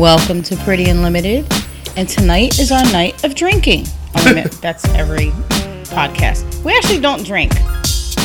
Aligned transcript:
Welcome 0.00 0.42
to 0.44 0.56
Pretty 0.56 0.88
Unlimited. 0.88 1.46
And 1.94 2.08
tonight 2.08 2.58
is 2.58 2.72
our 2.72 2.84
night 2.84 3.22
of 3.22 3.34
drinking. 3.34 3.84
Oh. 4.16 4.32
That's 4.62 4.88
every 4.94 5.26
podcast. 5.92 6.64
We 6.64 6.74
actually 6.74 7.00
don't 7.00 7.22
drink. 7.22 7.52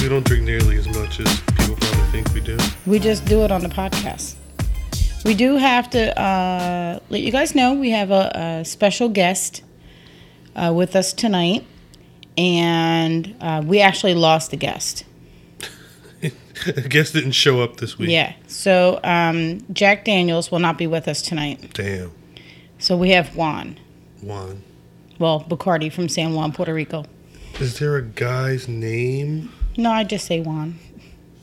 We 0.01 0.07
don't 0.07 0.25
drink 0.25 0.45
nearly 0.45 0.77
as 0.77 0.87
much 0.87 1.19
as 1.19 1.41
people 1.41 1.75
probably 1.75 2.05
think 2.13 2.33
we 2.33 2.39
do. 2.39 2.57
We 2.85 2.97
just 2.97 3.25
do 3.25 3.43
it 3.43 3.51
on 3.51 3.61
the 3.61 3.67
podcast. 3.67 4.35
We 5.25 5.33
do 5.33 5.57
have 5.57 5.89
to 5.89 6.17
uh, 6.17 6.99
let 7.09 7.19
you 7.19 7.31
guys 7.33 7.53
know 7.53 7.73
we 7.73 7.89
have 7.89 8.09
a, 8.09 8.61
a 8.61 8.63
special 8.63 9.09
guest 9.09 9.61
uh, 10.55 10.71
with 10.73 10.95
us 10.95 11.11
tonight. 11.11 11.65
And 12.37 13.35
uh, 13.41 13.63
we 13.65 13.81
actually 13.81 14.13
lost 14.13 14.53
a 14.53 14.55
guest. 14.55 15.03
I 16.67 16.81
guess 16.81 17.11
didn't 17.11 17.31
show 17.31 17.61
up 17.61 17.77
this 17.77 17.97
week. 17.97 18.09
Yeah. 18.09 18.33
So 18.47 18.99
um, 19.03 19.61
Jack 19.73 20.05
Daniels 20.05 20.51
will 20.51 20.59
not 20.59 20.77
be 20.77 20.87
with 20.87 21.07
us 21.07 21.21
tonight. 21.21 21.73
Damn. 21.73 22.11
So 22.79 22.97
we 22.97 23.09
have 23.11 23.35
Juan. 23.35 23.79
Juan. 24.21 24.63
Well, 25.19 25.45
Bacardi 25.47 25.91
from 25.91 26.09
San 26.09 26.33
Juan, 26.33 26.51
Puerto 26.51 26.73
Rico. 26.73 27.05
Is 27.59 27.79
there 27.79 27.95
a 27.95 28.01
guy's 28.01 28.67
name? 28.67 29.51
No, 29.77 29.91
I 29.91 30.03
just 30.03 30.25
say 30.25 30.41
Juan. 30.41 30.77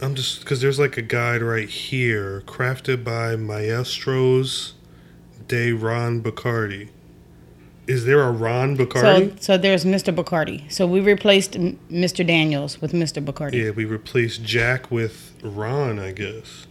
I'm 0.00 0.14
just 0.14 0.40
because 0.40 0.60
there's 0.60 0.78
like 0.78 0.96
a 0.96 1.02
guide 1.02 1.42
right 1.42 1.68
here, 1.68 2.42
crafted 2.46 3.04
by 3.04 3.36
Maestros 3.36 4.72
de 5.48 5.72
Ron 5.72 6.22
Bacardi. 6.22 6.88
Is 7.92 8.04
there 8.06 8.22
a 8.22 8.30
Ron 8.30 8.76
Bacardi? 8.76 9.30
So, 9.32 9.36
so 9.40 9.58
there's 9.58 9.84
Mr. 9.84 10.14
Bacardi. 10.14 10.70
So 10.72 10.86
we 10.86 11.00
replaced 11.00 11.52
Mr. 11.90 12.26
Daniels 12.26 12.80
with 12.80 12.92
Mr. 12.92 13.22
Bacardi. 13.24 13.64
yeah, 13.64 13.70
we 13.70 13.84
replaced 13.84 14.42
Jack 14.42 14.90
with 14.90 15.34
Ron, 15.42 15.98
I 15.98 16.12
guess. 16.12 16.66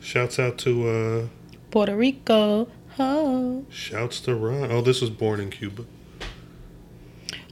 Shouts 0.00 0.38
out 0.38 0.56
to 0.58 0.70
uh 0.88 1.26
Puerto 1.70 1.94
Rico. 1.96 2.68
Oh. 2.98 3.66
shouts 3.68 4.20
to 4.20 4.34
Ron. 4.34 4.70
Oh, 4.72 4.80
this 4.80 5.00
was 5.02 5.10
born 5.10 5.38
in 5.40 5.50
Cuba. 5.50 5.84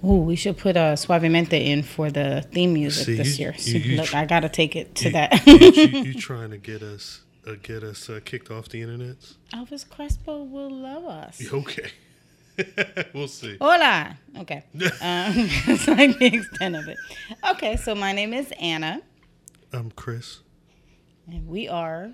Oh, 0.02 0.18
we 0.20 0.36
should 0.36 0.56
put 0.58 0.77
uh, 0.77 0.94
Suavemente 0.96 1.55
in 1.72 1.83
for 1.83 2.11
the 2.11 2.46
theme 2.52 2.72
music 2.74 3.06
See, 3.06 3.14
this 3.16 3.39
you- 3.39 3.44
year. 3.46 3.55
you- 3.58 3.78
you 3.92 3.96
look, 4.00 4.14
I 4.14 4.24
gotta 4.24 4.48
take 4.48 4.77
it 4.77 4.94
to 4.96 5.11
that. 5.11 5.46
you 5.46 6.14
trying 6.30 6.50
to 6.50 6.58
get 6.58 6.83
us 6.83 7.20
uh, 7.46 7.55
get 7.62 7.83
us 7.83 8.08
uh, 8.08 8.20
kicked 8.24 8.50
off 8.50 8.68
the 8.70 8.80
internet? 8.80 9.16
Elvis 9.52 9.84
Crespo 9.89 10.42
will 10.44 10.70
love 10.70 11.05
us. 11.05 11.42
Okay. 11.52 11.91
we'll 13.14 13.28
see. 13.28 13.56
Hola. 13.60 14.16
Okay. 14.38 14.64
Um, 14.74 15.48
that's 15.66 15.88
like 15.88 16.19
the 16.19 16.27
extent 16.34 16.77
of 16.77 16.88
it. 16.88 16.96
Okay, 17.52 17.77
so 17.77 17.94
my 17.94 18.12
name 18.12 18.33
is 18.33 18.52
Anna, 18.61 19.00
I'm 19.72 19.91
Chris. 19.91 20.41
and 21.27 21.46
we 21.48 21.69
are 21.69 22.11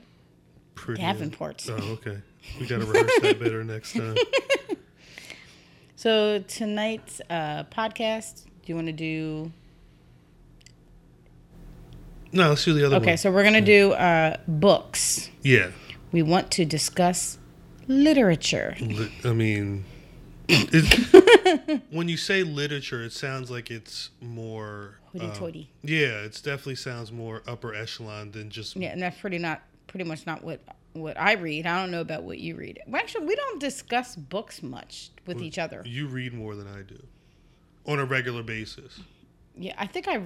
Pretty 0.74 1.02
Davenports. 1.02 1.68
Oh, 1.70 1.92
okay. 1.92 2.20
We 2.58 2.66
gotta 2.66 2.84
rehearse 2.86 3.10
that 3.22 3.38
better 3.40 3.62
next 3.64 3.92
time. 3.94 4.16
So 5.96 6.38
tonight's 6.48 7.20
uh, 7.28 7.64
podcast, 7.64 8.44
do 8.44 8.50
you 8.66 8.74
want 8.74 8.86
to 8.86 8.92
do? 8.92 9.52
No, 12.32 12.48
let's 12.50 12.64
do 12.64 12.72
the 12.72 12.86
other 12.86 12.96
one. 12.96 13.02
Okay, 13.02 13.16
so 13.16 13.30
we're 13.30 13.44
gonna 13.44 13.60
do 13.60 13.92
uh, 13.92 14.36
books. 14.46 15.30
Yeah. 15.42 15.70
We 16.12 16.22
want 16.22 16.50
to 16.52 16.64
discuss 16.64 17.38
literature. 17.88 18.76
Li- 18.80 19.12
I 19.24 19.32
mean, 19.32 19.84
when 21.90 22.08
you 22.08 22.16
say 22.16 22.42
literature, 22.42 23.02
it 23.02 23.12
sounds 23.12 23.50
like 23.50 23.70
it's 23.70 24.10
more. 24.20 24.98
um, 25.14 25.20
Hoity-toity. 25.20 25.70
yeah, 25.82 26.22
it 26.22 26.40
definitely 26.42 26.76
sounds 26.76 27.10
more 27.12 27.42
upper 27.46 27.74
echelon 27.74 28.30
than 28.32 28.50
just. 28.50 28.76
Yeah, 28.76 28.90
and 28.90 29.02
that's 29.02 29.18
pretty 29.18 29.38
not 29.38 29.62
pretty 29.86 30.04
much 30.04 30.26
not 30.26 30.42
what 30.44 30.60
what 30.92 31.18
I 31.18 31.32
read. 31.34 31.66
I 31.66 31.80
don't 31.80 31.90
know 31.90 32.00
about 32.00 32.22
what 32.24 32.38
you 32.38 32.56
read. 32.56 32.80
Well, 32.86 33.00
actually, 33.00 33.26
we 33.26 33.34
don't 33.36 33.60
discuss 33.60 34.16
books 34.16 34.62
much 34.62 35.10
with 35.26 35.40
each 35.40 35.58
other. 35.58 35.82
You 35.84 36.06
read 36.06 36.32
more 36.34 36.54
than 36.56 36.66
I 36.66 36.82
do, 36.82 37.00
on 37.86 37.98
a 37.98 38.04
regular 38.04 38.42
basis. 38.42 39.00
Yeah, 39.56 39.74
I 39.78 39.86
think 39.86 40.08
I 40.08 40.22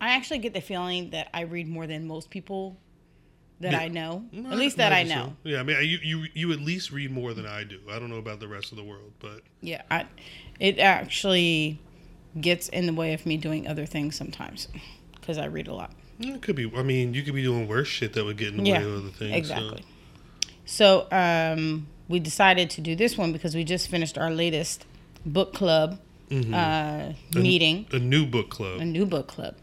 I 0.00 0.10
actually 0.10 0.38
get 0.38 0.52
the 0.54 0.60
feeling 0.60 1.10
that 1.10 1.28
I 1.32 1.42
read 1.42 1.68
more 1.68 1.86
than 1.86 2.06
most 2.06 2.30
people 2.30 2.76
that 3.60 3.72
Yeah. 3.72 3.78
I 3.80 3.88
know. 3.88 4.24
Not- 4.32 4.52
At 4.52 4.58
least 4.58 4.76
that 4.78 4.92
I 4.92 5.04
so. 5.04 5.14
know. 5.14 5.36
Yeah, 5.44 5.60
I 5.60 5.62
mean, 5.62 5.76
you, 5.88 5.98
you 6.02 6.26
you 6.34 6.52
at 6.52 6.60
least 6.60 6.90
read 6.90 7.10
more 7.10 7.32
than 7.34 7.46
I 7.46 7.64
do. 7.64 7.78
I 7.90 7.98
don't 7.98 8.10
know 8.10 8.16
about 8.16 8.40
the 8.40 8.48
rest 8.48 8.72
of 8.72 8.76
the 8.78 8.84
world, 8.84 9.12
but 9.20 9.42
Yeah, 9.60 9.82
I, 9.90 10.06
it 10.58 10.78
actually 10.78 11.78
gets 12.40 12.68
in 12.68 12.86
the 12.86 12.92
way 12.94 13.12
of 13.12 13.26
me 13.26 13.36
doing 13.36 13.66
other 13.68 13.86
things 13.86 14.16
sometimes 14.16 14.68
because 15.20 15.38
I 15.38 15.44
read 15.46 15.68
a 15.68 15.74
lot. 15.74 15.92
it 16.18 16.42
could 16.42 16.56
be. 16.56 16.70
I 16.74 16.82
mean, 16.82 17.14
you 17.14 17.22
could 17.22 17.34
be 17.34 17.42
doing 17.42 17.68
worse 17.68 17.88
shit 17.88 18.12
that 18.14 18.24
would 18.24 18.36
get 18.36 18.48
in 18.48 18.58
the 18.58 18.70
Yeah, 18.70 18.78
way 18.80 18.84
of 18.84 18.96
other 19.04 19.10
things. 19.10 19.36
exactly. 19.36 19.84
So 20.64 21.06
um, 21.12 21.86
we 22.08 22.18
decided 22.20 22.70
to 22.70 22.80
do 22.80 22.94
this 22.96 23.18
one 23.18 23.32
because 23.32 23.54
we 23.54 23.64
just 23.64 23.88
finished 23.88 24.16
our 24.18 24.30
latest 24.30 24.86
book 25.26 25.54
club 25.54 26.00
Mm-hmm. 26.30 26.54
uh, 26.54 27.12
meeting, 27.38 27.84
A 27.92 27.98
new 27.98 28.24
book 28.24 28.48
club. 28.48 28.80
a 28.80 28.84
new 28.86 29.04
book 29.04 29.26
club. 29.26 29.54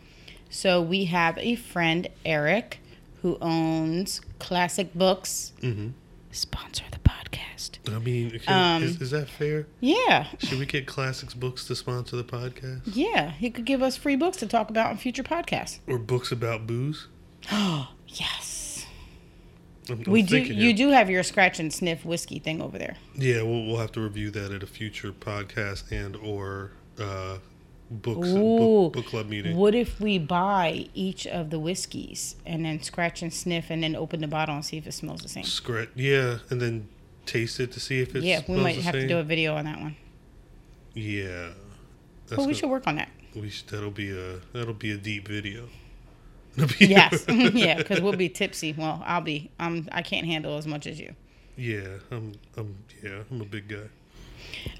So 0.51 0.79
we 0.79 1.05
have 1.05 1.35
a 1.39 1.55
friend, 1.55 2.07
Eric, 2.23 2.79
who 3.21 3.37
owns 3.41 4.21
Classic 4.39 4.93
Books. 4.93 5.53
Mhm. 5.61 5.93
Sponsor 6.31 6.83
the 6.91 6.99
podcast. 6.99 7.79
I 7.93 7.97
mean, 7.99 8.39
can, 8.39 8.77
Um, 8.77 8.83
is, 8.83 9.01
is 9.01 9.11
that 9.11 9.27
fair? 9.29 9.65
Yeah, 9.79 10.27
Should 10.39 10.59
we 10.59 10.65
get 10.65 10.85
Classics 10.85 11.33
Books 11.33 11.65
to 11.67 11.75
sponsor 11.75 12.15
the 12.17 12.23
podcast? 12.23 12.81
yeah. 12.85 13.31
He 13.31 13.49
could 13.49 13.65
give 13.65 13.81
us 13.81 13.97
free 13.97 14.15
books 14.15 14.37
to 14.37 14.45
talk 14.47 14.69
about 14.69 14.91
in 14.91 14.97
future 14.97 15.23
podcasts. 15.23 15.79
Or 15.87 15.97
books 15.97 16.31
about 16.31 16.67
booze? 16.67 17.07
Oh 17.51 17.89
yes. 18.07 18.85
I'm, 19.89 20.03
I'm 20.05 20.11
We 20.11 20.21
do. 20.21 20.35
thinking 20.35 20.57
You 20.59 20.73
do 20.73 20.89
have 20.89 21.09
your 21.09 21.23
scratch 21.23 21.59
and 21.59 21.73
sniff 21.73 22.05
whiskey 22.05 22.37
thing 22.37 22.61
over 22.61 22.77
there. 22.77 22.95
Yeah, 23.15 23.41
we'll, 23.41 23.65
we'll 23.65 23.77
have 23.77 23.91
to 23.93 24.01
review 24.01 24.29
that 24.31 24.51
at 24.51 24.61
a 24.61 24.67
future 24.67 25.11
podcast 25.11 25.91
and 25.91 26.15
or 26.15 26.71
uh, 26.99 27.39
books 27.91 28.27
Ooh. 28.27 28.57
book, 28.89 28.93
book 28.93 29.05
club 29.07 29.29
meeting. 29.29 29.55
What 29.57 29.73
if 29.75 29.99
we 29.99 30.17
buy 30.19 30.87
each 30.93 31.25
of 31.27 31.49
the 31.49 31.59
whiskeys 31.59 32.35
and 32.45 32.63
then 32.65 32.81
scratch 32.81 33.21
and 33.21 33.33
sniff 33.33 33.69
and 33.69 33.81
then 33.83 33.95
open 33.95 34.21
the 34.21 34.27
bottle 34.27 34.55
and 34.55 34.63
see 34.65 34.77
if 34.77 34.85
it 34.87 34.93
smells 34.93 35.21
the 35.21 35.29
same? 35.29 35.43
Scratch, 35.43 35.89
yeah, 35.95 36.39
and 36.49 36.61
then 36.61 36.87
taste 37.25 37.59
it 37.59 37.71
to 37.73 37.79
see 37.79 37.99
if 38.01 38.15
it 38.15 38.23
yeah, 38.23 38.41
we 38.47 38.57
might 38.57 38.77
have 38.77 38.93
to 38.93 39.07
do 39.07 39.17
a 39.17 39.23
video 39.23 39.55
on 39.55 39.65
that 39.65 39.79
one. 39.79 39.95
Yeah, 40.93 41.49
But 42.27 42.37
That's 42.37 42.47
we 42.47 42.53
should 42.53 42.69
work 42.69 42.87
on 42.87 42.95
that. 42.95 43.09
we 43.35 43.49
should, 43.49 43.67
that'll 43.69 43.91
be 43.91 44.11
a 44.11 44.39
that'll 44.53 44.73
be 44.73 44.91
a 44.91 44.97
deep 44.97 45.27
video. 45.27 45.67
Be- 46.79 46.87
Yes, 46.87 47.25
yeah, 47.29 47.75
because 47.77 48.01
we'll 48.01 48.13
be 48.17 48.27
tipsy. 48.29 48.73
Well, 48.73 49.01
I'll 49.05 49.21
be. 49.21 49.51
Um, 49.59 49.87
I 49.91 50.01
can't 50.01 50.25
handle 50.25 50.57
as 50.57 50.65
much 50.67 50.87
as 50.87 50.99
you. 50.99 51.13
yeah, 51.55 51.87
I'm 52.11 52.33
I'm 52.57 52.75
yeah, 53.03 53.19
I'm 53.31 53.41
a 53.41 53.45
big 53.45 53.67
guy. 53.67 53.87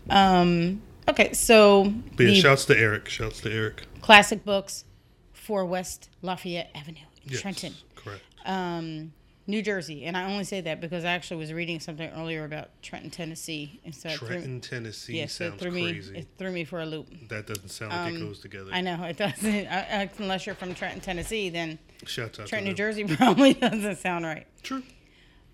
Um. 0.10 0.82
Okay, 1.10 1.34
so 1.34 1.94
But 2.16 2.24
yeah, 2.26 2.30
the 2.32 2.36
shouts 2.42 2.66
to 2.66 2.78
Eric. 2.78 3.10
Shouts 3.10 3.42
to 3.42 3.52
Eric. 3.52 3.84
classic 4.02 4.46
books 4.46 4.86
for 5.34 5.66
West 5.66 6.10
Lafayette 6.22 6.70
Avenue 6.76 7.00
in 7.26 7.32
Yes, 7.34 7.42
Trenton, 7.42 7.74
Correct. 7.96 8.22
um, 8.46 9.12
New 9.48 9.64
Jersey. 9.64 10.06
And 10.06 10.16
I 10.16 10.32
only 10.32 10.44
say 10.44 10.62
that 10.62 10.80
because 10.80 11.04
I 11.04 11.10
actually 11.10 11.38
was 11.38 11.52
reading 11.52 11.80
something 11.80 12.08
earlier 12.12 12.46
about 12.46 12.70
Trenton, 12.84 13.10
Tennessee, 13.10 13.80
and 13.84 13.96
so 13.96 14.10
it 14.10 14.20
threw- 14.20 14.28
Trenton, 14.28 14.62
Tennessee 14.62 15.18
yeah, 15.20 15.26
so 15.26 15.46
it 15.46 15.50
sounds 15.50 15.62
threw 15.64 15.72
me. 15.72 15.92
crazy. 15.92 16.18
It 16.20 16.28
threw 16.38 16.52
me 16.52 16.64
for 16.66 16.82
a 16.82 16.86
loop. 16.86 17.08
that 17.30 17.48
doesn't 17.48 17.70
sound 17.70 17.92
like 17.92 18.14
it 18.14 18.18
um, 18.22 18.28
goes 18.28 18.40
together. 18.40 18.70
I 18.72 18.82
know 18.82 19.04
it 19.06 19.18
doesn't. 19.18 19.68
I, 19.72 19.80
I, 20.04 20.10
unless 20.20 20.46
you're 20.46 20.54
from 20.56 20.76
Trenton, 20.76 21.02
Tennessee, 21.02 21.50
then 21.50 21.80
Shouts 22.06 22.40
out 22.40 22.46
Trenton, 22.48 22.76
to 22.76 22.84
New 22.84 22.94
them. 22.94 23.08
Jersey 23.08 23.16
probably 23.18 23.54
doesn't 23.56 23.98
sound 23.98 24.26
right. 24.26 24.46
True. 24.62 24.84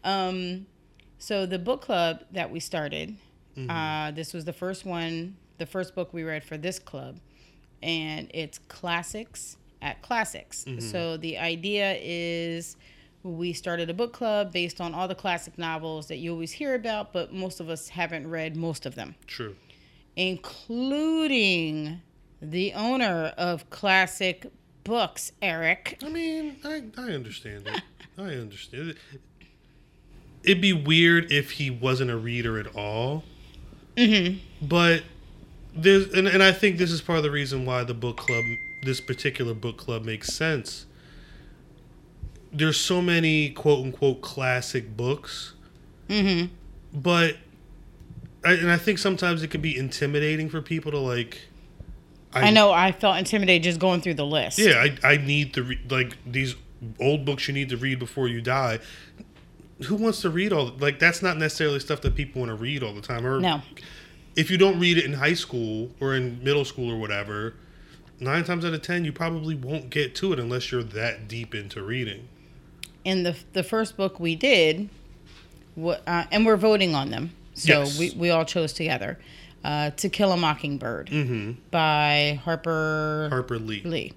Um, 0.04 0.66
so 1.18 1.46
the 1.46 1.60
book 1.60 1.82
club 1.82 2.24
that 2.32 2.52
we 2.52 2.60
started, 2.60 3.16
Mm-hmm. 3.58 3.70
uh, 3.70 4.12
this 4.12 4.34
was 4.34 4.44
the 4.44 4.52
first 4.52 4.84
one, 4.84 5.38
the 5.58 5.66
first 5.66 5.96
book 5.96 6.14
we 6.14 6.24
read 6.24 6.44
for 6.44 6.58
this 6.58 6.80
club, 6.80 7.20
and 7.82 8.30
it's 8.34 8.58
classics 8.68 9.58
at 9.82 10.02
classics. 10.02 10.66
Mm-hmm. 10.66 10.80
So 10.80 11.18
the 11.18 11.38
idea 11.38 11.98
is 12.02 12.76
we 13.24 13.54
started 13.54 13.90
a 13.90 13.94
book 13.94 14.14
club 14.14 14.52
based 14.52 14.80
on 14.80 14.94
all 14.94 15.08
the 15.08 15.16
classic 15.16 15.58
novels 15.58 16.08
that 16.08 16.18
you 16.18 16.32
always 16.32 16.52
hear 16.52 16.76
about, 16.76 17.14
but 17.14 17.34
most 17.34 17.60
of 17.60 17.70
us 17.70 17.90
haven't 17.90 18.30
read 18.30 18.56
most 18.56 18.86
of 18.86 18.96
them, 18.96 19.16
True. 19.28 19.56
including 20.16 22.02
the 22.42 22.74
owner 22.74 23.34
of 23.38 23.70
Classic 23.70 24.46
Books, 24.84 25.32
Eric. 25.42 26.00
I 26.06 26.10
mean, 26.10 26.58
I, 26.64 26.84
I 26.98 27.12
understand 27.12 27.68
it. 27.68 27.82
I 28.18 28.36
understand 28.36 28.90
it. 28.92 28.98
It'd 30.44 30.62
be 30.62 30.74
weird 30.74 31.32
if 31.32 31.52
he 31.52 31.72
wasn't 31.72 32.12
a 32.12 32.18
reader 32.18 32.60
at 32.60 32.76
all. 32.76 33.24
Mm-hmm. 33.98 34.68
But 34.68 35.04
there's, 35.76 36.14
and, 36.14 36.28
and 36.28 36.42
I 36.42 36.52
think 36.52 36.78
this 36.78 36.92
is 36.92 37.02
part 37.02 37.18
of 37.18 37.24
the 37.24 37.32
reason 37.32 37.66
why 37.66 37.84
the 37.84 37.94
book 37.94 38.18
club, 38.18 38.44
this 38.84 39.02
particular 39.02 39.54
book 39.54 39.78
club, 39.78 40.04
makes 40.06 40.34
sense. 40.34 40.86
There's 42.52 42.78
so 42.78 43.02
many 43.02 43.50
quote 43.50 43.84
unquote 43.86 44.22
classic 44.22 44.96
books, 44.96 45.54
Mm-hmm. 46.08 46.54
but, 46.94 47.38
I, 48.46 48.54
and 48.54 48.72
I 48.72 48.78
think 48.78 49.00
sometimes 49.00 49.42
it 49.42 49.50
can 49.50 49.60
be 49.62 49.76
intimidating 49.76 50.50
for 50.50 50.62
people 50.62 50.92
to 50.92 51.00
like. 51.00 51.40
I 52.32 52.52
know 52.52 52.72
I 52.72 52.92
felt 52.92 53.18
intimidated 53.18 53.64
just 53.64 53.80
going 53.80 54.02
through 54.02 54.16
the 54.16 54.26
list. 54.26 54.60
Yeah, 54.60 54.86
I, 55.04 55.14
I 55.14 55.18
need 55.18 55.54
to 55.56 55.64
read 55.64 55.90
like 55.92 56.18
these 56.26 56.56
old 57.00 57.26
books 57.26 57.48
you 57.48 57.54
need 57.54 57.70
to 57.70 57.78
read 57.78 57.98
before 57.98 58.28
you 58.28 58.42
die. 58.42 58.80
who 59.86 59.96
wants 59.96 60.22
to 60.22 60.30
read 60.30 60.52
all 60.54 60.68
like 60.80 61.00
that's 61.00 61.22
not 61.24 61.38
necessarily 61.38 61.80
stuff 61.80 62.02
that 62.02 62.14
people 62.14 62.42
want 62.42 62.50
to 62.50 62.56
read 62.56 62.84
all 62.84 62.94
the 62.94 63.02
time. 63.02 63.26
Or 63.26 63.40
No. 63.40 63.62
If 64.36 64.50
you 64.52 64.58
don't 64.58 64.80
read 64.80 64.98
it 64.98 65.06
in 65.06 65.14
high 65.14 65.34
school 65.34 65.92
or 66.00 66.16
in 66.16 66.44
middle 66.44 66.66
school 66.66 66.92
or 66.92 66.98
whatever, 66.98 67.54
nine 68.20 68.44
times 68.44 68.66
out 68.66 68.74
of 68.74 68.82
ten 68.82 69.06
you 69.06 69.12
probably 69.14 69.56
won't 69.56 69.90
get 69.90 70.16
to 70.16 70.34
it 70.34 70.40
unless 70.40 70.72
you're 70.72 70.84
that 70.84 71.28
deep 71.28 71.54
into 71.56 71.82
reading. 71.84 72.28
And 73.06 73.26
the 73.26 73.36
the 73.54 73.64
first 73.64 73.98
book 73.98 74.20
we 74.20 74.36
did, 74.36 74.90
uh, 75.82 76.26
and 76.32 76.46
we're 76.46 76.58
voting 76.58 76.96
on 76.96 77.12
them, 77.12 77.32
so 77.54 77.82
Yes. 77.82 78.00
we 78.00 78.12
we 78.12 78.30
all 78.30 78.46
chose 78.46 78.74
together. 78.74 79.20
Uh, 79.64 79.90
to 79.90 80.10
Kill 80.10 80.32
a 80.32 80.38
Mockingbird 80.38 81.08
Mm-hmm. 81.10 81.54
by 81.72 82.40
Harper 82.44 83.28
Harper 83.32 83.58
Lee. 83.58 83.82
Lee 83.84 84.14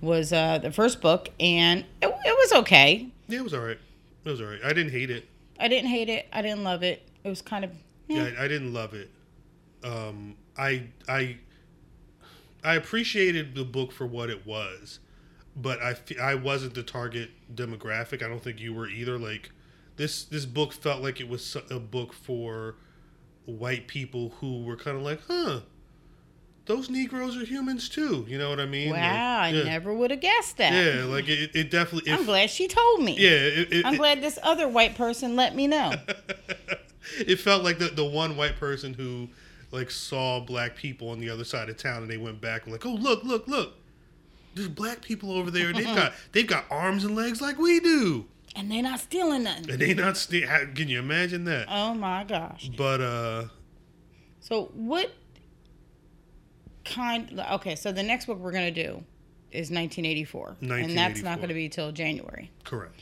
was 0.00 0.32
uh, 0.32 0.56
the 0.56 0.70
first 0.72 1.02
book, 1.02 1.28
and 1.38 1.80
it, 2.00 2.06
it 2.06 2.36
was 2.38 2.52
okay. 2.60 3.06
Yeah, 3.28 3.40
it 3.40 3.44
was 3.44 3.52
all 3.52 3.60
right. 3.60 3.78
It 4.24 4.30
was 4.30 4.40
all 4.40 4.46
right. 4.46 4.60
I 4.64 4.72
didn't 4.72 4.92
hate 4.92 5.10
it. 5.10 5.28
I 5.60 5.68
didn't 5.68 5.90
hate 5.90 6.08
it. 6.08 6.26
I 6.32 6.40
didn't 6.40 6.64
love 6.64 6.82
it. 6.82 7.06
It 7.24 7.28
was 7.28 7.42
kind 7.42 7.62
of 7.64 7.72
Yeah, 8.08 8.30
I, 8.38 8.44
I 8.44 8.48
didn't 8.48 8.72
love 8.72 8.94
it. 8.94 9.10
Um, 9.84 10.36
I 10.56 10.88
I 11.08 11.38
I 12.64 12.74
appreciated 12.74 13.54
the 13.54 13.64
book 13.64 13.92
for 13.92 14.06
what 14.06 14.30
it 14.30 14.46
was, 14.46 14.98
but 15.54 15.80
I 15.80 15.96
I 16.20 16.34
wasn't 16.34 16.74
the 16.74 16.82
target 16.82 17.30
demographic. 17.54 18.22
I 18.22 18.28
don't 18.28 18.42
think 18.42 18.60
you 18.60 18.74
were 18.74 18.88
either. 18.88 19.18
Like 19.18 19.50
this 19.96 20.24
this 20.24 20.46
book 20.46 20.72
felt 20.72 21.02
like 21.02 21.20
it 21.20 21.28
was 21.28 21.56
a 21.70 21.78
book 21.78 22.12
for 22.12 22.76
white 23.44 23.86
people 23.86 24.34
who 24.40 24.62
were 24.64 24.76
kind 24.76 24.96
of 24.96 25.02
like, 25.02 25.20
huh. 25.28 25.60
Those 26.66 26.90
Negroes 26.90 27.36
are 27.36 27.44
humans 27.44 27.88
too. 27.88 28.26
You 28.28 28.38
know 28.38 28.50
what 28.50 28.58
I 28.58 28.66
mean? 28.66 28.90
Like, 28.90 29.00
wow. 29.00 29.38
I 29.38 29.52
never 29.52 29.94
would 29.94 30.10
have 30.10 30.20
guessed 30.20 30.56
that. 30.56 30.72
Yeah, 30.72 31.04
like 31.04 31.28
it, 31.28 31.54
it 31.54 31.70
definitely. 31.70 32.10
I'm 32.10 32.24
glad 32.24 32.50
she 32.50 32.66
told 32.66 33.04
me. 33.04 33.16
yeah, 33.16 33.30
it, 33.30 33.72
it, 33.72 33.86
I'm 33.86 33.94
glad 33.94 34.20
this 34.20 34.36
other 34.42 34.66
white 34.68 34.96
person 34.96 35.36
let 35.36 35.54
me 35.54 35.68
know. 35.68 35.92
it 37.18 37.36
felt 37.36 37.62
like 37.62 37.78
the, 37.78 37.86
the 37.86 38.04
one 38.04 38.36
white 38.36 38.56
person 38.56 38.94
who 38.94 39.28
like 39.72 39.90
saw 39.90 40.40
black 40.40 40.76
people 40.76 41.08
on 41.10 41.18
the 41.20 41.28
other 41.28 41.44
side 41.44 41.68
of 41.68 41.76
town 41.76 42.02
and 42.02 42.10
they 42.10 42.16
went 42.16 42.40
back 42.40 42.64
and 42.64 42.72
like 42.72 42.84
oh 42.86 42.94
look 42.94 43.22
look 43.24 43.46
look 43.48 43.74
there's 44.54 44.68
black 44.68 45.02
people 45.02 45.32
over 45.32 45.50
there 45.50 45.72
they've 45.72 45.84
got 45.84 46.12
they've 46.32 46.46
got 46.46 46.64
arms 46.70 47.04
and 47.04 47.14
legs 47.16 47.40
like 47.40 47.58
we 47.58 47.80
do 47.80 48.26
and 48.54 48.70
they're 48.70 48.82
not 48.82 48.98
stealing 49.00 49.42
nothing. 49.42 49.70
and 49.70 49.78
they 49.80 49.92
not 49.92 50.16
st- 50.16 50.44
how- 50.48 50.64
can 50.74 50.88
you 50.88 50.98
imagine 50.98 51.44
that 51.44 51.66
Oh 51.68 51.92
my 51.94 52.24
gosh. 52.24 52.70
but 52.76 53.00
uh 53.02 53.44
So 54.40 54.70
what 54.74 55.10
kind 56.84 57.40
okay, 57.52 57.74
so 57.74 57.92
the 57.92 58.02
next 58.02 58.26
book 58.26 58.38
we're 58.38 58.52
gonna 58.52 58.70
do 58.70 59.02
is 59.50 59.70
1984. 59.70 60.56
And 60.62 60.96
that's 60.96 61.22
not 61.22 61.40
gonna 61.40 61.54
be 61.54 61.68
till 61.68 61.92
January. 61.92 62.50
correct 62.64 63.00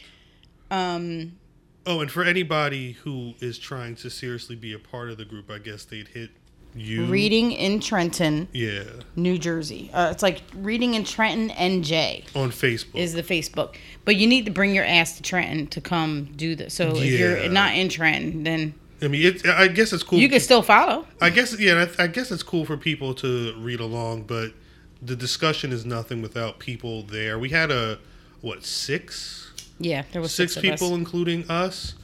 Um 0.71 1.39
oh 1.87 2.01
and 2.01 2.11
for 2.11 2.25
anybody 2.25 2.93
who 2.93 3.35
is 3.41 3.59
trying 3.59 3.95
to 3.97 4.09
seriously 4.11 4.57
be 4.57 4.73
a 4.73 4.79
part 4.79 5.11
of 5.11 5.19
the 5.19 5.25
group 5.27 5.51
i 5.51 5.59
guess 5.59 5.85
they'd 5.85 6.09
hit 6.09 6.31
you 6.75 7.05
Reading 7.07 7.53
in 7.53 7.81
Trenton, 7.81 8.49
yeah 8.53 8.83
New 9.17 9.39
Jersey. 9.39 9.91
Uh, 9.93 10.11
it's 10.11 10.23
like 10.23 10.43
Reading 10.55 10.95
in 10.95 11.05
Trenton 11.05 11.55
NJ 11.57 12.25
on 12.35 12.51
facebook 12.51 12.95
is 12.95 13.13
the 13.13 13.23
Facebook. 13.23 13.77
But 14.05 14.17
you 14.17 14.27
need 14.27 14.45
to 14.47 14.51
bring 14.51 14.75
your 14.75 14.85
ass 14.85 15.17
to 15.17 15.23
Trenton 15.23 15.69
to 15.69 15.81
come 15.81 16.31
do 16.37 16.55
this. 16.55 16.75
So 16.75 16.97
if 16.97 17.19
you're 17.19 17.49
not 17.49 17.75
in 17.75 17.89
Trenton, 17.89 18.45
then 18.45 18.75
i 19.03 19.09
mean 19.09 19.27
it, 19.27 19.47
i 19.47 19.67
guess 19.67 19.93
it's 19.93 20.05
cool 20.05 20.19
you 20.19 20.29
can 20.29 20.41
still 20.41 20.63
follow. 20.63 21.07
I 21.21 21.31
guess 21.31 21.59
yeah, 21.59 21.87
I, 21.99 22.05
I 22.05 22.07
guess 22.07 22.31
it's 22.31 22.43
cool 22.43 22.65
for 22.65 22.77
people 22.77 23.15
to 23.15 23.55
read 23.59 23.81
along, 23.81 24.23
but 24.25 24.53
the 25.03 25.15
discussion 25.17 25.73
is 25.73 25.85
nothing 25.85 26.23
without 26.23 26.59
people 26.59 27.03
there. 27.03 27.39
We 27.39 27.51
had 27.51 27.71
a 27.71 27.99
what 28.41 28.65
six 28.65 29.53
Yeah, 29.79 30.05
there 30.13 30.23
was 30.23 30.35
six, 30.35 30.55
six, 30.55 30.65
of 30.65 30.73
us. 30.73 30.81
people, 30.81 30.95
including 30.95 31.51
us, 31.51 31.95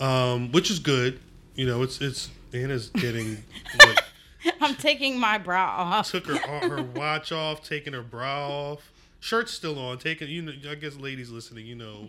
um, 0.00 0.52
which 0.52 0.70
is 0.70 0.78
good. 0.78 1.20
You 1.54 1.66
know, 1.66 1.82
it's 1.82 2.00
it's 2.00 2.30
Anna's 2.52 2.88
getting 2.90 3.42
like 3.80 3.98
I'm 4.60 4.74
taking 4.76 5.18
my 5.18 5.38
bra 5.38 5.64
off. 5.64 6.10
took 6.10 6.26
her 6.26 6.36
her 6.68 6.82
watch 6.94 7.32
off, 7.32 7.62
taking 7.62 7.92
her 7.92 8.02
bra 8.02 8.48
off, 8.48 8.92
shirt's 9.20 9.52
still 9.52 9.78
on, 9.78 9.98
taking 9.98 10.28
you 10.28 10.42
know. 10.42 10.52
I 10.70 10.74
guess 10.74 10.96
ladies 10.96 11.30
listening, 11.30 11.66
you 11.66 11.74
know 11.74 12.08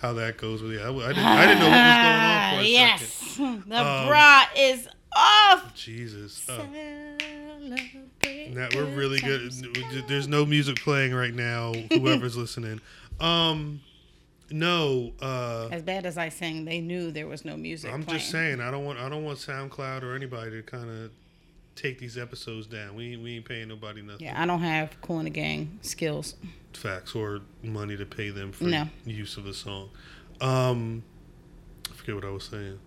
how 0.00 0.12
that 0.14 0.36
goes 0.36 0.62
with 0.62 0.72
it. 0.72 0.80
I, 0.80 0.88
I 0.88 1.08
didn't 1.08 1.24
I 1.24 1.46
didn't 1.46 1.58
know 1.60 1.68
what 1.68 1.72
was 1.72 2.02
going 2.02 2.20
on 2.20 2.50
for 2.50 2.50
a 2.50 2.50
Ah, 2.50 2.50
second. 2.52 2.72
yes, 2.72 3.36
the 3.66 3.80
Um, 3.80 4.06
bra 4.08 4.44
is 4.56 4.88
off. 5.16 5.74
Jesus. 5.74 6.32
Celebrate 6.34 7.16
That 8.54 8.74
we're 8.74 8.84
really 8.84 9.18
good. 9.20 9.50
There's 10.08 10.28
no 10.28 10.44
music 10.46 10.76
playing 10.80 11.14
right 11.14 11.34
now. 11.34 11.72
Whoever's 11.92 12.36
listening, 12.36 12.80
um, 13.20 13.80
no. 14.50 15.12
Uh, 15.20 15.68
As 15.72 15.82
bad 15.82 16.06
as 16.06 16.16
I 16.18 16.28
sang, 16.28 16.64
they 16.64 16.80
knew 16.80 17.10
there 17.10 17.26
was 17.26 17.44
no 17.44 17.56
music. 17.56 17.92
I'm 17.92 18.04
playing. 18.04 18.20
just 18.20 18.30
saying. 18.30 18.60
I 18.60 18.70
don't 18.70 18.84
want. 18.84 18.98
I 18.98 19.08
don't 19.08 19.24
want 19.24 19.38
SoundCloud 19.38 20.02
or 20.02 20.14
anybody 20.14 20.50
to 20.52 20.62
kind 20.62 20.90
of 20.90 21.10
take 21.76 21.98
these 21.98 22.18
episodes 22.18 22.66
down. 22.66 22.96
We 22.96 23.12
ain't, 23.12 23.22
we 23.22 23.36
ain't 23.36 23.44
paying 23.44 23.68
nobody 23.68 24.02
nothing. 24.02 24.26
Yeah, 24.26 24.40
I 24.40 24.46
don't 24.46 24.62
have 24.62 25.00
Kool 25.02 25.22
& 25.22 25.22
the 25.22 25.30
Gang 25.30 25.78
skills. 25.82 26.34
Facts 26.72 27.14
or 27.14 27.40
money 27.62 27.96
to 27.96 28.04
pay 28.04 28.30
them 28.30 28.52
for 28.52 28.64
No. 28.64 28.88
use 29.04 29.36
of 29.36 29.44
the 29.44 29.54
song. 29.54 29.90
Um, 30.40 31.02
I 31.90 31.94
forget 31.94 32.14
what 32.14 32.24
I 32.24 32.30
was 32.30 32.44
saying. 32.44 32.78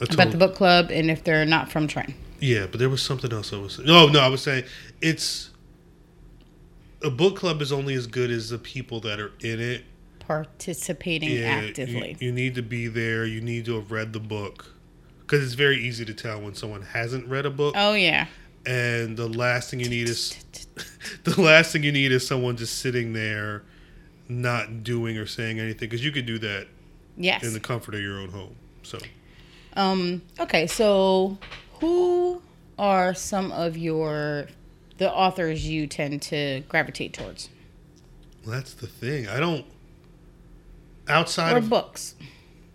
I 0.00 0.04
About 0.14 0.30
the 0.30 0.38
book 0.38 0.54
club, 0.54 0.90
and 0.90 1.10
if 1.10 1.24
they're 1.24 1.44
not 1.44 1.70
from 1.70 1.88
Trenton. 1.88 2.14
Yeah, 2.40 2.66
but 2.70 2.78
there 2.78 2.88
was 2.88 3.02
something 3.02 3.32
else 3.32 3.52
I 3.52 3.56
was 3.56 3.74
saying. 3.74 3.88
No, 3.88 4.06
no, 4.06 4.20
I 4.20 4.28
was 4.28 4.42
saying 4.42 4.64
it's 5.00 5.50
a 7.02 7.10
book 7.10 7.36
club 7.36 7.60
is 7.60 7.72
only 7.72 7.94
as 7.94 8.06
good 8.06 8.30
as 8.30 8.50
the 8.50 8.58
people 8.58 9.00
that 9.00 9.18
are 9.18 9.32
in 9.40 9.60
it. 9.60 9.84
participating 10.20 11.30
Yeah, 11.30 11.62
actively. 11.66 12.16
You, 12.20 12.28
you 12.28 12.32
need 12.32 12.54
to 12.54 12.62
be 12.62 12.86
there. 12.86 13.24
You 13.24 13.40
need 13.40 13.64
to 13.64 13.74
have 13.74 13.90
read 13.90 14.12
the 14.12 14.20
book 14.20 14.74
because 15.28 15.44
it's 15.44 15.52
very 15.54 15.76
easy 15.76 16.06
to 16.06 16.14
tell 16.14 16.40
when 16.40 16.54
someone 16.54 16.80
hasn't 16.80 17.28
read 17.28 17.44
a 17.44 17.50
book. 17.50 17.74
oh 17.76 17.92
yeah. 17.92 18.26
And 18.66 19.16
the 19.16 19.28
last 19.28 19.70
thing 19.70 19.78
you 19.80 19.88
need 19.90 20.08
is 20.08 20.34
the 21.24 21.38
last 21.40 21.70
thing 21.72 21.82
you 21.82 21.92
need 21.92 22.12
is 22.12 22.26
someone 22.26 22.56
just 22.56 22.78
sitting 22.78 23.12
there, 23.12 23.62
not 24.28 24.82
doing 24.82 25.18
or 25.18 25.26
saying 25.26 25.60
anything 25.60 25.88
because 25.88 26.02
you 26.04 26.12
could 26.12 26.24
do 26.26 26.38
that 26.38 26.66
Yes. 27.16 27.42
in 27.44 27.52
the 27.52 27.60
comfort 27.60 27.94
of 27.94 28.00
your 28.00 28.18
own 28.18 28.30
home. 28.30 28.54
So 28.82 28.98
Um, 29.74 30.22
okay, 30.40 30.66
so 30.66 31.36
who 31.80 32.40
are 32.78 33.12
some 33.14 33.52
of 33.52 33.76
your 33.76 34.46
the 34.96 35.12
authors 35.12 35.66
you 35.68 35.86
tend 35.86 36.20
to 36.22 36.62
gravitate 36.68 37.12
towards? 37.12 37.50
that's 38.46 38.72
the 38.72 38.86
thing. 38.86 39.28
I 39.28 39.40
don't 39.40 39.66
outside 41.08 41.54
Or 41.54 41.58
of 41.58 41.68
books, 41.70 42.14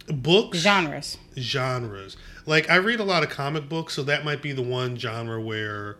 books 0.08 0.60
genres. 0.60 1.18
genres. 1.38 2.18
Like 2.46 2.70
I 2.70 2.76
read 2.76 3.00
a 3.00 3.04
lot 3.06 3.24
of 3.24 3.30
comic 3.30 3.70
books, 3.70 3.94
so 3.94 4.04
that 4.04 4.26
might 4.26 4.42
be 4.42 4.52
the 4.52 4.62
one 4.62 4.98
genre 4.98 5.42
where 5.42 5.98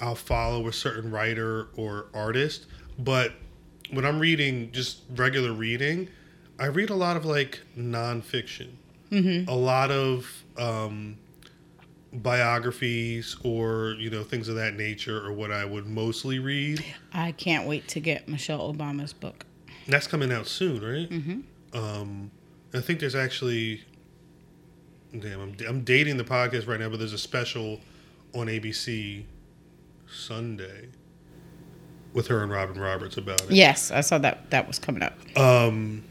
I'll 0.00 0.14
follow 0.14 0.66
a 0.68 0.72
certain 0.72 1.10
writer 1.10 1.68
or 1.76 2.06
artist. 2.14 2.66
But 2.98 3.32
when 3.90 4.04
I'm 4.04 4.18
reading 4.18 4.72
just 4.72 5.02
regular 5.14 5.52
reading, 5.52 6.08
I 6.58 6.66
read 6.66 6.90
a 6.90 6.94
lot 6.94 7.16
of 7.16 7.24
like 7.24 7.60
nonfiction. 7.76 8.68
Mm-hmm. 9.10 9.48
A 9.48 9.54
lot 9.54 9.90
of 9.90 10.44
um, 10.56 11.18
biographies 12.12 13.36
or 13.44 13.96
you 13.98 14.10
know 14.10 14.22
things 14.22 14.48
of 14.48 14.56
that 14.56 14.74
nature 14.74 15.24
are 15.26 15.32
what 15.32 15.50
I 15.50 15.64
would 15.64 15.86
mostly 15.86 16.38
read. 16.38 16.84
I 17.12 17.32
can't 17.32 17.66
wait 17.66 17.88
to 17.88 18.00
get 18.00 18.28
Michelle 18.28 18.72
Obama's 18.72 19.12
book. 19.12 19.44
That's 19.86 20.06
coming 20.06 20.32
out 20.32 20.46
soon, 20.46 20.82
right? 20.82 21.10
Mm-hmm. 21.10 21.76
Um, 21.76 22.30
I 22.74 22.80
think 22.80 23.00
there's 23.00 23.14
actually, 23.14 23.82
damn, 25.18 25.40
I'm, 25.40 25.56
I'm 25.68 25.84
dating 25.84 26.16
the 26.16 26.24
podcast 26.24 26.66
right 26.66 26.80
now, 26.80 26.88
but 26.88 26.98
there's 26.98 27.12
a 27.12 27.18
special 27.18 27.80
on 28.34 28.46
ABC 28.48 29.24
Sunday 30.06 30.88
with 32.12 32.28
her 32.28 32.42
and 32.42 32.50
Robin 32.50 32.80
Roberts 32.80 33.16
about 33.16 33.40
it. 33.42 33.50
Yes, 33.50 33.90
I 33.90 34.00
saw 34.00 34.18
that 34.18 34.50
that 34.50 34.66
was 34.66 34.78
coming 34.78 35.02
up. 35.02 35.14
Um, 35.36 36.04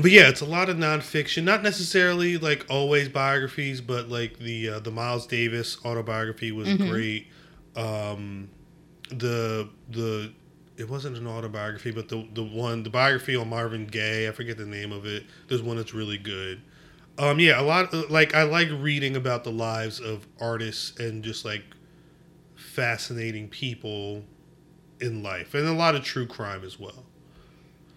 but 0.00 0.10
yeah, 0.10 0.28
it's 0.28 0.40
a 0.40 0.46
lot 0.46 0.68
of 0.68 0.76
nonfiction, 0.76 1.44
not 1.44 1.62
necessarily 1.62 2.38
like 2.38 2.66
always 2.70 3.08
biographies, 3.08 3.80
but 3.80 4.08
like 4.08 4.38
the 4.38 4.68
uh, 4.70 4.80
the 4.80 4.90
Miles 4.90 5.26
Davis 5.26 5.78
autobiography 5.84 6.52
was 6.52 6.72
great. 6.74 7.26
Um, 7.74 8.48
the 9.10 9.68
the 9.90 10.32
it 10.78 10.88
wasn't 10.88 11.16
an 11.16 11.26
autobiography, 11.26 11.90
but 11.90 12.08
the 12.08 12.26
the 12.32 12.42
one 12.42 12.82
the 12.84 12.90
biography 12.90 13.34
on 13.36 13.48
Marvin 13.48 13.86
Gaye, 13.86 14.28
I 14.28 14.32
forget 14.32 14.56
the 14.56 14.64
name 14.66 14.92
of 14.92 15.04
it. 15.06 15.24
There's 15.48 15.62
one 15.62 15.76
that's 15.76 15.92
really 15.92 16.18
good. 16.18 16.62
Um, 17.18 17.40
yeah, 17.40 17.60
a 17.60 17.62
lot 17.62 17.92
like 18.10 18.34
I 18.34 18.44
like 18.44 18.68
reading 18.70 19.16
about 19.16 19.42
the 19.42 19.50
lives 19.50 19.98
of 19.98 20.26
artists 20.40 20.98
and 21.00 21.24
just 21.24 21.44
like 21.44 21.64
fascinating 22.54 23.48
people 23.48 24.24
in 25.00 25.22
life, 25.22 25.54
and 25.54 25.66
a 25.66 25.72
lot 25.72 25.94
of 25.94 26.04
true 26.04 26.26
crime 26.26 26.64
as 26.64 26.78
well. 26.78 27.04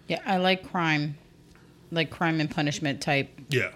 Yeah, 0.08 0.20
I 0.26 0.38
like 0.38 0.68
crime, 0.68 1.16
like 1.92 2.10
crime 2.10 2.40
and 2.40 2.50
punishment 2.50 3.00
type 3.00 3.30
Yeah. 3.48 3.70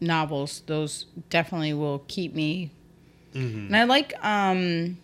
novels. 0.00 0.62
Those 0.66 1.06
definitely 1.30 1.74
will 1.74 2.04
keep 2.06 2.32
me. 2.34 2.70
hmm 3.32 3.66
And 3.66 3.76
I 3.76 3.84
like 3.84 4.14
um 4.24 4.98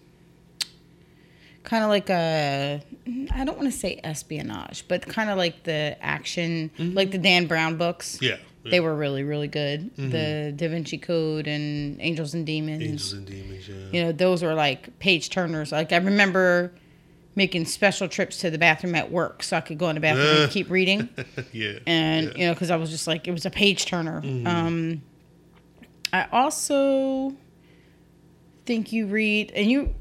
kind 1.70 1.84
of 1.84 1.88
like 1.88 2.10
a 2.10 2.82
I 3.32 3.44
don't 3.44 3.56
want 3.56 3.72
to 3.72 3.78
say 3.78 4.00
espionage, 4.02 4.88
but 4.88 5.06
kind 5.06 5.30
of 5.30 5.38
like 5.38 5.62
the 5.62 5.96
action, 6.00 6.70
mm-hmm. 6.76 6.96
like 6.96 7.12
the 7.12 7.18
Dan 7.18 7.46
Brown 7.46 7.76
books. 7.76 8.18
Yeah. 8.20 8.36
They 8.62 8.80
were 8.80 8.94
really, 8.94 9.22
really 9.22 9.48
good. 9.48 9.90
Mm-hmm. 9.96 10.10
The 10.10 10.52
Da 10.54 10.68
Vinci 10.68 10.98
Code 10.98 11.46
and 11.46 11.98
Angels 11.98 12.34
and 12.34 12.44
Demons. 12.44 12.82
Angels 12.82 13.12
and 13.14 13.26
Demons. 13.26 13.66
Yeah. 13.66 13.74
You 13.90 14.02
know, 14.02 14.12
those 14.12 14.42
were 14.42 14.52
like 14.52 14.98
page 14.98 15.30
turners. 15.30 15.72
Like 15.72 15.92
I 15.92 15.96
remember 15.96 16.72
making 17.36 17.64
special 17.64 18.06
trips 18.06 18.38
to 18.38 18.50
the 18.50 18.58
bathroom 18.58 18.94
at 18.96 19.10
work 19.10 19.42
so 19.42 19.56
I 19.56 19.60
could 19.62 19.78
go 19.78 19.88
in 19.88 19.94
the 19.94 20.00
bathroom 20.00 20.42
and 20.42 20.50
keep 20.50 20.68
reading. 20.68 21.08
yeah. 21.52 21.78
And 21.86 22.26
yeah. 22.26 22.32
you 22.36 22.46
know, 22.48 22.52
because 22.52 22.70
I 22.70 22.76
was 22.76 22.90
just 22.90 23.06
like, 23.06 23.28
it 23.28 23.32
was 23.32 23.46
a 23.46 23.50
page 23.50 23.86
turner. 23.86 24.20
Mm-hmm. 24.20 24.46
Um, 24.46 25.02
I 26.12 26.26
also 26.32 27.34
think 28.66 28.92
you 28.92 29.06
read, 29.06 29.52
and 29.52 29.70
you 29.70 29.94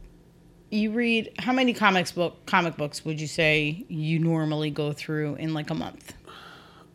you 0.71 0.91
read 0.91 1.31
how 1.39 1.51
many 1.53 1.73
comics 1.73 2.11
book 2.11 2.45
comic 2.45 2.77
books 2.77 3.03
would 3.05 3.19
you 3.19 3.27
say 3.27 3.85
you 3.87 4.19
normally 4.19 4.69
go 4.69 4.93
through 4.93 5.35
in 5.35 5.53
like 5.53 5.69
a 5.69 5.75
month? 5.75 6.13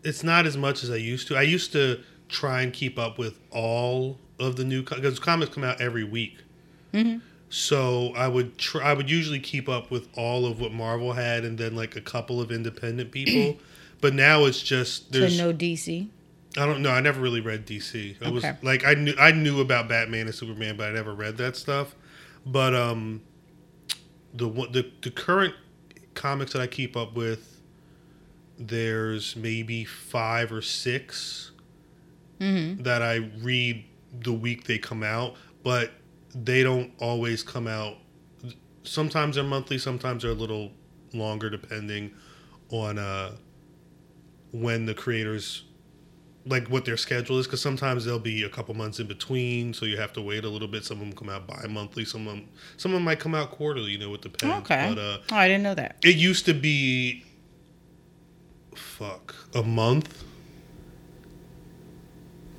it's 0.02 0.23
not 0.23 0.45
as 0.45 0.54
much 0.57 0.85
as 0.85 0.90
I 0.90 0.97
used 0.97 1.28
to. 1.28 1.37
I 1.37 1.43
used 1.43 1.73
to 1.73 1.99
try 2.28 2.61
and 2.61 2.73
keep 2.75 2.99
up 2.99 3.16
with 3.19 3.38
all 3.50 4.19
of 4.38 4.57
the 4.57 4.64
new 4.64 4.83
because 4.83 5.19
comics 5.19 5.54
come 5.54 5.64
out 5.64 5.81
every 5.81 6.04
week. 6.04 6.37
Mm-hmm. 6.93 7.19
So 7.49 8.12
I 8.16 8.28
would 8.28 8.59
try. 8.59 8.83
I 8.83 8.93
would 8.95 9.09
usually 9.11 9.40
keep 9.40 9.69
up 9.69 9.90
with 9.90 10.09
all 10.16 10.45
of 10.45 10.61
what 10.61 10.73
Marvel 10.73 11.12
had, 11.14 11.45
and 11.45 11.57
then 11.57 11.75
like 11.75 11.97
a 11.97 12.00
couple 12.02 12.40
of 12.40 12.50
independent 12.52 13.12
people. 13.12 13.57
but 14.02 14.12
now 14.14 14.45
it's 14.45 14.61
just 14.62 15.12
So 15.12 15.21
there's. 15.21 15.38
no 15.38 15.52
DC. 15.52 16.09
I 16.57 16.66
don't 16.66 16.83
know. 16.83 16.90
I 16.90 17.00
never 17.00 17.21
really 17.21 17.40
read 17.40 17.66
DC. 17.66 18.21
It 18.21 18.31
was 18.33 18.45
Okay. 18.45 18.57
like 18.62 18.85
I 18.87 18.95
knew 18.95 19.14
I 19.19 19.33
knew 19.33 19.61
about 19.61 19.88
Batman 19.88 20.26
and 20.26 20.35
Superman, 20.35 20.76
but 20.76 20.90
I 20.90 20.93
never 20.93 21.14
read 21.14 21.37
that 21.38 21.57
stuff. 21.57 21.95
But 22.45 22.75
um, 22.75 23.23
the 24.34 24.48
one- 24.48 24.72
the 24.72 24.90
the 25.02 25.10
current 25.10 25.54
comics 26.14 26.52
that 26.52 26.60
I 26.62 26.66
keep 26.66 26.96
up 26.96 27.14
with, 27.14 27.60
there's 28.58 29.34
maybe 29.36 29.84
five 29.84 30.52
or 30.52 30.62
6 30.62 31.50
that 32.82 33.00
I 33.02 33.16
read 33.42 33.84
the 34.20 34.32
week 34.32 34.64
they 34.64 34.78
come 34.78 35.02
out, 35.02 35.36
but 35.62 35.92
they 36.34 36.62
don't 36.62 36.92
always 36.98 37.42
come 37.42 37.66
out. 37.66 37.96
Sometimes 38.82 39.36
they're 39.36 39.44
monthly, 39.44 39.78
sometimes 39.78 40.22
they're 40.22 40.32
a 40.32 40.34
little 40.34 40.72
longer, 41.12 41.48
depending 41.48 42.12
on 42.70 42.98
uh, 42.98 43.32
when 44.52 44.84
the 44.86 44.94
creators 44.94 45.64
like 46.46 46.68
what 46.68 46.84
their 46.84 46.96
schedule 46.98 47.38
is 47.38 47.46
because 47.46 47.62
sometimes 47.62 48.04
there'll 48.04 48.18
be 48.20 48.42
a 48.42 48.48
couple 48.50 48.74
months 48.74 49.00
in 49.00 49.06
between 49.06 49.72
so 49.72 49.86
you 49.86 49.96
have 49.96 50.12
to 50.12 50.20
wait 50.20 50.44
a 50.44 50.48
little 50.48 50.68
bit 50.68 50.84
some 50.84 50.98
of 50.98 51.04
them 51.06 51.12
come 51.14 51.30
out 51.30 51.46
bi-monthly 51.46 52.04
some 52.04 52.26
of 52.28 52.34
them 52.34 52.48
some 52.76 52.92
of 52.92 52.96
them 52.96 53.02
might 53.04 53.18
come 53.18 53.34
out 53.34 53.50
quarterly 53.50 53.92
you 53.92 53.98
know 53.98 54.12
it 54.12 54.20
depends 54.20 54.56
Okay. 54.70 54.92
but 54.94 54.98
uh 55.00 55.18
oh, 55.32 55.36
I 55.36 55.48
didn't 55.48 55.62
know 55.62 55.74
that. 55.74 55.96
it 56.04 56.16
used 56.16 56.44
to 56.46 56.52
be 56.54 57.24
fuck 58.74 59.34
a 59.54 59.62
month 59.62 60.22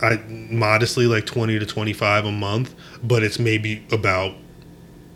i 0.01 0.15
modestly 0.29 1.05
like 1.07 1.25
20 1.25 1.59
to 1.59 1.65
25 1.65 2.25
a 2.25 2.31
month 2.31 2.73
but 3.03 3.23
it's 3.23 3.39
maybe 3.39 3.85
about 3.91 4.33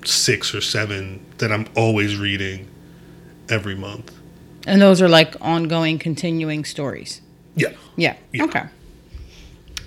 six 0.06 0.54
or 0.54 0.62
seven 0.62 1.26
that 1.40 1.52
i'm 1.52 1.66
always 1.76 2.18
reading 2.18 2.68
every 3.50 3.76
month 3.76 4.14
And 4.68 4.82
those 4.82 5.02
are 5.02 5.10
like 5.10 5.36
ongoing, 5.42 5.98
continuing 5.98 6.64
stories. 6.66 7.22
Yeah 7.56 7.70
Yeah. 7.98 8.16
Yeah. 8.34 8.44
Okay. 8.46 8.64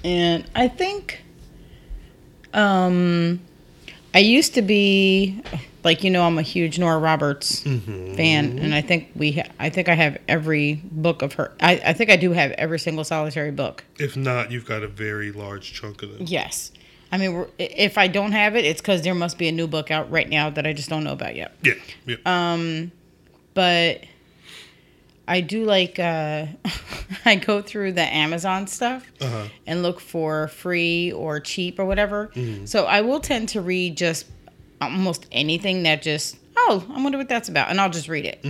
And 0.05 0.45
I 0.55 0.69
think 0.69 1.23
um 2.55 3.41
I 4.15 4.19
used 4.19 4.55
to 4.55 4.63
be 4.63 5.41
like 5.85 6.05
you 6.05 6.11
know 6.11 6.25
I'm 6.25 6.39
a 6.39 6.43
huge 6.43 6.79
Nora 6.79 6.99
Roberts 6.99 7.63
Mm-hmm. 7.63 8.15
fan 8.15 8.59
and 8.59 8.75
I 8.75 8.81
think 8.83 9.11
we 9.17 9.33
ha- 9.33 9.49
I 9.59 9.71
think 9.71 9.89
I 9.89 9.95
have 9.95 10.19
every 10.29 10.75
book 10.85 11.23
of 11.23 11.35
her. 11.35 11.53
I 11.61 11.81
I 11.87 11.93
think 11.93 12.11
I 12.11 12.17
do 12.17 12.33
have 12.33 12.51
every 12.53 12.79
single 12.79 13.05
solitary 13.05 13.51
book. 13.51 13.85
if 13.99 14.17
not 14.17 14.51
you've 14.51 14.67
got 14.67 14.83
a 14.83 14.89
very 14.89 15.33
large 15.33 15.73
chunk 15.73 16.03
of 16.03 16.11
them 16.19 16.27
Yes. 16.27 16.73
I 17.11 17.19
mean 17.19 17.47
if 17.59 17.97
I 17.99 18.07
don't 18.09 18.33
have 18.33 18.55
it 18.57 18.65
it's 18.65 18.81
cuz 18.81 19.03
there 19.03 19.15
must 19.15 19.39
be 19.39 19.49
a 19.49 19.53
new 19.53 19.67
book 19.67 19.91
out 19.91 20.11
right 20.11 20.29
now 20.29 20.51
that 20.51 20.67
I 20.67 20.73
just 20.73 20.89
don't 20.89 21.05
know 21.05 21.13
about 21.13 21.37
yet. 21.37 21.53
yeah 21.63 21.75
yeah 22.07 22.17
Um, 22.27 22.93
But 23.55 24.05
I 25.29 25.41
do 25.41 25.65
like 25.65 25.99
uh 25.99 26.47
I 27.25 27.37
go 27.37 27.63
through 27.63 27.93
the 27.93 28.03
Amazon 28.03 28.67
stuff. 28.67 29.05
uh-huh 29.21 29.49
and 29.67 29.83
look 29.83 30.01
for 30.01 30.49
free 30.49 31.13
or 31.13 31.39
cheap 31.41 31.79
or 31.79 31.85
whatever. 31.85 32.31
So 32.65 32.85
I 32.85 33.01
will 33.03 33.21
tend 33.21 33.49
to 33.51 33.61
read 33.61 33.97
just 33.97 34.27
almost 34.81 35.27
anything 35.31 35.85
that 35.85 36.03
just 36.03 36.37
oh 36.57 36.85
I 36.93 37.01
wonder 37.03 37.19
what 37.19 37.29
that's 37.29 37.49
about, 37.49 37.71
and 37.71 37.81
I'll 37.81 37.91
just 37.91 38.09
read 38.09 38.25
it. 38.27 38.45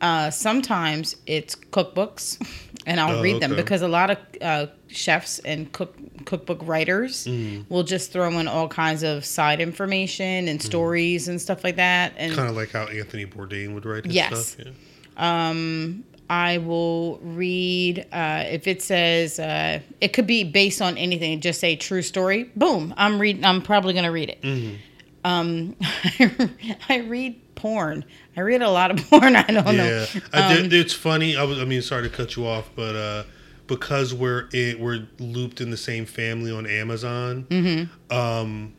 Uh, 0.00 0.30
sometimes 0.30 1.14
it's 1.26 1.54
cookbooks, 1.54 2.36
and 2.86 3.00
I'll 3.00 3.18
Oh, 3.18 3.22
read 3.22 3.40
them 3.40 3.52
okay. 3.52 3.60
because 3.62 3.82
a 3.82 3.88
lot 3.88 4.10
of 4.10 4.18
uh, 4.40 4.66
chefs 4.88 5.38
and 5.40 5.70
cook 5.72 5.94
cookbook 6.24 6.58
writers 6.66 7.26
will 7.68 7.82
just 7.84 8.12
throw 8.12 8.28
in 8.38 8.46
all 8.48 8.68
kinds 8.68 9.02
of 9.04 9.24
side 9.24 9.60
information 9.60 10.48
and 10.48 10.60
stories 10.62 11.28
and 11.28 11.40
stuff 11.40 11.62
like 11.64 11.76
that. 11.76 12.12
And 12.16 12.34
kind 12.34 12.48
of 12.48 12.56
like 12.56 12.70
how 12.72 12.84
Anthony 12.86 13.26
Bourdain 13.26 13.74
would 13.74 13.84
write 13.86 14.04
his 14.06 14.14
Yes. 14.14 14.48
stuff. 14.48 14.66
Yeah. 14.66 14.72
Um, 15.16 16.04
I 16.30 16.58
will 16.58 17.18
read 17.18 18.06
uh, 18.12 18.44
if 18.46 18.66
it 18.66 18.80
says 18.80 19.38
uh, 19.38 19.80
it 20.00 20.12
could 20.14 20.26
be 20.26 20.44
based 20.44 20.80
on 20.80 20.96
anything. 20.96 21.40
Just 21.40 21.60
say 21.60 21.76
true 21.76 22.02
story. 22.02 22.44
Boom. 22.56 22.94
I'm 22.96 23.20
reading. 23.20 23.44
I'm 23.44 23.60
probably 23.60 23.92
gonna 23.92 24.12
read 24.12 24.30
it. 24.30 24.78
Um, 25.24 25.76
I 26.88 27.04
read 27.06 27.54
porn. 27.54 28.04
I 28.36 28.40
read 28.40 28.62
a 28.62 28.70
lot 28.70 28.90
of 28.90 28.96
porn. 29.10 29.36
I 29.36 29.42
don't 29.42 29.76
know. 29.76 29.84
Yeah, 29.84 30.06
I 30.32 30.54
did, 30.54 30.72
it's 30.72 30.94
funny. 30.94 31.36
I 31.36 31.42
was. 31.44 31.60
I 31.60 31.64
mean, 31.64 31.82
sorry 31.82 32.04
to 32.04 32.08
cut 32.08 32.34
you 32.36 32.46
off, 32.46 32.70
but 32.74 32.96
uh, 32.96 33.24
because 33.66 34.14
we're 34.14 34.48
in, 34.52 34.80
we're 34.80 35.06
looped 35.18 35.60
in 35.60 35.70
the 35.70 35.76
same 35.76 36.06
family 36.06 36.50
on 36.50 36.66
Amazon, 36.66 37.88
um, 38.10 38.72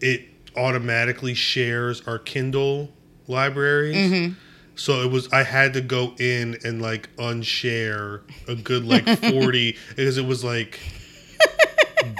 it 0.00 0.28
automatically 0.56 1.34
shares 1.34 2.00
our 2.06 2.18
Kindle 2.18 2.90
libraries. 3.28 4.34
So 4.80 5.02
it 5.02 5.10
was. 5.10 5.30
I 5.30 5.42
had 5.42 5.74
to 5.74 5.82
go 5.82 6.14
in 6.18 6.56
and 6.64 6.80
like 6.80 7.14
unshare 7.16 8.22
a 8.48 8.54
good 8.54 8.86
like 8.86 9.06
forty 9.18 9.76
because 9.90 10.16
it 10.16 10.24
was 10.24 10.42
like 10.42 10.80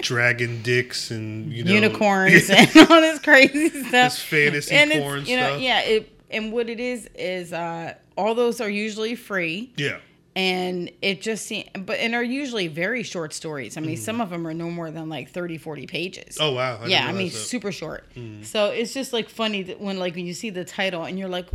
dragon 0.03 0.61
dicks 0.63 1.11
and 1.11 1.51
you 1.53 1.65
know 1.65 1.73
Unicorns 1.73 2.51
and 2.55 2.69
all 2.91 3.01
this 3.01 3.19
crazy 3.21 3.71
stuff. 3.71 3.91
this 3.93 4.19
fantasy 4.23 4.75
and 4.75 4.93
porn 4.93 5.25
you 5.25 5.37
know, 5.37 5.49
stuff. 5.53 5.61
yeah. 5.63 5.81
It 5.81 6.13
and 6.31 6.53
what 6.53 6.69
it 6.69 6.81
is 6.81 7.09
is 7.15 7.53
uh, 7.55 7.95
all 8.17 8.35
those 8.35 8.61
are 8.61 8.69
usually 8.71 9.15
free. 9.15 9.73
yeah. 9.79 9.97
and 10.37 10.91
it 11.03 11.23
just 11.23 11.47
seems 11.47 11.67
but 11.79 11.99
and 11.99 12.15
are 12.15 12.23
usually 12.23 12.69
very 12.69 13.03
short 13.03 13.33
stories 13.33 13.77
i 13.77 13.81
mean 13.81 13.97
some 13.97 14.21
of 14.21 14.31
them 14.31 14.47
are 14.47 14.55
no 14.55 14.71
more 14.71 14.91
than 14.91 15.09
like 15.09 15.31
30 15.31 15.59
40 15.59 15.87
pages 15.87 16.37
Oh 16.39 16.53
wow. 16.53 16.79
I 16.83 16.87
yeah 16.87 17.07
i 17.09 17.13
mean 17.13 17.29
that. 17.31 17.35
super 17.35 17.73
short 17.73 18.05
so 18.43 18.67
it's 18.67 18.95
just 18.95 19.13
like 19.13 19.29
funny 19.29 19.63
that 19.65 19.81
when 19.81 19.99
like 19.99 20.15
when 20.15 20.27
you 20.27 20.35
see 20.35 20.51
the 20.51 20.65
title 20.65 21.03
and 21.05 21.19
you're 21.19 21.29
like 21.29 21.49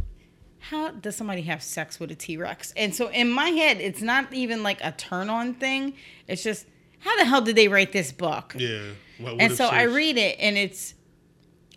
how 0.70 0.90
does 0.92 1.16
somebody 1.16 1.42
have 1.44 1.62
sex 1.62 2.00
with 2.00 2.10
a 2.12 2.16
t-rex 2.16 2.74
and 2.76 2.94
so 2.96 3.08
in 3.10 3.30
my 3.30 3.50
head 3.50 3.80
it's 3.80 4.02
not 4.02 4.32
even 4.34 4.64
like 4.64 4.80
a 4.84 4.92
turn 4.92 5.30
on 5.30 5.54
thing 5.54 5.94
it's 6.28 6.44
just 6.44 6.66
how 7.00 7.16
the 7.18 7.26
hell 7.26 7.42
did 7.42 7.56
they 7.56 7.68
write 7.68 7.92
this 7.92 8.12
book 8.12 8.56
Yeah. 8.58 8.82
What 9.20 9.40
and 9.40 9.54
so 9.54 9.68
I 9.68 9.84
read 9.84 10.18
it, 10.18 10.36
and 10.40 10.58
it's 10.58 10.94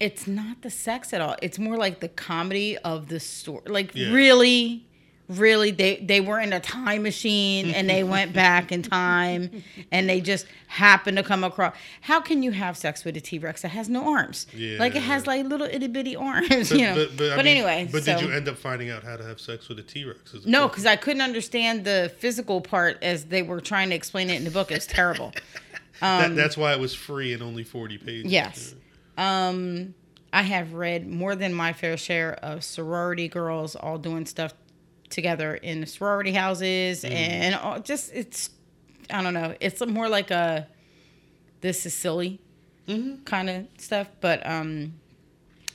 it's 0.01 0.27
not 0.27 0.63
the 0.63 0.71
sex 0.71 1.13
at 1.13 1.21
all. 1.21 1.37
It's 1.43 1.59
more 1.59 1.77
like 1.77 2.01
the 2.01 2.09
comedy 2.09 2.77
of 2.79 3.09
the 3.09 3.21
story. 3.21 3.63
Like 3.67 3.95
Yeah. 3.95 4.13
really, 4.13 4.88
really, 5.29 5.71
they 5.71 5.97
they 5.97 6.21
were 6.21 6.41
in 6.41 6.53
a 6.53 6.61
time 6.61 7.03
machine 7.03 7.71
and 7.75 7.89
they 7.89 8.03
went 8.17 8.33
back 8.33 8.73
in 8.73 8.83
time, 8.83 9.63
and 9.93 10.09
they 10.09 10.21
just 10.21 10.47
happened 10.69 11.17
to 11.17 11.23
come 11.23 11.45
across. 11.45 11.75
How 12.03 12.21
can 12.21 12.43
you 12.43 12.51
have 12.53 12.77
sex 12.77 13.05
with 13.05 13.17
a 13.17 13.21
T 13.21 13.39
Rex 13.39 13.63
that 13.63 13.69
has 13.69 13.89
no 13.89 14.13
arms? 14.15 14.47
yeah. 14.55 14.79
Like 14.79 14.95
it 14.97 15.03
has 15.03 15.27
like 15.27 15.47
little 15.47 15.67
itty 15.67 15.89
bitty 15.89 16.17
arms, 16.17 16.49
But, 16.49 16.71
you 16.79 16.87
know. 16.87 16.95
but, 16.95 17.17
but, 17.17 17.37
but 17.37 17.45
mean, 17.45 17.57
anyway, 17.59 17.89
But 17.91 18.05
so. 18.05 18.15
did 18.19 18.27
you 18.27 18.33
end 18.35 18.49
up 18.49 18.57
finding 18.59 18.91
out 18.91 19.05
how 19.05 19.17
to 19.17 19.25
have 19.25 19.41
sex 19.41 19.69
with 19.69 19.79
a 19.79 19.83
T 19.83 20.05
Rex? 20.05 20.35
no, 20.47 20.69
because 20.69 20.87
I 20.87 20.97
couldn't 20.97 21.23
understand 21.23 21.85
the 21.85 22.13
physical 22.19 22.61
part 22.61 22.99
as 23.03 23.27
they 23.27 23.43
were 23.43 23.61
trying 23.61 23.91
to 23.91 23.95
explain 23.97 24.31
it 24.31 24.37
in 24.37 24.45
the 24.45 24.51
book. 24.51 24.71
It's 24.73 24.87
terrible. 24.87 25.33
that, 26.01 26.37
that's 26.37 26.57
why 26.57 26.73
it 26.73 26.81
was 26.81 26.95
free 26.95 27.33
and 27.33 27.43
only 27.43 27.65
forty 27.65 27.99
pages. 27.99 28.25
Um, 28.25 28.31
Yes. 28.31 28.75
Um, 29.17 29.95
I 30.33 30.43
have 30.43 30.75
read 30.75 31.09
more 31.09 31.35
than 31.35 31.55
my 31.55 31.73
fair 31.73 31.97
share 31.97 32.35
of 32.35 32.63
sorority 32.63 33.29
girls 33.29 33.75
all 33.75 33.99
doing 33.99 34.27
stuff 34.27 34.53
together 35.11 35.55
in 35.55 35.87
sorority 35.87 36.33
houses 36.33 37.05
and 37.05 37.55
all, 37.55 37.81
just 37.81 38.13
it's 38.13 38.51
I 39.11 39.23
don't 39.23 39.35
know. 39.35 39.55
It's 39.61 39.85
more 39.87 40.09
like 40.09 40.31
a 40.31 40.67
this 41.61 41.87
is 41.87 41.95
silly 41.95 42.41
kind 43.25 43.51
of 43.51 43.67
stuff, 43.79 44.09
but 44.21 44.47
um 44.47 44.95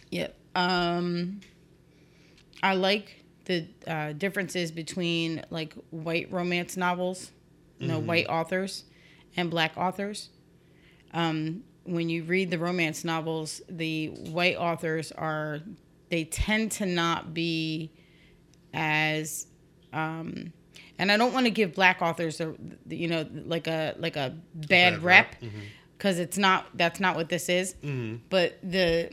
yeah. 0.10 0.28
Um 0.56 1.42
I 2.62 2.75
like 2.75 3.24
the 3.46 3.68
uh, 3.86 4.13
differences 4.13 4.72
between 4.72 5.44
like 5.50 5.74
white 5.90 6.32
romance 6.32 6.78
novels, 6.78 7.32
you 7.78 7.88
know, 7.90 8.00
white 8.00 8.28
authors 8.28 8.86
and 9.36 9.52
black 9.52 9.74
authors 9.75 10.30
um, 11.13 11.63
when 11.84 12.10
you 12.10 12.24
read 12.24 12.50
the 12.50 12.58
romance 12.58 13.04
novels, 13.04 13.62
the 13.70 14.08
white 14.08 14.58
authors 14.58 15.12
are 15.12 15.60
they 16.10 16.25
tend 16.25 16.72
to 16.72 16.86
not 16.86 17.34
be 17.34 17.92
as 18.74 19.48
um, 19.92 20.51
and 20.98 21.12
I 21.12 21.18
don't 21.18 21.34
want 21.34 21.46
to 21.46 21.51
give 21.51 21.74
black 21.74 22.01
authors 22.01 22.39
a 22.42 22.53
you 22.89 23.08
know 23.08 23.25
like 23.46 23.68
a 23.68 23.96
like 23.98 24.15
a 24.15 24.36
bad, 24.56 24.68
bad 24.68 25.03
rep, 25.03 25.36
because 25.98 26.20
it's 26.20 26.38
not 26.38 26.65
that's 26.75 27.00
not 27.00 27.15
what 27.15 27.30
this 27.30 27.50
is. 27.50 27.75
But 28.30 28.58
the 28.63 29.10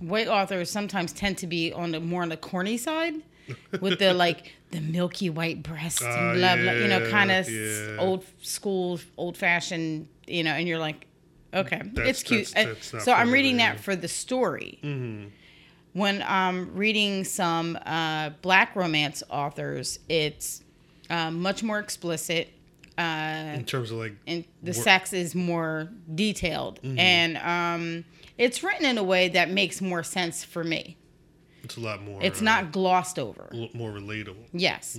white 0.00 0.28
authors 0.28 0.70
sometimes 0.70 1.12
tend 1.12 1.38
to 1.38 1.46
be 1.46 1.72
on 1.72 1.92
the 1.92 2.00
more 2.00 2.22
on 2.22 2.28
the 2.28 2.36
corny 2.36 2.76
side 2.76 3.14
with 3.80 3.98
the 4.00 4.12
like 4.12 4.52
the 4.70 4.80
milky 4.80 5.30
white 5.30 5.62
breast 5.62 6.02
Ah, 6.02 6.30
and 6.30 6.38
blah 6.38 6.56
blah 6.56 6.72
you 6.72 6.88
know 6.88 7.08
kind 7.10 7.30
of 7.30 7.48
yeah. 7.48 7.96
old 8.00 8.24
school 8.42 8.98
old 9.16 9.36
fashioned 9.36 10.08
you 10.26 10.42
know 10.42 10.50
and 10.50 10.66
you're 10.66 10.78
like 10.80 11.06
okay 11.54 11.80
That's- 11.84 12.08
it's 12.10 12.22
cute 12.24 12.48
that's- 12.54 12.90
that's 12.90 13.04
so 13.04 13.12
i'm 13.12 13.30
reading 13.30 13.58
that 13.58 13.78
for 13.78 13.94
the 13.94 14.08
story 14.08 14.80
Mm-hmm. 14.82 15.28
When 15.94 16.22
i'm 16.26 16.74
reading 16.76 17.24
some 17.24 17.76
uh, 17.86 18.28
black 18.42 18.76
romance 18.76 19.22
authors 19.30 19.98
it's 20.08 20.62
uh, 21.10 21.30
much 21.30 21.62
more 21.62 21.78
explicit 21.78 22.50
uh, 22.96 23.52
in 23.54 23.64
terms 23.64 23.90
of 23.90 23.96
like 23.98 24.14
and 24.26 24.44
the 24.62 24.70
wor- 24.72 24.82
sex 24.82 25.12
is 25.12 25.34
more 25.34 25.88
detailed. 26.14 26.78
And 26.84 27.36
um, 27.38 28.04
it's 28.38 28.62
written 28.62 28.86
in 28.86 28.98
a 28.98 29.02
way 29.02 29.28
that 29.30 29.50
makes 29.50 29.80
more 29.80 30.04
sense 30.04 30.44
for 30.44 30.62
me. 30.62 30.96
It's 31.64 31.76
a 31.76 31.80
lot 31.80 32.02
more. 32.04 32.22
it's 32.22 32.40
uh, 32.40 32.44
not 32.44 32.70
glossed 32.70 33.18
over. 33.18 33.48
more 33.74 33.90
relatable. 33.90 34.46
yes. 34.52 34.96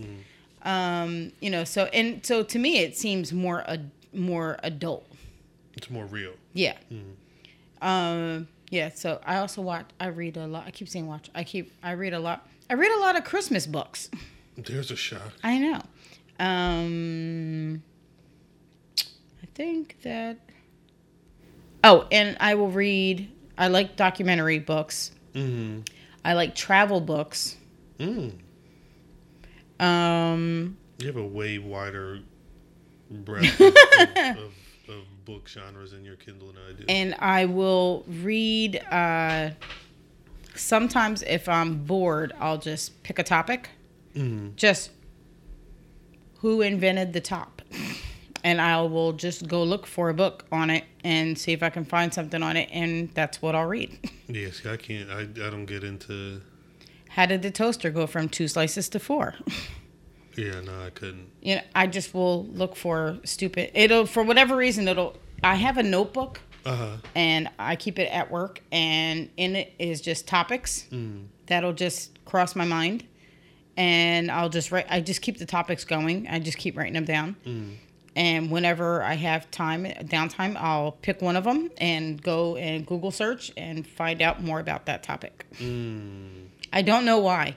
Um, 0.63 1.31
you 1.39 1.49
know 1.49 1.63
so 1.63 1.85
and 1.85 2.25
so 2.25 2.43
to 2.43 2.59
me 2.59 2.79
it 2.79 2.97
seems 2.97 3.31
more 3.31 3.63
ad- 3.69 3.91
more 4.13 4.57
adult. 4.61 5.07
It's 5.77 5.89
more 5.89 6.05
real. 6.05 6.33
yeah. 6.53 6.75
Um, 7.81 8.47
yeah 8.69 8.89
so 8.89 9.19
i 9.25 9.37
also 9.37 9.61
watch 9.61 9.85
i 9.99 10.07
read 10.07 10.37
a 10.37 10.47
lot 10.47 10.65
i 10.65 10.71
keep 10.71 10.87
saying 10.89 11.07
watch 11.07 11.29
i 11.35 11.43
keep 11.43 11.71
i 11.83 11.91
read 11.91 12.13
a 12.13 12.19
lot 12.19 12.47
i 12.69 12.73
read 12.73 12.91
a 12.91 12.99
lot 12.99 13.15
of 13.15 13.23
christmas 13.23 13.65
books 13.67 14.09
There's 14.57 14.89
a 14.89 14.95
shock. 14.95 15.33
I 15.43 15.57
know. 15.57 15.81
Um, 16.39 17.83
I 18.97 19.47
think 19.53 19.97
that. 20.03 20.37
Oh, 21.83 22.07
and 22.09 22.37
I 22.39 22.55
will 22.55 22.71
read. 22.71 23.29
I 23.57 23.67
like 23.67 23.97
documentary 23.97 24.59
books. 24.59 25.11
Mm-hmm. 25.33 25.81
I 26.23 26.33
like 26.33 26.55
travel 26.55 27.01
books. 27.01 27.57
Mm. 27.99 28.33
Um, 29.79 30.77
You 30.99 31.07
have 31.07 31.17
a 31.17 31.25
way 31.25 31.57
wider 31.57 32.21
breadth 33.11 33.59
of, 33.59 34.37
of, 34.37 34.53
book 35.25 35.47
genres 35.49 35.93
in 35.93 36.05
your 36.05 36.15
Kindle 36.15 36.49
and 36.49 36.57
I 36.59 36.71
do. 36.73 36.85
and 36.87 37.15
I 37.19 37.45
will 37.45 38.03
read. 38.07 38.77
Uh, 38.91 39.51
sometimes, 40.55 41.23
if 41.23 41.49
I'm 41.49 41.83
bored, 41.85 42.33
I'll 42.39 42.57
just 42.59 43.01
pick 43.03 43.19
a 43.19 43.23
topic. 43.23 43.69
Mhm. 44.15 44.55
Just 44.55 44.91
who 46.39 46.61
invented 46.61 47.13
the 47.13 47.21
top, 47.21 47.61
and 48.43 48.61
I 48.61 48.81
will 48.81 49.13
just 49.13 49.47
go 49.47 49.63
look 49.63 49.85
for 49.87 50.09
a 50.09 50.13
book 50.13 50.45
on 50.51 50.69
it 50.69 50.83
and 51.03 51.37
see 51.37 51.51
if 51.53 51.63
I 51.63 51.69
can 51.69 51.85
find 51.85 52.13
something 52.13 52.41
on 52.43 52.55
it, 52.55 52.69
and 52.71 53.09
that's 53.13 53.41
what 53.41 53.55
I'll 53.55 53.67
read. 53.67 53.97
Yeah, 54.27 54.49
see, 54.49 54.67
I 54.67 54.75
can't. 54.77 55.07
I, 55.11 55.19
I 55.21 55.49
don't 55.51 55.65
get 55.67 55.83
into. 55.83 56.41
How 57.09 57.27
did 57.27 57.43
the 57.43 57.51
toaster 57.51 57.91
go 57.91 58.07
from 58.07 58.27
two 58.27 58.47
slices 58.47 58.89
to 58.89 58.99
four? 58.99 59.35
Yeah, 60.35 60.59
no, 60.61 60.73
I 60.85 60.89
couldn't. 60.89 61.29
you 61.41 61.55
know, 61.55 61.61
I 61.73 61.87
just 61.87 62.13
will 62.13 62.45
look 62.47 62.75
for 62.75 63.17
stupid. 63.23 63.71
It'll 63.73 64.05
for 64.05 64.23
whatever 64.23 64.55
reason 64.55 64.87
it'll. 64.87 65.17
I 65.43 65.55
have 65.55 65.77
a 65.77 65.83
notebook 65.83 66.39
Uh 66.65 66.75
huh. 66.75 66.97
and 67.15 67.49
I 67.59 67.75
keep 67.75 67.99
it 67.99 68.09
at 68.11 68.31
work, 68.31 68.61
and 68.71 69.29
in 69.37 69.55
it 69.55 69.73
is 69.79 70.01
just 70.01 70.27
topics 70.27 70.87
Mm. 70.91 71.25
that'll 71.47 71.73
just 71.73 72.23
cross 72.25 72.55
my 72.55 72.65
mind, 72.65 73.05
and 73.77 74.31
I'll 74.31 74.49
just 74.49 74.71
write. 74.71 74.87
I 74.89 75.01
just 75.01 75.21
keep 75.21 75.37
the 75.37 75.45
topics 75.45 75.83
going. 75.85 76.27
I 76.29 76.39
just 76.39 76.57
keep 76.57 76.77
writing 76.77 76.93
them 76.93 77.05
down. 77.05 77.35
Mm. 77.45 77.75
And 78.17 78.49
whenever 78.49 79.03
I 79.03 79.15
have 79.15 79.51
time, 79.51 79.83
downtime, 79.85 80.55
I'll 80.55 80.93
pick 80.93 81.21
one 81.21 81.35
of 81.35 81.43
them 81.43 81.69
and 81.77 82.21
go 82.21 82.55
and 82.55 82.85
Google 82.85 83.11
search 83.11 83.51
and 83.57 83.85
find 83.85 84.21
out 84.21 84.41
more 84.41 84.61
about 84.61 84.85
that 84.85 85.03
topic. 85.03 85.45
Mm. 85.59 86.45
I 86.71 86.81
don't 86.81 87.03
know 87.03 87.19
why, 87.19 87.55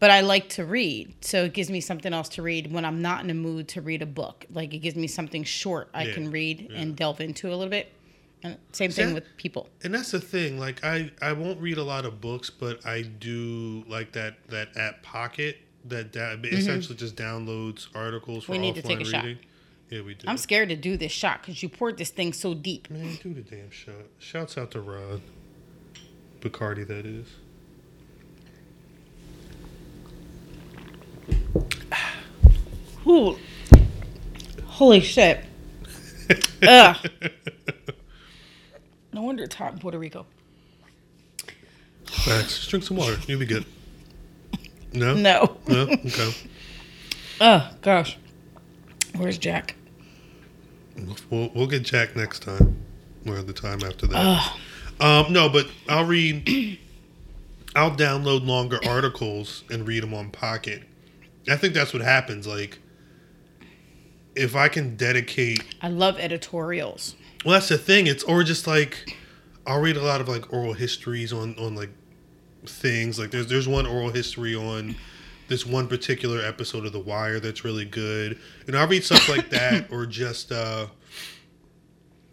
but 0.00 0.10
I 0.10 0.20
like 0.20 0.48
to 0.50 0.64
read. 0.64 1.14
So 1.24 1.44
it 1.44 1.52
gives 1.54 1.70
me 1.70 1.80
something 1.80 2.12
else 2.12 2.28
to 2.30 2.42
read 2.42 2.72
when 2.72 2.84
I'm 2.84 3.02
not 3.02 3.22
in 3.24 3.30
a 3.30 3.34
mood 3.34 3.68
to 3.68 3.80
read 3.80 4.02
a 4.02 4.06
book. 4.06 4.46
Like 4.52 4.72
it 4.74 4.78
gives 4.78 4.96
me 4.96 5.06
something 5.06 5.44
short 5.44 5.88
I 5.94 6.04
Yeah, 6.04 6.14
can 6.14 6.30
read 6.30 6.68
yeah. 6.70 6.78
and 6.80 6.96
delve 6.96 7.20
into 7.20 7.48
a 7.48 7.54
little 7.56 7.68
bit. 7.70 7.92
And 8.42 8.56
same 8.72 8.92
See, 8.92 9.02
thing 9.02 9.14
with 9.14 9.24
people. 9.36 9.68
And 9.82 9.92
that's 9.92 10.12
the 10.12 10.20
thing. 10.20 10.60
Like, 10.60 10.84
I 10.84 11.10
I 11.20 11.32
won't 11.32 11.60
read 11.60 11.76
a 11.78 11.82
lot 11.82 12.04
of 12.04 12.20
books, 12.20 12.50
but 12.50 12.86
I 12.86 13.02
do 13.02 13.84
like 13.88 14.12
that 14.12 14.36
that 14.48 14.76
app 14.76 15.02
Pocket 15.02 15.58
that 15.86 16.12
da- 16.12 16.36
essentially 16.44 16.96
just 16.96 17.16
downloads 17.16 17.88
articles 17.96 18.44
for 18.44 18.52
Mm-hmm. 18.52 18.62
We 18.62 18.66
need 18.70 18.76
offline 18.76 18.82
to 18.82 18.88
take 18.88 19.00
a 19.00 19.04
shot. 19.04 19.24
reading. 19.24 19.42
Yeah, 19.90 20.02
we 20.02 20.14
do. 20.14 20.28
I'm 20.28 20.36
scared 20.36 20.68
to 20.68 20.76
do 20.76 20.96
this 20.96 21.10
shot 21.10 21.40
because 21.42 21.62
you 21.62 21.68
poured 21.68 21.96
this 21.96 22.10
thing 22.10 22.32
so 22.32 22.52
deep. 22.54 22.90
Man, 22.90 23.18
do 23.22 23.32
the 23.34 23.40
damn 23.40 23.70
shot. 23.70 23.94
Shouts 24.18 24.56
out 24.58 24.70
to 24.72 24.80
Ron. 24.82 25.22
Bacardi, 26.40 26.86
that 26.86 27.06
is. 27.06 27.26
Ooh. 33.08 33.36
Holy 34.66 35.00
shit. 35.00 35.44
Ugh. 36.62 36.96
No 39.12 39.22
wonder 39.22 39.44
it's 39.44 39.54
hot 39.54 39.72
in 39.72 39.78
Puerto 39.78 39.98
Rico. 39.98 40.26
Facts. 42.06 42.56
Just 42.58 42.70
drink 42.70 42.84
some 42.84 42.96
water. 42.96 43.16
You'll 43.26 43.40
be 43.40 43.46
good. 43.46 43.64
No? 44.92 45.14
No. 45.16 45.56
No? 45.66 45.82
Okay. 45.82 46.34
Oh, 47.40 47.70
gosh. 47.82 48.18
Where's 49.16 49.38
Jack? 49.38 49.74
We'll, 51.30 51.50
we'll 51.54 51.66
get 51.66 51.82
Jack 51.82 52.16
next 52.16 52.42
time. 52.42 52.76
Or 53.26 53.42
the 53.42 53.52
time 53.52 53.82
after 53.84 54.06
that. 54.06 54.56
Um, 55.00 55.32
no, 55.32 55.48
but 55.48 55.66
I'll 55.88 56.06
read. 56.06 56.78
I'll 57.76 57.90
download 57.90 58.46
longer 58.46 58.80
articles 58.86 59.64
and 59.70 59.86
read 59.86 60.02
them 60.02 60.14
on 60.14 60.30
Pocket. 60.30 60.82
I 61.48 61.56
think 61.56 61.74
that's 61.74 61.92
what 61.92 62.02
happens. 62.02 62.46
Like, 62.46 62.78
if 64.38 64.56
I 64.56 64.68
can 64.68 64.96
dedicate 64.96 65.62
I 65.82 65.88
love 65.88 66.18
editorials. 66.18 67.16
Well, 67.44 67.54
that's 67.54 67.68
the 67.68 67.78
thing. 67.78 68.06
It's 68.06 68.24
or 68.24 68.42
just 68.42 68.66
like 68.66 69.16
I'll 69.66 69.80
read 69.80 69.96
a 69.96 70.02
lot 70.02 70.20
of 70.20 70.28
like 70.28 70.52
oral 70.52 70.72
histories 70.72 71.32
on 71.32 71.54
on 71.58 71.74
like 71.74 71.90
things. 72.66 73.18
Like 73.18 73.30
there's 73.30 73.48
there's 73.48 73.68
one 73.68 73.86
oral 73.86 74.10
history 74.10 74.54
on 74.54 74.96
this 75.48 75.64
one 75.66 75.88
particular 75.88 76.42
episode 76.44 76.84
of 76.84 76.92
The 76.92 77.00
Wire 77.00 77.40
that's 77.40 77.64
really 77.64 77.84
good. 77.84 78.38
And 78.66 78.76
I'll 78.76 78.88
read 78.88 79.04
stuff 79.04 79.28
like 79.28 79.50
that 79.50 79.88
or 79.92 80.06
just 80.06 80.52
uh 80.52 80.86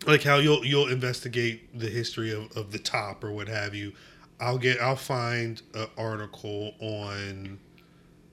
like 0.05 0.23
how 0.23 0.37
you'll 0.37 0.65
you'll 0.65 0.89
investigate 0.89 1.77
the 1.77 1.87
history 1.87 2.31
of, 2.31 2.55
of 2.55 2.71
the 2.71 2.79
top 2.79 3.23
or 3.23 3.31
what 3.31 3.47
have 3.47 3.73
you. 3.73 3.93
I'll 4.39 4.57
get 4.57 4.81
I'll 4.81 4.95
find 4.95 5.61
an 5.73 5.87
article 5.97 6.73
on 6.79 7.59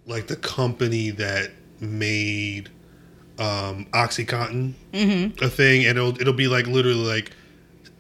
like 0.07 0.27
the 0.27 0.37
company 0.37 1.11
that 1.11 1.53
made 1.81 2.71
um 3.39 3.87
Oxycontin 3.93 4.73
Mm-hmm. 4.93 5.43
a 5.45 5.49
thing 5.49 5.87
and 5.87 5.97
it'll 5.99 6.21
it'll 6.21 6.33
be 6.35 6.49
like 6.49 6.67
literally 6.67 6.99
like 7.07 7.31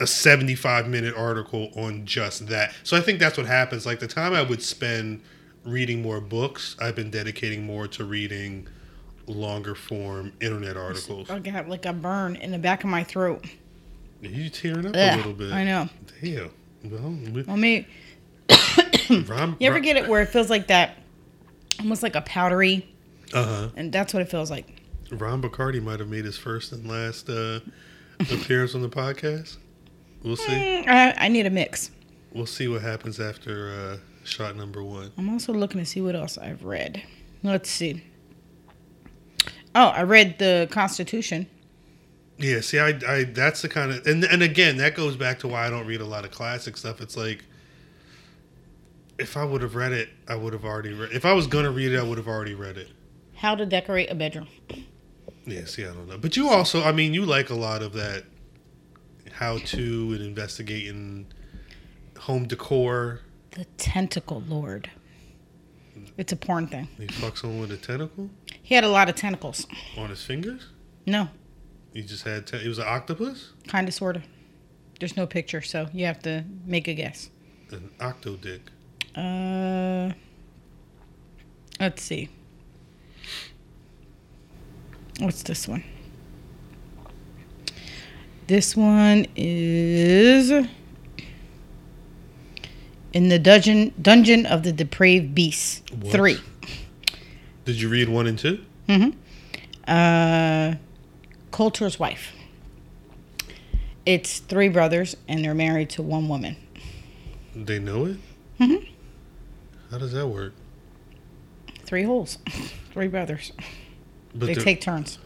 a 0.01 0.07
75 0.07 0.88
minute 0.88 1.14
article 1.16 1.71
on 1.77 2.05
just 2.05 2.49
that. 2.49 2.75
So 2.83 2.97
I 2.97 3.01
think 3.01 3.18
that's 3.21 3.37
what 3.38 3.47
happens. 3.47 3.87
Like 3.87 4.01
the 4.01 4.07
time 4.09 4.35
I 4.35 4.42
would 4.42 4.61
spend 4.62 5.23
reading 5.64 6.03
more 6.03 6.21
books, 6.21 6.77
I've 6.81 6.97
been 6.97 7.11
dedicating 7.11 7.64
more 7.64 7.87
to 7.88 8.05
reading 8.05 8.66
longer 9.29 9.75
form 9.77 10.33
internet 10.40 10.77
articles. 10.77 11.31
I 11.31 11.38
got 11.38 11.68
like 11.68 11.87
a 11.87 11.92
burn 11.92 12.35
in 12.37 12.51
the 12.51 12.59
back 12.59 12.83
of 12.85 12.90
my 12.90 13.05
throat. 13.05 13.45
You 14.21 14.49
tearing 14.51 14.87
up 14.87 14.95
a 14.97 15.16
little 15.16 15.33
bit. 15.33 15.53
I 15.53 15.64
know. 15.64 15.88
Damn. 16.21 16.51
Well, 16.85 17.45
Well, 17.47 17.57
me. 17.57 17.87
Ron, 19.29 19.57
You 19.61 19.68
ever 19.68 19.81
get 19.81 19.97
it 19.97 20.09
where 20.09 20.21
it 20.23 20.29
feels 20.31 20.51
like 20.51 20.66
that, 20.68 20.97
almost 21.79 22.03
like 22.03 22.16
a 22.16 22.21
powdery, 22.23 22.87
Uh 23.33 23.45
huh. 23.45 23.68
and 23.77 23.92
that's 23.92 24.12
what 24.12 24.21
it 24.23 24.29
feels 24.29 24.51
like. 24.51 24.82
Ron 25.12 25.42
Bacardi 25.42 25.83
might 25.83 26.01
have 26.01 26.09
made 26.09 26.25
his 26.25 26.38
first 26.38 26.72
and 26.72 26.88
last 26.88 27.29
uh, 27.29 27.61
appearance 28.20 28.75
on 28.75 28.83
the 28.83 28.88
podcast. 28.88 29.59
We'll 30.22 30.37
see. 30.37 30.53
Mm, 30.53 30.88
I, 30.88 31.14
I 31.18 31.29
need 31.29 31.46
a 31.46 31.51
mix. 31.51 31.90
We'll 32.33 32.46
see 32.46 32.68
what 32.68 32.83
happens 32.83 33.20
after 33.20 33.70
uh, 33.70 33.96
shot 34.25 34.57
number 34.57 34.83
one. 34.83 35.12
I'm 35.18 35.29
also 35.31 35.53
looking 35.53 35.81
to 35.81 35.87
see 35.87 36.01
what 36.01 36.14
else 36.14 36.38
I've 36.38 36.64
read. 36.64 37.03
Let's 37.42 37.70
see. 37.70 38.03
Oh, 39.75 39.88
I 39.88 40.03
read 40.03 40.38
the 40.38 40.68
Constitution. 40.70 41.46
Yeah, 42.38 42.61
see, 42.61 42.79
I, 42.79 42.98
I, 43.07 43.25
that's 43.25 43.62
the 43.62 43.68
kind 43.68 43.92
of, 43.92 44.07
and 44.07 44.25
and 44.25 44.42
again, 44.42 44.79
that 44.79 44.94
goes 44.94 45.16
back 45.16 45.38
to 45.40 45.48
why 45.48 45.66
I 45.66 45.70
don't 45.70 45.87
read 45.87 46.01
a 46.01 46.07
lot 46.07 46.25
of 46.25 46.31
classic 46.31 46.77
stuff. 46.77 47.01
It's 47.01 47.16
like, 47.16 47.44
if 49.18 49.37
I 49.37 49.44
would 49.44 49.62
have 49.62 49.75
read 49.75 49.92
it, 49.92 50.09
I 50.27 50.35
would 50.37 50.53
have 50.53 50.64
already 50.64 50.92
read. 50.92 51.12
If 51.12 51.25
I 51.25 51.33
was 51.35 51.46
gonna 51.46 51.70
read 51.70 51.92
it, 51.92 51.98
I 51.98 52.03
would 52.03 52.18
have 52.18 52.29
already 52.29 52.55
read 52.55 52.79
it. 52.79 52.88
How 53.35 53.55
to 53.55 53.66
decorate 53.66 54.11
a 54.11 54.14
bedroom. 54.14 54.48
Yeah, 55.46 55.64
see, 55.64 55.85
I 55.85 55.88
don't 55.92 56.09
know, 56.09 56.18
but 56.18 56.37
you 56.37 56.48
also, 56.48 56.83
I 56.85 56.92
mean, 56.92 57.14
you 57.14 57.24
like 57.24 57.50
a 57.50 57.55
lot 57.55 57.83
of 57.83 57.92
that, 57.94 58.24
how 59.33 59.59
to 59.59 60.12
and 60.12 60.20
investigating 60.22 61.26
home 62.18 62.46
decor. 62.46 63.20
The 63.52 63.64
Tentacle 63.76 64.42
Lord. 64.46 64.90
It's 66.16 66.33
a 66.33 66.37
porn 66.37 66.66
thing. 66.68 66.88
He 66.98 67.07
fucks 67.07 67.38
someone 67.38 67.61
with 67.61 67.72
a 67.72 67.76
tentacle. 67.76 68.31
He 68.62 68.74
had 68.74 68.85
a 68.85 68.88
lot 68.88 69.09
of 69.09 69.14
tentacles. 69.16 69.66
On 69.96 70.09
his 70.11 70.22
fingers? 70.24 70.66
No, 71.07 71.28
He 71.92 72.02
just 72.02 72.24
had. 72.24 72.46
Te- 72.46 72.59
it 72.64 72.68
was 72.68 72.78
an 72.78 72.87
octopus. 72.87 73.50
kind 73.66 73.88
of, 73.88 73.94
sort 73.94 74.16
of. 74.16 74.22
There's 75.00 75.16
no 75.16 75.26
picture, 75.26 75.61
so 75.61 75.88
you 75.92 76.07
have 76.07 76.20
to 76.22 76.44
make 76.64 76.87
a 76.87 76.94
guess. 76.94 77.28
An 77.70 77.90
octo 78.00 78.37
dick. 78.37 78.61
Uh, 79.16 80.12
let's 81.81 82.02
see. 82.02 82.28
What's 85.22 85.44
this 85.44 85.68
one? 85.68 85.85
This 88.48 88.76
one 88.76 89.26
is 89.37 90.50
in 93.12 93.28
the 93.28 93.38
dungeon 93.38 93.94
dungeon 94.02 94.46
of 94.46 94.64
the 94.64 94.72
depraved 94.72 95.32
beasts. 95.32 95.82
What? 95.94 96.11
Three. 96.12 96.38
Did 97.64 97.80
you 97.80 97.88
read 97.88 98.08
one 98.08 98.26
and 98.26 98.37
two? 98.37 98.64
Uh, 99.87 100.74
Colter's 101.52 102.00
wife. 102.00 102.32
It's 104.04 104.40
three 104.40 104.68
brothers, 104.68 105.16
and 105.28 105.44
they're 105.44 105.54
married 105.54 105.90
to 105.90 106.02
one 106.02 106.28
woman. 106.28 106.56
They 107.54 107.78
know 107.78 108.06
it. 108.06 108.16
Mhm. 108.58 108.88
How 109.92 109.98
does 109.98 110.12
that 110.14 110.26
work? 110.26 110.52
Three 111.85 112.02
holes. 112.02 112.38
three 112.92 113.06
brothers. 113.06 113.52
But 114.35 114.47
They 114.47 114.55
take 114.55 114.81
turns. 114.81 115.18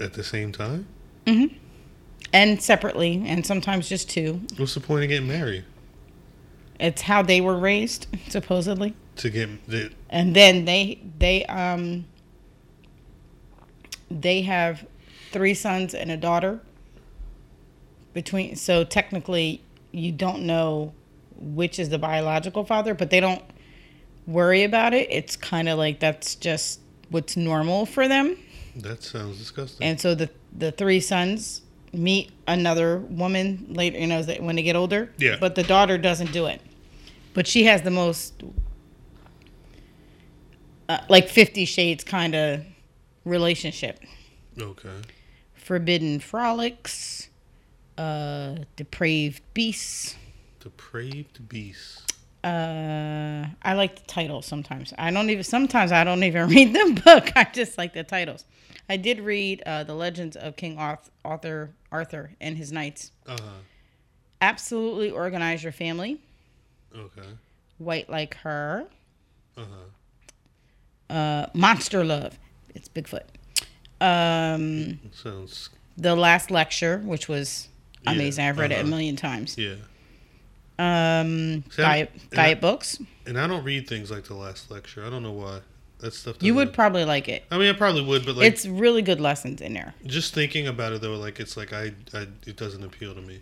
at 0.00 0.12
the 0.14 0.24
same 0.24 0.52
time. 0.52 0.86
Mm-hmm. 1.26 1.56
And 2.32 2.62
separately, 2.62 3.22
and 3.26 3.44
sometimes 3.44 3.88
just 3.88 4.08
two. 4.08 4.40
What's 4.56 4.74
the 4.74 4.80
point 4.80 5.04
of 5.04 5.08
getting 5.10 5.28
married? 5.28 5.64
It's 6.80 7.02
how 7.02 7.22
they 7.22 7.40
were 7.40 7.58
raised, 7.58 8.06
supposedly. 8.28 8.94
To 9.16 9.30
get 9.30 9.66
the, 9.68 9.92
And 10.08 10.34
then 10.34 10.64
they 10.64 10.98
they 11.18 11.44
um 11.46 12.06
they 14.10 14.42
have 14.42 14.86
three 15.30 15.54
sons 15.54 15.94
and 15.94 16.10
a 16.10 16.16
daughter. 16.16 16.60
Between 18.14 18.56
so 18.56 18.84
technically 18.84 19.62
you 19.90 20.12
don't 20.12 20.42
know 20.42 20.94
which 21.36 21.78
is 21.78 21.90
the 21.90 21.98
biological 21.98 22.64
father, 22.64 22.94
but 22.94 23.10
they 23.10 23.20
don't 23.20 23.42
worry 24.26 24.62
about 24.64 24.94
it. 24.94 25.08
It's 25.10 25.36
kind 25.36 25.68
of 25.68 25.76
like 25.78 26.00
that's 26.00 26.34
just 26.34 26.80
what's 27.12 27.36
normal 27.36 27.86
for 27.86 28.08
them. 28.08 28.36
that 28.76 29.02
sounds 29.02 29.38
disgusting. 29.38 29.86
And 29.86 30.00
so 30.00 30.14
the 30.14 30.28
the 30.56 30.72
three 30.72 31.00
sons 31.00 31.62
meet 31.92 32.30
another 32.48 32.98
woman 32.98 33.66
later, 33.68 33.98
you 33.98 34.06
know, 34.06 34.22
when 34.40 34.56
they 34.56 34.62
get 34.62 34.76
older. 34.76 35.12
Yeah. 35.18 35.36
But 35.38 35.54
the 35.54 35.62
daughter 35.62 35.98
doesn't 35.98 36.32
do 36.32 36.46
it. 36.46 36.60
But 37.34 37.46
she 37.46 37.64
has 37.64 37.82
the 37.82 37.90
most 37.90 38.42
uh, 40.88 40.98
like 41.08 41.28
50 41.28 41.64
shades 41.64 42.04
kind 42.04 42.34
of 42.34 42.64
relationship. 43.24 44.00
okay. 44.60 44.88
Forbidden 45.54 46.18
frolics, 46.18 47.28
uh 47.98 48.56
depraved 48.76 49.42
beasts. 49.54 50.16
Depraved 50.60 51.48
beast. 51.48 52.11
Uh 52.44 53.46
I 53.62 53.74
like 53.74 53.96
the 53.96 54.06
titles 54.06 54.46
sometimes. 54.46 54.92
I 54.98 55.10
don't 55.10 55.30
even 55.30 55.44
sometimes 55.44 55.92
I 55.92 56.02
don't 56.04 56.22
even 56.24 56.48
read 56.54 56.74
the 56.74 57.00
book. 57.04 57.30
I 57.36 57.44
just 57.52 57.78
like 57.78 57.92
the 57.94 58.02
titles. 58.04 58.44
I 58.88 58.96
did 58.96 59.20
read 59.20 59.62
uh 59.64 59.84
The 59.84 59.94
Legends 59.94 60.36
of 60.36 60.56
King 60.56 60.76
Arth- 60.78 61.10
Arthur 61.24 61.70
Arthur 61.92 62.32
and 62.40 62.56
his 62.56 62.72
knights. 62.72 63.12
Uh 63.26 63.36
huh. 63.40 63.48
Absolutely 64.40 65.10
organize 65.10 65.62
your 65.62 65.72
family. 65.72 66.20
Okay. 66.96 67.28
White 67.78 68.10
like 68.10 68.34
her. 68.38 68.86
Uh 69.56 69.62
huh. 71.10 71.14
Uh 71.14 71.46
Monster 71.54 72.04
Love. 72.04 72.38
It's 72.74 72.88
Bigfoot. 72.88 73.22
Um 74.00 74.98
Sounds. 75.12 75.70
The 75.96 76.16
Last 76.16 76.50
Lecture, 76.50 76.98
which 77.04 77.28
was 77.28 77.68
Yeah, 78.02 78.12
amazing. 78.12 78.44
I've 78.46 78.58
read 78.58 78.72
it 78.72 78.76
a 78.76 78.80
uh-huh. 78.80 78.88
million 78.88 79.14
times. 79.14 79.56
Yeah. 79.56 79.74
Um 80.78 81.64
See, 81.70 81.82
I- 81.82 81.86
diet 81.86 82.10
I- 82.32 82.36
diet 82.36 82.60
books. 82.60 82.98
And 83.26 83.38
I 83.38 83.46
don't 83.46 83.62
read 83.64 83.86
things 83.88 84.10
like 84.10 84.24
the 84.24 84.34
last 84.34 84.70
lecture. 84.70 85.04
I 85.06 85.10
don't 85.10 85.22
know 85.22 85.32
why. 85.32 85.60
That 86.00 86.12
stuff. 86.14 86.36
You 86.42 86.54
would 86.56 86.72
probably 86.72 87.04
like 87.04 87.28
it. 87.28 87.44
I 87.50 87.58
mean, 87.58 87.68
I 87.72 87.78
probably 87.78 88.02
would, 88.04 88.26
but 88.26 88.34
like, 88.34 88.46
it's 88.52 88.66
really 88.66 89.02
good 89.02 89.20
lessons 89.20 89.60
in 89.60 89.72
there. 89.74 89.94
just 90.04 90.34
thinking 90.34 90.66
about 90.66 90.92
it 90.92 91.00
though, 91.00 91.14
like 91.14 91.38
it's 91.38 91.56
like 91.56 91.72
I, 91.72 91.92
I, 92.12 92.26
it 92.44 92.56
doesn't 92.56 92.82
appeal 92.82 93.14
to 93.14 93.20
me. 93.20 93.40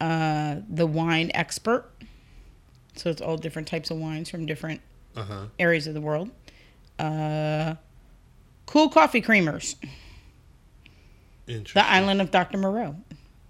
uh, 0.00 0.56
the 0.68 0.86
wine 0.86 1.30
expert. 1.34 1.84
So 2.96 3.10
it's 3.10 3.20
all 3.22 3.36
different 3.36 3.68
types 3.68 3.92
of 3.92 3.98
wines 3.98 4.28
from 4.28 4.44
different 4.44 4.80
Uh 5.16 5.22
huh. 5.22 5.44
areas 5.60 5.86
of 5.86 5.94
the 5.94 6.00
world. 6.00 6.30
Uh, 6.98 7.76
cool 8.66 8.88
coffee 8.88 9.22
creamers. 9.22 9.76
Interesting. 11.46 11.80
The 11.80 11.86
Island 11.88 12.20
of 12.20 12.30
Dr. 12.32 12.58
Moreau. 12.58 12.96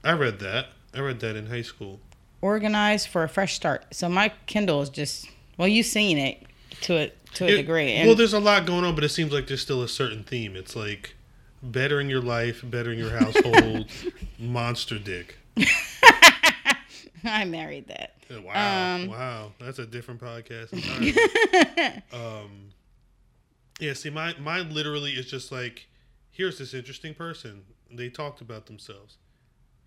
I 0.05 0.13
read 0.13 0.39
that. 0.41 0.67
I 0.95 1.01
read 1.01 1.21
that 1.21 1.35
in 1.35 1.47
high 1.47 1.63
school. 1.63 1.99
Organized 2.41 3.09
for 3.09 3.25
a 3.25 3.29
fresh 3.29 3.55
start. 3.55 3.85
So 3.95 4.09
my 4.09 4.33
Kindle 4.47 4.81
is 4.83 4.91
just 4.91 5.27
well, 5.57 5.67
you've 5.69 5.87
seen 5.87 6.19
it 6.19 6.43
to 6.83 6.95
a 6.97 7.13
to 7.35 7.45
a 7.45 7.49
It- 7.49 7.57
degree. 7.57 7.93
And 7.93 8.07
well, 8.07 8.17
there's 8.17 8.33
a 8.33 8.41
lot 8.41 8.65
going 8.67 8.85
on, 8.85 8.95
but 8.95 9.03
it 9.05 9.09
seems 9.11 9.33
like 9.33 9.47
there's 9.49 9.61
still 9.63 9.83
a 9.83 9.89
certain 9.89 10.23
theme. 10.25 10.55
It's 10.57 10.77
like 10.77 11.15
bettering 11.63 12.09
your 12.09 12.23
life, 12.23 12.63
bettering 12.65 12.99
your 12.99 13.11
household, 13.19 13.87
monster 14.39 14.99
dick. 14.99 15.37
I 17.25 17.45
married 17.45 17.89
that. 17.89 18.15
Wow, 18.31 18.95
Um, 18.95 19.07
wow, 19.09 19.53
that's 19.59 19.79
a 19.81 19.87
different 19.87 20.21
podcast. 20.21 20.73
um, 22.13 22.71
yeah, 23.81 23.93
see, 23.95 24.11
my 24.11 24.35
mine 24.39 24.73
literally 24.73 25.13
is 25.13 25.27
just 25.27 25.51
like, 25.51 25.89
here's 26.31 26.59
this 26.59 26.75
interesting 26.75 27.15
person. 27.15 27.63
They 27.91 28.09
talked 28.11 28.41
about 28.41 28.67
themselves. 28.67 29.17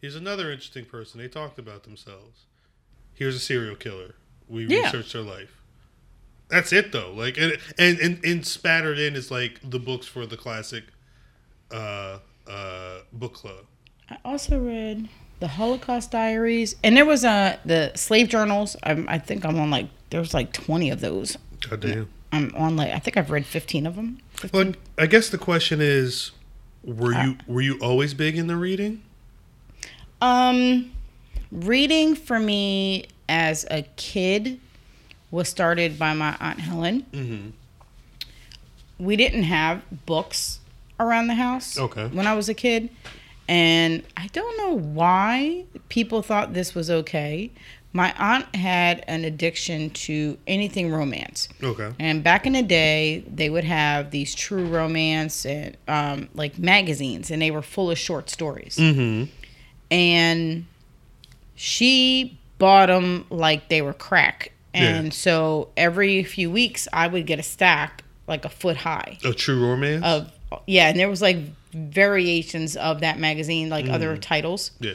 Here's 0.02 0.16
another 0.16 0.52
interesting 0.52 0.86
person. 0.86 1.22
They 1.22 1.28
talked 1.28 1.60
about 1.60 1.84
themselves. 1.84 2.46
Here's 3.14 3.36
a 3.36 3.40
serial 3.40 3.76
killer. 3.76 4.16
We 4.48 4.66
Yeah. 4.66 4.86
researched 4.86 5.14
their 5.14 5.22
life. 5.22 5.62
That's 6.50 6.74
it 6.74 6.92
though. 6.92 7.14
Like 7.14 7.38
and, 7.38 7.58
and 7.78 8.00
and 8.00 8.26
and 8.26 8.46
spattered 8.46 8.98
in 9.00 9.16
is 9.16 9.32
like 9.32 9.60
the 9.64 9.80
books 9.80 10.08
for 10.08 10.26
the 10.26 10.36
classic 10.36 10.84
uh 11.72 12.18
uh 12.48 13.00
book 13.14 13.36
club. 13.36 13.66
I 14.10 14.18
also 14.26 14.60
read 14.60 15.08
the 15.40 15.48
Holocaust 15.48 16.12
Diaries, 16.12 16.76
and 16.84 16.98
there 16.98 17.06
was 17.06 17.24
uh, 17.24 17.58
the 17.64 17.92
slave 17.96 18.28
journals. 18.28 18.76
I'm, 18.84 19.08
I 19.08 19.18
think 19.18 19.46
I'm 19.46 19.58
on 19.60 19.70
like 19.72 19.88
there's 20.10 20.34
like 20.34 20.52
20 20.52 20.90
of 20.90 21.00
those. 21.02 21.38
God 21.70 21.80
damn. 21.80 22.10
I'm 22.34 22.54
on 22.56 22.76
like 22.76 22.92
I 22.92 23.00
think 23.00 23.16
I've 23.18 23.32
read 23.32 23.46
15 23.46 23.88
of 23.88 23.96
them. 23.96 24.18
15 24.34 24.50
Well, 24.54 24.74
I 24.98 25.06
guess 25.06 25.30
the 25.30 25.38
question 25.38 25.80
is, 25.80 26.32
were 26.84 27.14
you 27.14 27.38
were 27.48 27.62
you 27.62 27.78
always 27.80 28.14
big 28.14 28.38
in 28.38 28.48
the 28.48 28.56
reading? 28.58 29.04
Um, 30.22 30.92
reading 31.52 32.16
for 32.16 32.40
me 32.40 33.06
as 33.28 33.66
a 33.72 33.84
kid 33.96 34.60
was 35.32 35.50
started 35.50 35.98
by 35.98 36.14
my 36.14 36.36
aunt 36.40 36.60
Helen. 36.60 37.06
Mm-hmm. 37.12 37.50
We 39.04 39.16
didn't 39.16 39.44
have 39.44 39.82
books 40.06 40.60
around 41.00 41.28
the 41.28 41.34
house 41.36 41.78
Okay. 41.80 42.08
when 42.08 42.28
I 42.28 42.36
was 42.36 42.50
a 42.50 42.54
kid, 42.54 42.90
and 43.48 44.04
I 44.16 44.28
don't 44.28 44.58
know 44.58 44.78
why 44.78 45.64
people 45.90 46.22
thought 46.22 46.54
this 46.54 46.76
was 46.76 46.92
okay. 46.92 47.50
My 47.94 48.14
aunt 48.18 48.56
had 48.56 49.04
an 49.08 49.26
addiction 49.26 49.90
to 49.90 50.38
anything 50.48 50.92
romance. 50.92 51.50
Okay. 51.62 51.92
And 52.00 52.24
back 52.24 52.46
in 52.46 52.54
the 52.54 52.62
day, 52.62 53.26
they 53.28 53.50
would 53.50 53.66
have 53.66 54.12
these 54.12 54.34
true 54.36 54.66
romance 54.68 55.46
and 55.46 55.76
um, 55.88 56.30
like 56.36 56.58
magazines, 56.60 57.32
and 57.32 57.42
they 57.42 57.52
were 57.52 57.62
full 57.64 57.90
of 57.92 57.98
short 57.98 58.30
stories 58.30 58.78
Mm-hmm. 58.78 59.32
And 59.92 60.66
she 61.56 62.40
bought 62.58 62.88
them 62.88 63.26
like 63.30 63.70
they 63.70 63.82
were 63.82 63.94
crack. 63.94 64.52
Yeah. 64.74 64.96
And 64.96 65.14
so 65.14 65.70
every 65.76 66.24
few 66.24 66.50
weeks, 66.50 66.88
I 66.94 67.08
would 67.08 67.26
get 67.28 67.38
a 67.40 67.44
stack 67.44 68.04
like 68.28 68.46
a 68.46 68.50
foot 68.50 68.78
high 68.78 69.18
A 69.26 69.34
true 69.34 69.62
romance. 69.68 70.04
of 70.06 70.32
yeah, 70.68 70.90
and 70.90 70.98
there 71.00 71.10
was 71.10 71.22
like 71.22 71.38
variations 71.74 72.76
of 72.78 73.02
that 73.02 73.20
magazine, 73.20 73.70
like 73.70 73.88
other 73.90 74.18
titles. 74.18 74.72
yeah. 74.80 74.94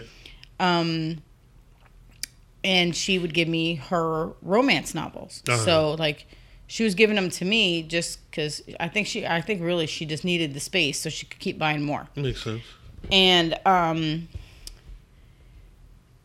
Um, 0.58 1.22
and 2.64 2.96
she 2.96 3.18
would 3.18 3.34
give 3.34 3.46
me 3.48 3.74
her 3.76 4.30
romance 4.42 4.94
novels. 4.94 5.42
Uh-huh. 5.48 5.58
So 5.58 5.94
like. 5.98 6.26
She 6.68 6.82
was 6.82 6.96
giving 6.96 7.14
them 7.14 7.30
to 7.30 7.44
me 7.44 7.84
just 7.84 8.28
because 8.28 8.60
I 8.80 8.88
think 8.88 9.06
she, 9.06 9.24
I 9.24 9.40
think 9.40 9.62
really 9.62 9.86
she 9.86 10.04
just 10.04 10.24
needed 10.24 10.52
the 10.52 10.58
space 10.58 10.98
so 10.98 11.08
she 11.08 11.24
could 11.24 11.38
keep 11.38 11.60
buying 11.60 11.80
more 11.80 12.08
Makes 12.16 12.42
sense. 12.42 12.64
and 13.12 13.56
um 13.64 14.26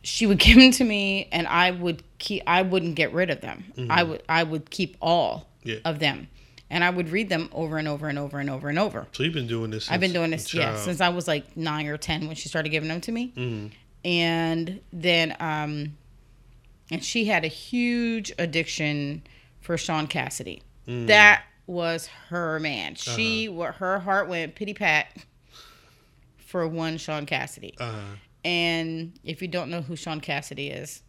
she 0.04 0.26
would 0.28 0.40
give 0.46 0.58
them 0.58 0.72
to 0.72 0.84
me 0.84 1.28
and 1.32 1.48
i 1.48 1.72
would 1.72 2.02
keep 2.20 2.42
i 2.48 2.62
wouldn't 2.62 2.96
get 2.96 3.14
rid 3.14 3.30
of 3.30 3.42
them 3.42 3.64
i 3.90 4.04
would 4.04 4.22
i 4.30 4.44
would 4.44 4.70
keep 4.70 4.96
all 5.02 5.48
Yeah. 5.64 5.78
of 5.86 6.00
them 6.00 6.28
and 6.70 6.84
i 6.84 6.90
would 6.90 7.10
read 7.10 7.30
them 7.30 7.50
over 7.52 7.78
and 7.78 7.88
over 7.88 8.08
and 8.08 8.18
over 8.20 8.40
and 8.40 8.50
over 8.50 8.70
and 8.70 8.80
over 8.80 9.08
So 9.12 9.24
you've 9.24 9.34
been 9.34 9.48
doing 9.48 9.72
this. 9.72 9.90
i've 9.92 10.00
been 10.00 10.14
doing 10.14 10.32
this 10.32 10.54
yeah 10.54 10.76
since 10.76 11.02
i 11.02 11.10
was 11.10 11.28
like 11.28 11.56
nine 11.58 11.88
or 11.88 11.98
ten 11.98 12.28
when 12.28 12.36
she 12.36 12.50
started 12.50 12.70
giving 12.70 12.90
them 12.90 13.02
to 13.02 13.12
me 13.12 13.32
Mhm. 13.36 13.72
and 14.06 14.80
then 14.94 15.36
um 15.40 15.98
and 16.90 17.04
she 17.04 17.26
had 17.26 17.44
a 17.46 17.48
huge 17.50 18.32
addiction 18.40 19.24
for 19.62 19.78
shaun 19.78 20.08
cassidy 20.08 20.62
Mm. 20.88 21.06
that 21.08 21.44
was 21.68 22.08
her 22.30 22.60
man. 22.60 22.96
She, 22.96 23.48
uh 23.48 23.72
her 23.74 24.00
heart 24.00 24.28
went 24.28 24.56
pity 24.56 24.74
pat 24.74 25.16
for 26.38 26.68
one 26.68 26.98
Shaun 26.98 27.26
Cassidy. 27.28 27.76
Uh, 27.80 28.02
And 28.44 29.14
if 29.24 29.42
you 29.42 29.48
don't 29.48 29.70
know 29.70 29.82
who 29.82 29.96
Shaun 29.96 30.20
Cassidy 30.22 30.68
is, 30.70 31.04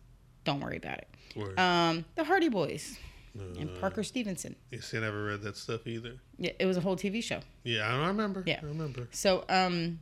don't 0.45 0.61
worry 0.61 0.77
about 0.77 0.99
it. 0.99 1.09
word. 1.37 1.59
Um, 1.59 2.05
the 2.15 2.25
Hardy 2.25 2.49
Boys 2.49 2.99
Uh, 3.39 3.43
and 3.59 3.75
Parker 3.81 4.03
Stevenson. 4.03 4.55
you 4.71 4.81
see, 4.83 4.99
I 4.99 5.01
never 5.01 5.25
read 5.25 5.41
that 5.43 5.57
stuff 5.57 5.87
either. 5.87 6.19
Yeah, 6.39 6.53
it 6.59 6.67
was 6.67 6.77
a 6.77 6.81
whole 6.83 6.97
TV 6.97 7.23
show. 7.23 7.41
Yeah, 7.65 7.89
I 7.89 7.97
don't 7.97 8.09
remember. 8.09 8.43
Yeah. 8.47 8.61
I 8.63 8.67
remember. 8.67 9.09
So, 9.13 9.45
um, 9.49 10.01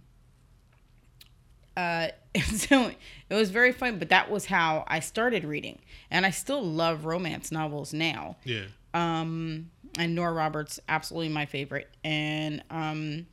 uh, 1.76 2.08
so 2.46 2.90
it 3.28 3.34
was 3.34 3.50
very 3.50 3.72
fun, 3.72 3.98
but 3.98 4.08
that 4.08 4.30
was 4.30 4.46
how 4.46 4.84
I 4.88 5.00
started 5.00 5.44
reading, 5.44 5.78
and 6.10 6.26
I 6.26 6.30
still 6.30 6.62
love 6.62 7.04
romance 7.04 7.52
novels 7.52 7.92
now. 7.92 8.36
Yeah. 8.44 8.64
Um, 8.92 9.70
and 9.98 10.14
Nora 10.16 10.32
Roberts, 10.32 10.80
absolutely 10.88 11.28
my 11.32 11.46
favorite, 11.46 11.88
and 12.02 12.62
um, 12.70 13.26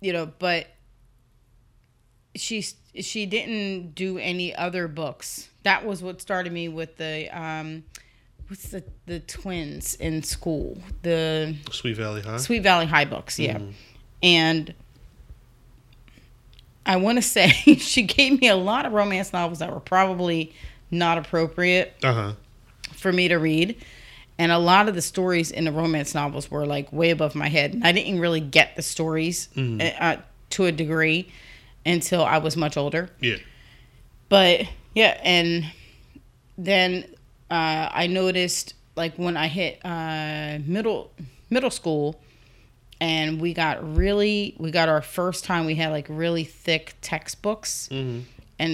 you 0.00 0.12
know, 0.14 0.26
but 0.38 0.66
she 2.34 2.64
she 2.98 3.26
didn't 3.26 3.94
do 3.94 4.18
any 4.18 4.54
other 4.54 4.88
books. 4.88 5.48
That 5.64 5.84
was 5.84 6.02
what 6.02 6.20
started 6.20 6.52
me 6.52 6.68
with 6.68 6.96
the 6.96 7.28
um, 7.30 7.84
what's 8.48 8.68
the 8.70 8.82
the 9.06 9.20
twins 9.20 9.94
in 9.94 10.22
school 10.22 10.78
the 11.02 11.54
Sweet 11.70 11.96
Valley 11.96 12.22
High. 12.22 12.36
Sweet 12.38 12.62
Valley 12.62 12.86
High 12.86 13.04
books, 13.04 13.38
yeah. 13.38 13.58
And 14.22 14.74
I 16.86 16.96
want 16.96 17.18
to 17.18 17.22
say 17.36 17.48
she 17.50 18.02
gave 18.02 18.40
me 18.40 18.48
a 18.48 18.56
lot 18.56 18.86
of 18.86 18.92
romance 18.92 19.32
novels 19.32 19.60
that 19.60 19.72
were 19.72 19.80
probably 19.80 20.52
not 20.90 21.18
appropriate 21.18 21.94
Uh 22.02 22.12
huh. 22.12 22.32
for 22.94 23.12
me 23.12 23.28
to 23.28 23.36
read. 23.36 23.76
And 24.38 24.50
a 24.50 24.58
lot 24.58 24.88
of 24.88 24.94
the 24.94 25.02
stories 25.02 25.50
in 25.50 25.64
the 25.64 25.72
romance 25.72 26.14
novels 26.14 26.50
were 26.50 26.66
like 26.66 26.92
way 26.92 27.10
above 27.10 27.34
my 27.34 27.48
head. 27.48 27.80
I 27.84 27.92
didn't 27.92 28.18
really 28.18 28.40
get 28.40 28.74
the 28.76 28.82
stories 28.82 29.48
uh, 29.56 30.16
to 30.50 30.64
a 30.64 30.72
degree 30.72 31.30
until 31.84 32.24
I 32.24 32.38
was 32.38 32.56
much 32.56 32.76
older. 32.76 33.10
Yeah. 33.20 33.36
But 34.28 34.66
yeah, 34.94 35.18
and 35.22 35.66
then 36.58 37.04
uh, 37.50 37.88
I 37.92 38.06
noticed 38.06 38.74
like 38.96 39.14
when 39.16 39.36
I 39.36 39.48
hit 39.48 39.80
uh, 39.84 40.58
middle 40.66 41.10
middle 41.50 41.70
school, 41.70 42.20
and 43.00 43.40
we 43.40 43.52
got 43.54 43.96
really 43.96 44.54
we 44.58 44.70
got 44.70 44.88
our 44.88 45.02
first 45.02 45.44
time 45.44 45.66
we 45.66 45.74
had 45.74 45.90
like 45.90 46.06
really 46.08 46.44
thick 46.44 46.94
textbooks, 47.02 47.88
and 47.90 48.26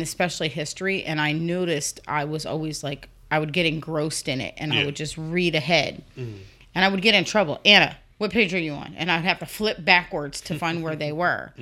especially 0.03 0.49
history. 0.49 1.03
And 1.05 1.21
I 1.21 1.33
noticed 1.33 2.01
I 2.07 2.25
was 2.25 2.47
always 2.47 2.85
like 2.85 3.09
I 3.31 3.39
would 3.39 3.53
get 3.53 3.67
engrossed 3.67 4.29
in 4.29 4.41
it, 4.41 4.55
and 4.59 4.73
I 4.73 4.85
would 4.85 4.97
just 4.97 5.17
read 5.19 5.55
ahead, 5.55 6.03
and 6.17 6.85
I 6.85 6.89
would 6.89 7.03
get 7.03 7.15
in 7.15 7.25
trouble. 7.25 7.61
Anna, 7.65 7.97
what 8.19 8.31
page 8.31 8.55
are 8.55 8.59
you 8.59 8.73
on? 8.73 8.95
And 8.97 9.11
I'd 9.11 9.25
have 9.25 9.39
to 9.41 9.47
flip 9.47 9.85
backwards 9.85 10.41
to 10.43 10.59
find 10.59 10.83
where 10.83 10.97
they 10.97 11.13
were. 11.13 11.53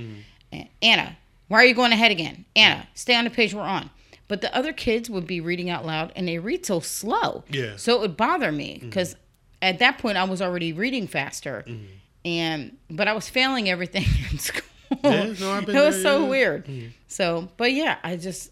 And, 0.53 0.69
Anna, 0.83 1.17
why 1.49 1.59
are 1.59 1.65
you 1.65 1.75
going 1.75 1.93
ahead 1.93 2.11
again? 2.11 2.45
Anna, 2.55 2.89
stay 2.95 3.15
on 3.15 3.25
the 3.25 3.31
page 3.31 3.55
we're 3.55 3.63
on. 3.63 3.91
But 4.29 4.41
the 4.41 4.55
other 4.57 4.73
kids 4.73 5.09
would 5.09 5.27
be 5.27 5.41
reading 5.41 5.71
out 5.71 5.87
loud 5.87 6.13
and 6.17 6.27
they 6.27 6.39
read 6.39 6.67
so 6.67 6.81
slow. 6.81 7.45
Yeah. 7.49 7.77
So 7.77 7.95
it 7.95 8.01
would 8.01 8.17
bother 8.17 8.51
me 8.51 8.77
mm-hmm. 8.77 8.89
because 8.89 9.15
at 9.63 9.79
that 9.79 9.99
point 9.99 10.19
I 10.19 10.25
was 10.25 10.43
already 10.43 10.73
reading 10.73 11.07
faster. 11.07 11.65
Mm-hmm. 11.67 11.85
And 12.25 12.77
but 12.91 13.07
I 13.07 13.13
was 13.13 13.29
failing 13.29 13.71
everything 13.71 14.05
in 14.33 14.39
school. 14.39 14.63
Yeah, 15.05 15.33
no, 15.39 15.53
I've 15.53 15.69
it 15.69 15.75
was 15.75 16.03
so 16.03 16.23
yeah. 16.23 16.29
weird. 16.29 16.67
Mm-hmm. 16.67 16.89
So, 17.07 17.49
but 17.57 17.73
yeah, 17.73 17.99
I 18.03 18.17
just 18.17 18.51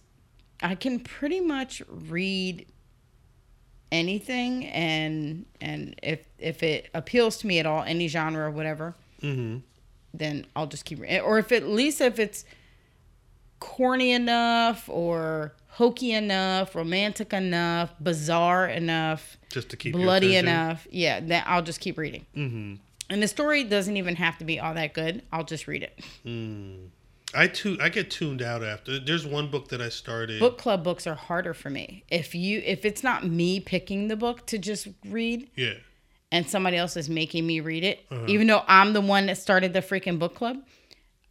I 0.62 0.76
can 0.76 1.00
pretty 1.00 1.40
much 1.40 1.82
read 1.88 2.66
anything 3.90 4.66
and 4.66 5.46
and 5.60 5.98
if 6.02 6.20
if 6.38 6.62
it 6.62 6.88
appeals 6.94 7.36
to 7.38 7.46
me 7.46 7.58
at 7.58 7.66
all 7.66 7.82
any 7.82 8.08
genre 8.08 8.46
or 8.46 8.50
whatever 8.50 8.94
Mm-hmm. 9.24 9.58
then 10.12 10.46
I'll 10.54 10.66
just 10.66 10.84
keep 10.84 11.00
reading. 11.00 11.20
Or 11.20 11.38
if 11.38 11.50
at 11.50 11.66
least 11.66 12.00
if 12.02 12.18
it's 12.18 12.44
corny 13.64 14.12
enough 14.12 14.88
or 14.90 15.54
hokey 15.68 16.12
enough, 16.12 16.74
romantic 16.74 17.32
enough, 17.32 17.94
bizarre 17.98 18.68
enough, 18.68 19.38
Just 19.48 19.70
to 19.70 19.76
keep 19.76 19.94
bloody 19.94 20.36
enough, 20.36 20.86
yeah, 20.90 21.20
then 21.20 21.42
I'll 21.46 21.62
just 21.62 21.80
keep 21.80 21.96
reading. 21.96 22.26
Mm-hmm. 22.36 22.74
And 23.08 23.22
the 23.22 23.26
story 23.26 23.64
doesn't 23.64 23.96
even 23.96 24.16
have 24.16 24.36
to 24.38 24.44
be 24.44 24.60
all 24.60 24.74
that 24.74 24.92
good. 24.92 25.22
I'll 25.32 25.44
just 25.44 25.66
read 25.66 25.82
it. 25.82 25.98
Mm. 26.26 26.88
I 27.34 27.48
too 27.48 27.78
I 27.80 27.88
get 27.88 28.10
tuned 28.10 28.42
out 28.42 28.62
after. 28.62 29.00
There's 29.00 29.26
one 29.26 29.50
book 29.50 29.68
that 29.68 29.80
I 29.80 29.88
started. 29.88 30.40
Book 30.40 30.58
club 30.58 30.84
books 30.84 31.06
are 31.06 31.14
harder 31.14 31.54
for 31.54 31.70
me. 31.70 32.04
If 32.10 32.34
you 32.34 32.62
if 32.64 32.84
it's 32.84 33.02
not 33.02 33.26
me 33.26 33.60
picking 33.60 34.08
the 34.08 34.16
book 34.16 34.46
to 34.46 34.58
just 34.58 34.88
read 35.06 35.50
Yeah. 35.56 35.74
and 36.30 36.48
somebody 36.48 36.76
else 36.76 36.96
is 36.96 37.08
making 37.08 37.46
me 37.46 37.60
read 37.60 37.82
it, 37.82 38.04
even 38.28 38.46
though 38.46 38.62
I'm 38.68 38.92
the 38.92 39.00
one 39.00 39.26
that 39.26 39.38
started 39.38 39.72
the 39.72 39.80
freaking 39.80 40.18
book 40.18 40.34
club, 40.34 40.58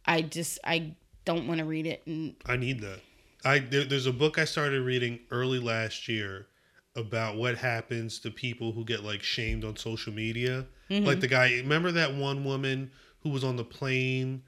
I 0.04 0.20
just 0.22 0.58
I 0.64 0.94
don't 1.24 1.46
want 1.46 1.58
to 1.58 1.64
read 1.64 1.86
it 1.86 2.02
and 2.06 2.34
I 2.46 2.56
need 2.56 2.80
that. 2.80 3.00
I 3.44 3.58
there, 3.58 3.84
there's 3.84 4.06
a 4.06 4.12
book 4.12 4.38
I 4.38 4.44
started 4.44 4.82
reading 4.82 5.20
early 5.30 5.58
last 5.58 6.08
year 6.08 6.46
about 6.96 7.36
what 7.36 7.56
happens 7.58 8.18
to 8.20 8.30
people 8.30 8.72
who 8.72 8.84
get 8.84 9.02
like 9.02 9.22
shamed 9.22 9.64
on 9.64 9.76
social 9.76 10.12
media. 10.12 10.66
Mm-hmm. 10.90 11.06
Like 11.06 11.20
the 11.20 11.28
guy, 11.28 11.50
remember 11.54 11.90
that 11.92 12.14
one 12.14 12.44
woman 12.44 12.90
who 13.20 13.30
was 13.30 13.42
on 13.42 13.56
the 13.56 13.64
plane 13.64 14.42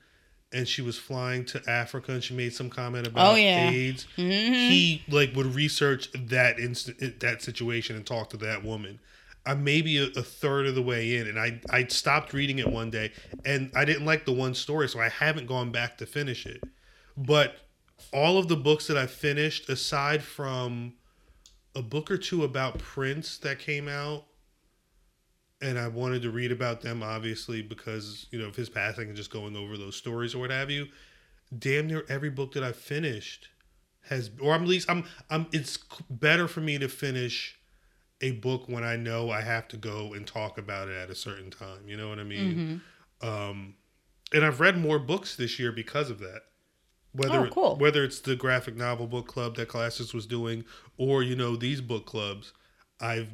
and 0.53 0.69
she 0.69 0.81
was 0.81 0.97
flying 0.97 1.45
to 1.47 1.61
Africa 1.69 2.13
and 2.13 2.23
she 2.23 2.35
made 2.35 2.55
some 2.55 2.71
comment 2.71 3.07
about 3.07 3.33
Oh, 3.33 3.37
yeah. 3.37 3.69
AIDS. 3.69 4.07
He 4.15 5.03
like 5.09 5.35
would 5.35 5.55
research 5.55 6.11
that 6.15 6.59
instant 6.59 7.21
that 7.21 7.43
situation 7.43 7.97
and 7.97 8.07
talk 8.07 8.31
to 8.31 8.37
that 8.39 8.63
woman. 8.65 9.01
I'm 9.47 9.63
maybe 9.65 9.99
a, 9.99 10.07
a 10.19 10.23
third 10.23 10.67
of 10.67 10.75
the 10.75 10.83
way 10.83 11.17
in, 11.17 11.27
and 11.27 11.39
I 11.39 11.61
I 11.71 11.87
stopped 11.87 12.33
reading 12.33 12.59
it 12.59 12.71
one 12.71 12.91
day, 12.91 13.13
and 13.45 13.71
I 13.75 13.85
didn't 13.85 14.05
like 14.05 14.25
the 14.25 14.33
one 14.33 14.55
story, 14.55 14.89
so 14.89 15.01
I 15.01 15.09
haven't 15.09 15.47
gone 15.47 15.71
back 15.71 15.99
to 15.99 16.07
finish 16.07 16.47
it. 16.47 16.63
But 17.17 17.57
all 18.13 18.39
of 18.39 18.49
the 18.49 18.57
books 18.57 18.87
that 18.89 18.97
I 18.97 19.07
finished, 19.07 19.69
aside 19.69 20.23
from 20.23 20.95
a 21.75 21.83
book 21.83 22.11
or 22.11 22.19
two 22.19 22.45
about 22.45 22.79
Prince 22.79 23.39
that 23.39 23.59
came 23.59 23.89
out, 23.89 24.25
and 25.61 25.79
I 25.79 25.89
wanted 25.89 26.23
to 26.23 26.31
read 26.31 26.53
about 26.53 26.83
them, 26.83 27.03
obviously 27.03 27.63
because 27.63 28.27
you 28.31 28.39
know 28.39 28.47
of 28.47 28.57
his 28.57 28.69
passing 28.69 29.09
and 29.09 29.17
just 29.17 29.31
going 29.31 29.57
over 29.57 29.77
those 29.77 29.97
stories 29.97 30.35
or 30.35 30.39
what 30.39 30.51
have 30.51 30.71
you. 30.71 30.89
Damn 31.57 31.87
near 31.87 32.05
every 32.09 32.31
book 32.31 32.53
that 32.55 32.65
I 32.65 32.73
finished 32.73 33.49
has, 34.09 34.31
or 34.41 34.55
at 34.55 34.63
least 34.63 34.91
I'm 34.91 35.05
I'm. 35.31 35.47
It's 35.53 35.79
better 36.11 36.49
for 36.49 36.61
me 36.61 36.79
to 36.79 36.89
finish 36.89 37.59
a 38.21 38.33
book 38.33 38.69
when 38.69 38.85
I 38.85 38.97
know 38.97 39.31
I 39.31 39.43
have 39.43 39.69
to 39.69 39.77
go 39.77 40.15
and 40.15 40.27
talk 40.27 40.59
about 40.59 40.89
it 40.89 40.97
at 40.97 41.11
a 41.11 41.15
certain 41.15 41.51
time. 41.51 41.87
You 41.87 41.97
know 41.97 42.09
what 42.09 42.19
I 42.19 42.25
mean? 42.25 42.81
Um, 43.21 43.75
and 44.33 44.45
I've 44.45 44.61
read 44.61 44.79
more 44.79 44.99
books 44.99 45.37
this 45.37 45.59
year 45.59 45.73
because 45.73 46.11
of 46.11 46.19
that. 46.21 46.43
Whether 47.13 47.47
Oh, 47.47 47.51
cool. 47.51 47.77
whether 47.77 48.05
it's 48.05 48.21
the 48.21 48.37
graphic 48.37 48.77
novel 48.77 49.07
book 49.07 49.27
club 49.27 49.57
that 49.57 49.69
Classes 49.69 50.13
was 50.13 50.27
doing, 50.27 50.65
or 50.99 51.23
you 51.23 51.35
know 51.37 51.57
these 51.57 51.81
book 51.81 52.05
clubs, 52.07 52.53
I've 53.01 53.29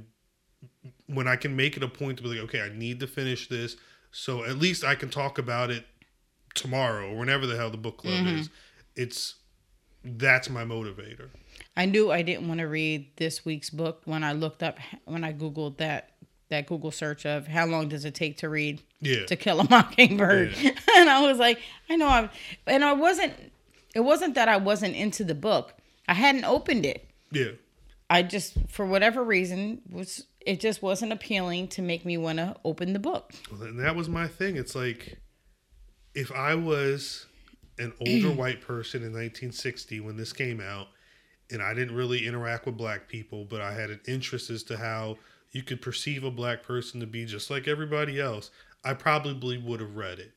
when 1.07 1.29
I 1.29 1.37
can 1.37 1.55
make 1.57 1.77
it 1.77 1.83
a 1.83 1.89
point 1.89 2.17
to 2.19 2.23
be 2.23 2.31
like, 2.31 2.39
okay, 2.41 2.61
I 2.61 2.69
need 2.71 3.01
to 3.01 3.07
finish 3.07 3.49
this, 3.49 3.77
so 4.11 4.45
at 4.45 4.59
least 4.59 4.85
I 4.85 4.95
can 4.95 5.11
talk 5.11 5.39
about 5.39 5.71
it 5.71 5.85
tomorrow 6.55 7.11
or 7.11 7.19
whenever 7.19 7.47
the 7.47 7.57
hell 7.57 7.71
the 7.71 7.77
book 7.77 7.99
club 7.99 8.15
Mm-hmm. 8.15 8.37
is. 8.39 8.51
It's 8.95 9.35
that's 10.05 10.49
my 10.51 10.65
motivator. 10.65 11.29
I 11.77 11.87
knew 11.87 12.11
I 12.13 12.23
didn't 12.23 12.49
want 12.49 12.61
to 12.61 12.67
read 12.67 13.07
this 13.17 13.45
week's 13.45 13.71
book 13.71 14.03
when 14.05 14.23
I 14.25 14.33
looked 14.33 14.63
up 14.63 14.79
when 15.05 15.25
I 15.25 15.33
googled 15.33 15.79
that 15.79 16.11
that 16.49 16.67
Google 16.67 16.91
search 16.91 17.25
of 17.25 17.47
how 17.47 17.65
long 17.65 17.89
does 17.89 18.05
it 18.05 18.15
take 18.15 18.37
to 18.39 18.49
read 18.51 18.83
Yeah. 19.01 19.25
to 19.27 19.37
kill 19.37 19.61
a 19.61 19.69
mockingbird, 19.71 20.55
and 20.97 21.09
I 21.09 21.27
was 21.27 21.39
like, 21.39 21.59
I 21.89 21.97
know 21.97 22.07
I, 22.09 22.29
and 22.67 22.85
I 22.85 22.93
wasn't. 22.93 23.33
It 23.95 24.01
wasn't 24.01 24.35
that 24.35 24.49
I 24.49 24.57
wasn't 24.59 24.95
into 24.97 25.25
the 25.25 25.35
book. 25.35 25.73
I 26.09 26.15
hadn't 26.15 26.45
opened 26.45 26.85
it. 26.87 27.09
Yeah. 27.31 27.53
I 28.11 28.23
just, 28.23 28.55
for 28.69 28.85
whatever 28.85 29.23
reason, 29.25 29.81
was 29.91 30.27
it 30.45 30.61
just 30.61 30.83
wasn't 30.83 31.13
appealing 31.13 31.69
to 31.69 31.81
make 31.83 32.05
me 32.05 32.19
want 32.19 32.37
to 32.39 32.57
open 32.65 32.93
the 32.93 32.99
book. 32.99 33.33
Well, 33.51 33.63
and 33.63 33.79
that 33.81 33.97
was 33.97 34.09
my 34.09 34.29
thing. 34.29 34.57
It's 34.57 34.75
like 34.75 35.19
if 36.15 36.31
I 36.33 36.55
was 36.55 37.27
an 37.79 37.93
older 38.01 38.31
white 38.37 38.61
person 38.61 39.01
in 39.03 39.13
1960 39.13 40.01
when 40.01 40.17
this 40.17 40.33
came 40.33 40.61
out, 40.61 40.89
and 41.51 41.63
I 41.63 41.75
didn't 41.75 41.95
really 41.95 42.27
interact 42.27 42.67
with 42.67 42.77
black 42.77 43.09
people, 43.09 43.45
but 43.45 43.61
I 43.61 43.73
had 43.73 43.91
an 43.91 44.01
interest 44.07 44.51
as 44.51 44.63
to 44.65 44.77
how 44.77 45.19
you 45.53 45.63
could 45.63 45.83
perceive 45.83 46.25
a 46.25 46.31
black 46.31 46.63
person 46.63 47.01
to 47.01 47.07
be 47.07 47.25
just 47.25 47.51
like 47.51 47.69
everybody 47.69 48.21
else, 48.21 48.51
I 48.85 48.95
probably 48.95 49.59
would 49.59 49.81
have 49.81 49.97
read 49.97 50.19
it. 50.19 50.33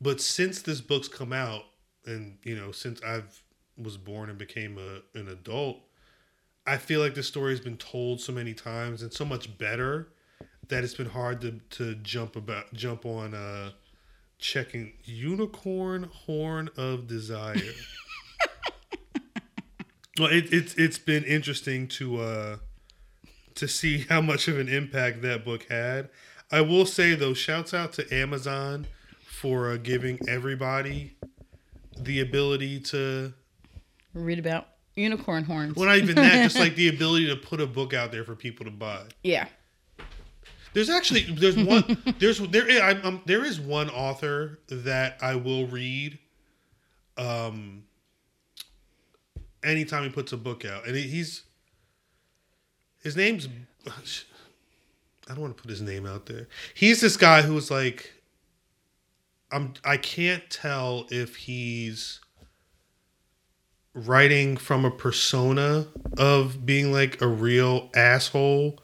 But 0.00 0.20
since 0.20 0.62
this 0.62 0.80
book's 0.80 1.08
come 1.08 1.32
out, 1.32 1.64
and 2.06 2.38
you 2.44 2.56
know, 2.56 2.70
since 2.70 3.02
I've 3.02 3.42
was 3.76 3.96
born 3.96 4.30
and 4.30 4.38
became 4.38 4.78
a, 4.78 5.18
an 5.18 5.28
adult, 5.28 5.78
I 6.66 6.78
feel 6.78 7.00
like 7.00 7.14
this 7.14 7.26
story 7.26 7.52
has 7.52 7.60
been 7.60 7.76
told 7.76 8.20
so 8.20 8.32
many 8.32 8.54
times 8.54 9.02
and 9.02 9.12
so 9.12 9.24
much 9.24 9.56
better 9.58 10.08
that 10.68 10.82
it's 10.82 10.94
been 10.94 11.10
hard 11.10 11.40
to, 11.42 11.60
to 11.70 11.94
jump 11.96 12.36
about 12.36 12.72
jump 12.72 13.06
on 13.06 13.34
uh 13.34 13.70
checking 14.38 14.92
unicorn 15.04 16.04
horn 16.04 16.70
of 16.76 17.06
desire. 17.06 17.56
well, 20.18 20.28
it, 20.28 20.52
it's 20.52 20.74
it's 20.74 20.98
been 20.98 21.24
interesting 21.24 21.88
to 21.88 22.20
uh 22.20 22.56
to 23.54 23.66
see 23.66 24.04
how 24.08 24.20
much 24.20 24.48
of 24.48 24.58
an 24.58 24.68
impact 24.68 25.22
that 25.22 25.44
book 25.44 25.66
had. 25.70 26.08
I 26.50 26.60
will 26.60 26.86
say 26.86 27.14
though, 27.14 27.34
shouts 27.34 27.74
out 27.74 27.92
to 27.94 28.14
Amazon 28.14 28.86
for 29.26 29.70
uh, 29.70 29.76
giving 29.76 30.18
everybody 30.28 31.16
the 31.98 32.20
ability 32.20 32.80
to. 32.80 33.32
Read 34.14 34.38
about 34.38 34.68
unicorn 34.94 35.44
horns. 35.44 35.76
Well, 35.76 35.86
not 35.86 35.98
even 35.98 36.14
that, 36.16 36.42
just 36.42 36.58
like 36.58 36.76
the 36.76 36.88
ability 36.88 37.26
to 37.28 37.36
put 37.36 37.60
a 37.60 37.66
book 37.66 37.92
out 37.92 38.12
there 38.12 38.24
for 38.24 38.34
people 38.34 38.64
to 38.64 38.70
buy. 38.70 39.02
yeah. 39.22 39.48
There's 40.76 40.90
actually 40.90 41.22
there's 41.22 41.56
one 41.56 41.96
there's 42.18 42.38
there 42.38 42.68
is, 42.68 42.78
I'm, 42.82 43.02
um, 43.02 43.22
there 43.24 43.46
is 43.46 43.58
one 43.58 43.88
author 43.88 44.58
that 44.68 45.16
I 45.22 45.34
will 45.34 45.66
read. 45.66 46.18
Um. 47.16 47.84
Anytime 49.64 50.02
he 50.02 50.10
puts 50.10 50.34
a 50.34 50.36
book 50.36 50.66
out, 50.66 50.86
and 50.86 50.94
he- 50.94 51.08
he's 51.08 51.44
his 53.02 53.16
name's 53.16 53.48
I 53.86 53.90
don't 55.28 55.40
want 55.40 55.56
to 55.56 55.62
put 55.62 55.70
his 55.70 55.80
name 55.80 56.04
out 56.04 56.26
there. 56.26 56.46
He's 56.74 57.00
this 57.00 57.16
guy 57.16 57.40
who's 57.40 57.70
like 57.70 58.12
I'm 59.50 59.72
I 59.82 59.96
can't 59.96 60.42
tell 60.50 61.06
if 61.10 61.36
he's 61.36 62.20
writing 63.94 64.58
from 64.58 64.84
a 64.84 64.90
persona 64.90 65.86
of 66.18 66.66
being 66.66 66.92
like 66.92 67.22
a 67.22 67.26
real 67.26 67.88
asshole 67.94 68.78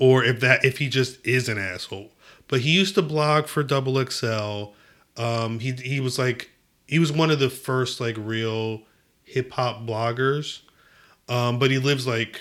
or 0.00 0.24
if 0.24 0.40
that 0.40 0.64
if 0.64 0.78
he 0.78 0.88
just 0.88 1.24
is 1.24 1.48
an 1.48 1.58
asshole. 1.58 2.10
But 2.48 2.62
he 2.62 2.70
used 2.70 2.96
to 2.96 3.02
blog 3.02 3.46
for 3.46 3.62
Double 3.62 4.04
XL. 4.04 4.72
Um 5.16 5.60
he 5.60 5.72
he 5.72 6.00
was 6.00 6.18
like 6.18 6.50
he 6.88 6.98
was 6.98 7.12
one 7.12 7.30
of 7.30 7.38
the 7.38 7.50
first 7.50 8.00
like 8.00 8.16
real 8.18 8.82
hip 9.22 9.52
hop 9.52 9.86
bloggers. 9.86 10.62
Um 11.28 11.60
but 11.60 11.70
he 11.70 11.78
lives 11.78 12.06
like 12.08 12.40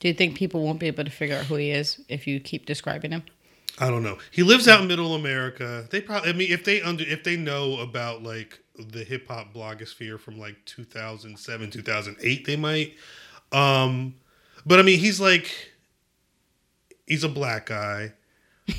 Do 0.00 0.08
you 0.08 0.14
think 0.14 0.34
people 0.34 0.64
won't 0.64 0.80
be 0.80 0.88
able 0.88 1.04
to 1.04 1.10
figure 1.10 1.36
out 1.36 1.44
who 1.44 1.54
he 1.54 1.70
is 1.70 2.00
if 2.08 2.26
you 2.26 2.40
keep 2.40 2.66
describing 2.66 3.12
him? 3.12 3.22
I 3.78 3.90
don't 3.90 4.02
know. 4.02 4.18
He 4.30 4.42
lives 4.42 4.66
out 4.68 4.80
in 4.80 4.88
middle 4.88 5.14
America. 5.14 5.86
They 5.90 6.00
probably 6.00 6.30
I 6.30 6.32
mean 6.32 6.50
if 6.50 6.64
they 6.64 6.80
under 6.80 7.04
if 7.04 7.22
they 7.24 7.36
know 7.36 7.78
about 7.80 8.22
like 8.22 8.58
the 8.76 9.04
hip 9.04 9.28
hop 9.28 9.52
blogosphere 9.54 10.18
from 10.18 10.38
like 10.38 10.56
2007, 10.64 11.70
2008 11.70 12.46
they 12.46 12.56
might. 12.56 12.94
Um 13.52 14.14
but 14.64 14.78
I 14.78 14.82
mean 14.82 14.98
he's 14.98 15.20
like 15.20 15.72
he's 17.06 17.24
a 17.24 17.28
black 17.28 17.66
guy. 17.66 18.12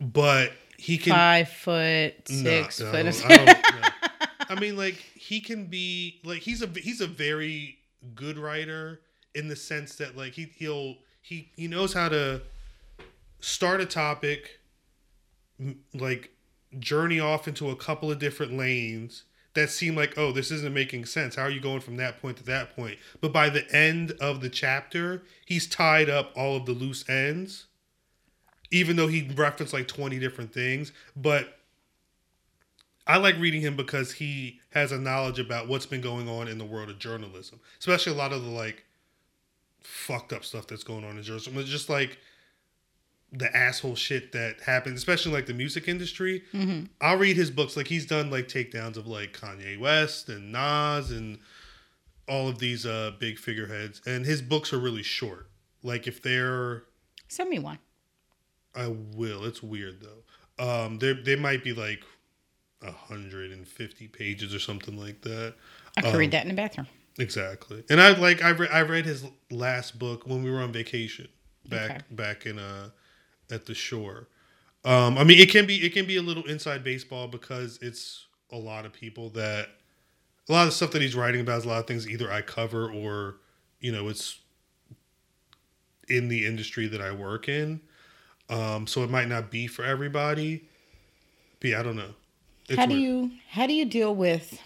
but 0.00 0.52
he 0.76 0.98
can 0.98 1.12
Five 1.12 1.48
foot, 1.48 2.14
six 2.26 2.80
no, 2.80 2.90
foot. 2.90 3.24
I, 3.24 3.44
no. 3.46 4.26
I 4.50 4.60
mean, 4.60 4.76
like 4.76 4.94
he 4.94 5.40
can 5.40 5.66
be 5.66 6.20
like 6.24 6.42
he's 6.42 6.62
a 6.62 6.66
he's 6.66 7.00
a 7.00 7.06
very 7.06 7.78
good 8.14 8.38
writer 8.38 9.00
in 9.34 9.48
the 9.48 9.56
sense 9.56 9.96
that 9.96 10.16
like 10.16 10.34
he 10.34 10.50
he'll 10.56 10.96
he 11.22 11.50
he 11.56 11.68
knows 11.68 11.92
how 11.94 12.08
to 12.08 12.42
start 13.40 13.80
a 13.80 13.86
topic, 13.86 14.60
like 15.94 16.30
journey 16.78 17.20
off 17.20 17.48
into 17.48 17.70
a 17.70 17.76
couple 17.76 18.10
of 18.10 18.18
different 18.18 18.56
lanes 18.56 19.24
that 19.54 19.70
seem 19.70 19.96
like 19.96 20.18
oh 20.18 20.32
this 20.32 20.50
isn't 20.50 20.74
making 20.74 21.06
sense. 21.06 21.36
How 21.36 21.42
are 21.42 21.50
you 21.50 21.60
going 21.60 21.80
from 21.80 21.96
that 21.96 22.20
point 22.20 22.36
to 22.38 22.44
that 22.44 22.74
point? 22.74 22.98
But 23.20 23.32
by 23.32 23.48
the 23.48 23.70
end 23.74 24.12
of 24.20 24.40
the 24.40 24.50
chapter, 24.50 25.22
he's 25.44 25.66
tied 25.66 26.10
up 26.10 26.32
all 26.36 26.56
of 26.56 26.66
the 26.66 26.72
loose 26.72 27.08
ends 27.08 27.66
even 28.74 28.96
though 28.96 29.06
he 29.06 29.30
referenced 29.34 29.72
like 29.72 29.88
20 29.88 30.18
different 30.18 30.52
things 30.52 30.92
but 31.16 31.58
i 33.06 33.16
like 33.16 33.38
reading 33.38 33.60
him 33.60 33.76
because 33.76 34.12
he 34.12 34.60
has 34.70 34.92
a 34.92 34.98
knowledge 34.98 35.38
about 35.38 35.68
what's 35.68 35.86
been 35.86 36.00
going 36.00 36.28
on 36.28 36.48
in 36.48 36.58
the 36.58 36.64
world 36.64 36.90
of 36.90 36.98
journalism 36.98 37.60
especially 37.78 38.12
a 38.12 38.16
lot 38.16 38.32
of 38.32 38.42
the 38.44 38.50
like 38.50 38.84
fucked 39.80 40.32
up 40.32 40.44
stuff 40.44 40.66
that's 40.66 40.84
going 40.84 41.04
on 41.04 41.16
in 41.16 41.22
journalism 41.22 41.56
it's 41.58 41.68
just 41.68 41.88
like 41.88 42.18
the 43.36 43.54
asshole 43.56 43.94
shit 43.96 44.32
that 44.32 44.60
happens 44.60 44.96
especially 44.98 45.32
like 45.32 45.46
the 45.46 45.54
music 45.54 45.88
industry 45.88 46.42
i'll 47.00 47.16
read 47.18 47.36
his 47.36 47.50
books 47.50 47.76
like 47.76 47.88
he's 47.88 48.06
done 48.06 48.30
like 48.30 48.46
takedowns 48.48 48.96
of 48.96 49.06
like 49.06 49.32
Kanye 49.36 49.78
West 49.78 50.28
and 50.28 50.52
Nas 50.52 51.10
and 51.10 51.38
all 52.28 52.48
of 52.48 52.58
these 52.58 52.86
uh 52.86 53.10
big 53.18 53.38
figureheads 53.38 54.00
and 54.06 54.24
his 54.24 54.40
books 54.40 54.72
are 54.72 54.78
really 54.78 55.02
short 55.02 55.48
like 55.82 56.06
if 56.06 56.22
they're 56.22 56.84
Send 57.28 57.50
me 57.50 57.58
one. 57.58 57.78
I 58.76 58.88
will. 58.88 59.44
It's 59.44 59.62
weird 59.62 60.00
though. 60.02 60.22
Um, 60.64 60.98
they 60.98 61.12
they 61.14 61.36
might 61.36 61.64
be 61.64 61.72
like 61.72 62.02
hundred 62.84 63.50
and 63.50 63.66
fifty 63.66 64.06
pages 64.08 64.54
or 64.54 64.58
something 64.58 64.96
like 64.98 65.22
that. 65.22 65.54
I 65.96 66.02
could 66.02 66.10
Um, 66.12 66.16
read 66.18 66.30
that 66.32 66.42
in 66.42 66.48
the 66.48 66.54
bathroom. 66.54 66.86
Exactly. 67.18 67.82
And 67.88 68.00
I 68.00 68.10
like 68.18 68.42
I 68.42 68.50
read 68.50 68.70
I 68.70 68.82
read 68.82 69.06
his 69.06 69.24
last 69.50 69.98
book 69.98 70.26
when 70.26 70.42
we 70.44 70.50
were 70.50 70.60
on 70.60 70.72
vacation 70.72 71.28
back 71.68 71.90
Okay. 71.90 72.00
back 72.10 72.46
in 72.46 72.58
uh 72.58 72.90
at 73.50 73.66
the 73.66 73.74
shore. 73.74 74.28
Um, 74.84 75.16
I 75.16 75.24
mean 75.24 75.38
it 75.38 75.50
can 75.50 75.66
be 75.66 75.76
it 75.84 75.92
can 75.92 76.06
be 76.06 76.16
a 76.16 76.22
little 76.22 76.44
inside 76.44 76.84
baseball 76.84 77.26
because 77.28 77.78
it's 77.80 78.26
a 78.52 78.56
lot 78.56 78.84
of 78.84 78.92
people 78.92 79.30
that 79.30 79.68
a 80.48 80.52
lot 80.52 80.66
of 80.66 80.72
stuff 80.74 80.90
that 80.90 81.02
he's 81.02 81.16
writing 81.16 81.40
about 81.40 81.58
is 81.58 81.64
a 81.64 81.68
lot 81.68 81.78
of 81.78 81.86
things 81.86 82.08
either 82.08 82.30
I 82.30 82.42
cover 82.42 82.90
or 82.90 83.36
you 83.80 83.92
know 83.92 84.08
it's 84.08 84.38
in 86.08 86.28
the 86.28 86.46
industry 86.46 86.86
that 86.88 87.00
I 87.00 87.12
work 87.12 87.48
in. 87.48 87.80
Um, 88.50 88.86
so 88.86 89.02
it 89.02 89.10
might 89.10 89.28
not 89.28 89.50
be 89.50 89.66
for 89.66 89.84
everybody. 89.84 90.68
But 91.60 91.70
yeah, 91.70 91.80
I 91.80 91.82
don't 91.82 91.96
know. 91.96 92.14
It's 92.68 92.78
how 92.78 92.86
do 92.86 92.92
weird. 92.92 93.02
you 93.02 93.30
how 93.48 93.66
do 93.66 93.72
you 93.72 93.84
deal 93.84 94.14
with 94.14 94.58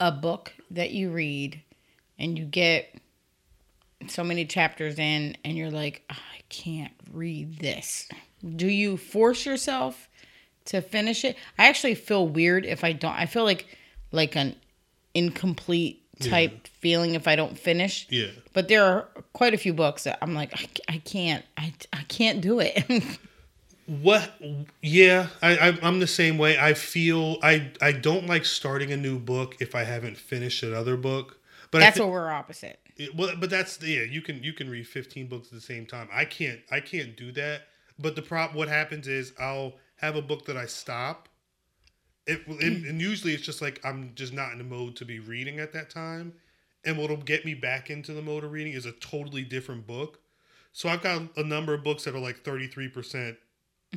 a 0.00 0.10
book 0.10 0.52
that 0.70 0.92
you 0.92 1.10
read 1.10 1.60
and 2.18 2.38
you 2.38 2.44
get 2.44 2.94
so 4.10 4.24
many 4.24 4.44
chapters 4.44 4.98
in 4.98 5.36
and 5.44 5.56
you're 5.56 5.70
like 5.70 6.02
"Ah, 6.10 6.22
I 6.36 6.40
can't 6.48 6.92
read 7.12 7.58
this. 7.58 8.08
Do 8.56 8.66
you 8.66 8.96
force 8.96 9.46
yourself 9.46 10.08
to 10.66 10.80
finish 10.80 11.24
it? 11.24 11.36
I 11.58 11.68
actually 11.68 11.94
feel 11.94 12.26
weird 12.26 12.64
if 12.64 12.84
I 12.84 12.92
don't. 12.92 13.14
I 13.14 13.26
feel 13.26 13.44
like 13.44 13.66
like 14.10 14.36
an 14.36 14.56
incomplete 15.14 15.98
type 16.20 16.66
feeling 16.68 17.14
if 17.14 17.26
I 17.26 17.36
don't 17.36 17.58
finish. 17.58 18.06
Yeah. 18.10 18.28
But 18.52 18.68
there 18.68 18.84
are 18.84 19.08
quite 19.32 19.54
a 19.54 19.58
few 19.58 19.74
books 19.74 20.04
that 20.04 20.18
I'm 20.22 20.34
like 20.34 20.52
I, 20.54 20.94
I 20.94 20.98
can't 20.98 21.44
I, 21.56 21.72
I 21.92 22.02
can't 22.04 22.40
do 22.40 22.60
it. 22.60 22.84
What? 23.86 24.32
Yeah, 24.80 25.26
I, 25.42 25.56
I 25.56 25.78
I'm 25.82 25.98
the 25.98 26.06
same 26.06 26.38
way. 26.38 26.56
I 26.56 26.72
feel 26.72 27.38
I 27.42 27.72
I 27.80 27.92
don't 27.92 28.26
like 28.26 28.44
starting 28.44 28.92
a 28.92 28.96
new 28.96 29.18
book 29.18 29.56
if 29.60 29.74
I 29.74 29.82
haven't 29.82 30.16
finished 30.16 30.62
another 30.62 30.96
book. 30.96 31.36
But 31.70 31.82
I 31.82 31.86
That's 31.86 31.98
what 31.98 32.10
we're 32.10 32.30
opposite. 32.30 32.78
It- 32.96 33.14
well, 33.14 33.34
but 33.38 33.50
that's 33.50 33.76
the 33.76 33.88
yeah. 33.88 34.02
You 34.02 34.22
can 34.22 34.42
you 34.42 34.52
can 34.52 34.68
read 34.70 34.86
15 34.86 35.28
books 35.28 35.48
at 35.48 35.54
the 35.54 35.60
same 35.60 35.86
time. 35.86 36.08
I 36.12 36.24
can't 36.24 36.60
I 36.70 36.80
can't 36.80 37.16
do 37.16 37.32
that. 37.32 37.62
But 37.98 38.16
the 38.16 38.22
prop 38.22 38.54
what 38.54 38.68
happens 38.68 39.08
is 39.08 39.32
I'll 39.38 39.74
have 39.96 40.16
a 40.16 40.22
book 40.22 40.46
that 40.46 40.56
I 40.56 40.66
stop. 40.66 41.28
It 42.26 42.46
and, 42.46 42.60
mm. 42.60 42.88
and 42.88 43.00
usually 43.00 43.34
it's 43.34 43.42
just 43.42 43.62
like 43.62 43.80
I'm 43.84 44.12
just 44.14 44.32
not 44.32 44.52
in 44.52 44.58
the 44.58 44.64
mode 44.64 44.96
to 44.96 45.04
be 45.04 45.18
reading 45.18 45.58
at 45.58 45.72
that 45.72 45.90
time. 45.90 46.34
And 46.84 46.98
what'll 46.98 47.16
get 47.16 47.44
me 47.44 47.54
back 47.54 47.90
into 47.90 48.12
the 48.12 48.22
mode 48.22 48.42
of 48.42 48.50
reading 48.50 48.72
is 48.72 48.86
a 48.86 48.92
totally 48.92 49.44
different 49.44 49.86
book. 49.86 50.18
So 50.72 50.88
I've 50.88 51.02
got 51.02 51.22
a 51.36 51.44
number 51.44 51.74
of 51.74 51.84
books 51.84 52.04
that 52.04 52.14
are 52.14 52.20
like 52.20 52.42
33% 52.42 53.36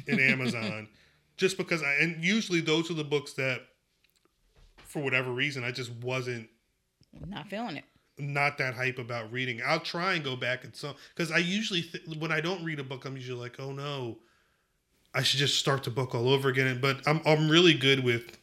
in 0.08 0.20
Amazon 0.20 0.88
just 1.38 1.58
because 1.58 1.82
I 1.82 1.94
and 1.96 2.24
usually 2.24 2.62
those 2.62 2.92
are 2.92 2.96
the 2.96 3.04
books 3.04 3.34
that 3.34 3.62
for 4.78 5.02
whatever 5.02 5.32
reason 5.32 5.64
I 5.64 5.72
just 5.72 5.92
wasn't 5.92 6.50
Not 7.28 7.48
feeling 7.48 7.78
it. 7.78 7.86
Not 8.18 8.58
that 8.58 8.76
hype 8.76 8.98
about 8.98 9.32
reading. 9.32 9.62
I'll 9.66 9.80
try 9.80 10.14
and 10.14 10.24
go 10.24 10.36
back 10.36 10.64
and 10.64 10.76
some 10.76 10.96
because 11.14 11.32
I 11.32 11.38
usually 11.38 11.82
th- 11.82 12.18
when 12.18 12.32
I 12.32 12.42
don't 12.42 12.64
read 12.64 12.80
a 12.80 12.84
book, 12.84 13.06
I'm 13.06 13.16
usually 13.16 13.40
like, 13.40 13.60
oh 13.60 13.72
no, 13.72 14.18
I 15.14 15.24
should 15.24 15.40
just 15.40 15.58
start 15.58 15.84
the 15.84 15.92
book 15.92 16.16
all 16.16 16.30
over 16.30 16.50
again. 16.50 16.80
But 16.82 17.08
I'm 17.08 17.22
I'm 17.26 17.50
really 17.50 17.74
good 17.74 18.04
with 18.04 18.38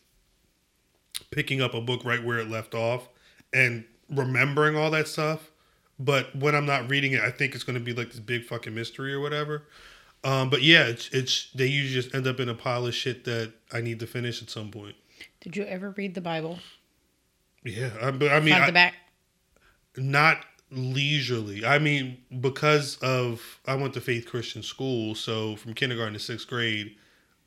picking 1.30 1.60
up 1.60 1.74
a 1.74 1.80
book 1.80 2.04
right 2.04 2.22
where 2.22 2.38
it 2.38 2.50
left 2.50 2.74
off 2.74 3.08
and 3.52 3.84
remembering 4.10 4.76
all 4.76 4.90
that 4.90 5.08
stuff. 5.08 5.50
But 5.98 6.34
when 6.34 6.54
I'm 6.54 6.66
not 6.66 6.90
reading 6.90 7.12
it, 7.12 7.20
I 7.20 7.30
think 7.30 7.54
it's 7.54 7.64
going 7.64 7.78
to 7.78 7.84
be 7.84 7.92
like 7.92 8.10
this 8.10 8.20
big 8.20 8.44
fucking 8.44 8.74
mystery 8.74 9.12
or 9.14 9.20
whatever. 9.20 9.64
Um, 10.24 10.50
but 10.50 10.62
yeah, 10.62 10.84
it's 10.84 11.08
it's 11.10 11.50
they 11.52 11.66
usually 11.66 12.02
just 12.02 12.14
end 12.14 12.26
up 12.26 12.40
in 12.40 12.48
a 12.48 12.54
pile 12.54 12.86
of 12.86 12.94
shit 12.94 13.24
that 13.24 13.52
I 13.72 13.80
need 13.80 14.00
to 14.00 14.06
finish 14.06 14.42
at 14.42 14.50
some 14.50 14.70
point. 14.70 14.96
Did 15.40 15.56
you 15.56 15.64
ever 15.64 15.90
read 15.90 16.14
the 16.14 16.20
Bible 16.20 16.58
Yeah, 17.64 17.90
I, 18.00 18.10
but 18.12 18.30
I 18.30 18.40
mean, 18.40 18.50
front 18.50 18.64
I, 18.64 18.66
to 18.66 18.72
back? 18.72 18.94
Not 19.96 20.44
leisurely. 20.70 21.64
I 21.64 21.78
mean, 21.78 22.18
because 22.40 22.96
of 22.98 23.60
I 23.66 23.74
went 23.74 23.94
to 23.94 24.00
faith 24.00 24.26
Christian 24.26 24.62
school, 24.62 25.14
so 25.14 25.56
from 25.56 25.74
kindergarten 25.74 26.14
to 26.14 26.18
sixth 26.18 26.48
grade, 26.48 26.96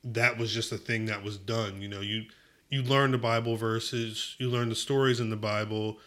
that 0.03 0.37
was 0.37 0.53
just 0.53 0.71
a 0.71 0.77
thing 0.77 1.05
that 1.05 1.23
was 1.23 1.37
done. 1.37 1.81
You 1.81 1.87
know, 1.87 2.01
you 2.01 2.25
you 2.69 2.83
learn 2.83 3.11
the 3.11 3.17
Bible 3.17 3.55
verses, 3.55 4.35
you 4.39 4.49
learn 4.49 4.69
the 4.69 4.75
stories 4.75 5.19
in 5.19 5.29
the 5.29 5.35
Bible. 5.35 5.97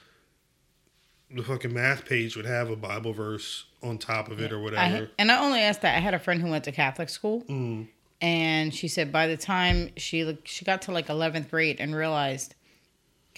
The 1.31 1.43
fucking 1.43 1.75
math 1.75 2.07
page 2.07 2.37
would 2.37 2.47
have 2.47 2.71
a 2.71 2.77
Bible 2.77 3.13
verse 3.13 3.65
on 3.83 3.99
top 3.99 4.31
of 4.31 4.41
it 4.41 4.51
or 4.51 4.59
I, 4.59 4.63
whatever. 4.63 5.11
and 5.19 5.31
I 5.31 5.39
only 5.45 5.61
asked 5.61 5.83
that. 5.83 5.95
I 5.97 6.01
had 6.01 6.15
a 6.15 6.19
friend 6.19 6.41
who 6.41 6.49
went 6.49 6.65
to 6.65 6.73
Catholic 6.73 7.11
school, 7.11 7.43
Mm. 7.43 7.89
and 8.23 8.75
she 8.75 8.89
said 8.89 9.13
by 9.13 9.27
the 9.27 9.37
time 9.37 9.91
she 9.99 10.25
like, 10.25 10.41
she 10.47 10.65
got 10.65 10.81
to 10.83 10.93
like 10.93 11.11
eleventh 11.11 11.51
grade 11.51 11.81
and 11.81 11.95
realized 11.95 12.55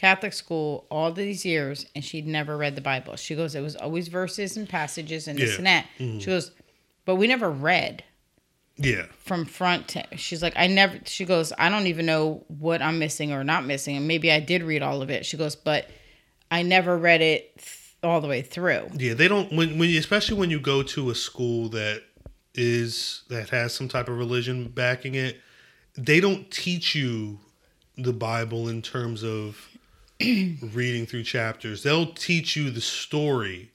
Catholic 0.00 0.32
school 0.32 0.86
all 0.90 1.12
these 1.12 1.44
years, 1.44 1.84
and 1.94 2.02
she'd 2.02 2.26
never 2.26 2.56
read 2.56 2.74
the 2.74 2.80
Bible. 2.80 3.16
She 3.16 3.34
goes, 3.36 3.54
it 3.54 3.60
was 3.60 3.76
always 3.76 4.08
verses 4.08 4.56
and 4.56 4.66
passages 4.66 5.28
and 5.28 5.38
this 5.38 5.50
Yeah. 5.50 5.56
and 5.58 5.66
that. 5.66 5.86
Mhm. 5.98 6.20
She 6.20 6.26
goes, 6.26 6.52
but 7.04 7.16
we 7.16 7.26
never 7.26 7.50
read. 7.50 8.04
Yeah. 8.82 9.04
from 9.18 9.44
front 9.44 9.88
to 9.88 10.02
she's 10.16 10.40
like 10.42 10.54
i 10.56 10.66
never 10.66 10.98
she 11.04 11.26
goes 11.26 11.52
i 11.58 11.68
don't 11.68 11.86
even 11.86 12.06
know 12.06 12.44
what 12.48 12.80
i'm 12.80 12.98
missing 12.98 13.30
or 13.30 13.44
not 13.44 13.66
missing 13.66 13.94
and 13.98 14.08
maybe 14.08 14.32
i 14.32 14.40
did 14.40 14.62
read 14.62 14.80
all 14.80 15.02
of 15.02 15.10
it 15.10 15.26
she 15.26 15.36
goes 15.36 15.54
but 15.54 15.90
i 16.50 16.62
never 16.62 16.96
read 16.96 17.20
it 17.20 17.54
th- 17.58 17.68
all 18.02 18.22
the 18.22 18.26
way 18.28 18.40
through 18.40 18.88
Yeah, 18.96 19.12
they 19.12 19.28
don't 19.28 19.52
when 19.52 19.78
when 19.78 19.90
especially 19.96 20.38
when 20.38 20.48
you 20.48 20.58
go 20.60 20.82
to 20.82 21.10
a 21.10 21.14
school 21.14 21.68
that 21.70 22.02
is 22.54 23.22
that 23.28 23.50
has 23.50 23.74
some 23.74 23.86
type 23.88 24.08
of 24.08 24.16
religion 24.16 24.68
backing 24.68 25.14
it, 25.14 25.38
they 25.98 26.18
don't 26.20 26.50
teach 26.50 26.94
you 26.94 27.38
the 27.98 28.14
Bible 28.14 28.66
in 28.66 28.80
terms 28.80 29.22
of 29.22 29.68
reading 30.74 31.06
through 31.06 31.22
chapters. 31.24 31.82
They'll 31.82 32.12
teach 32.12 32.56
you 32.56 32.70
the 32.70 32.80
story, 32.80 33.70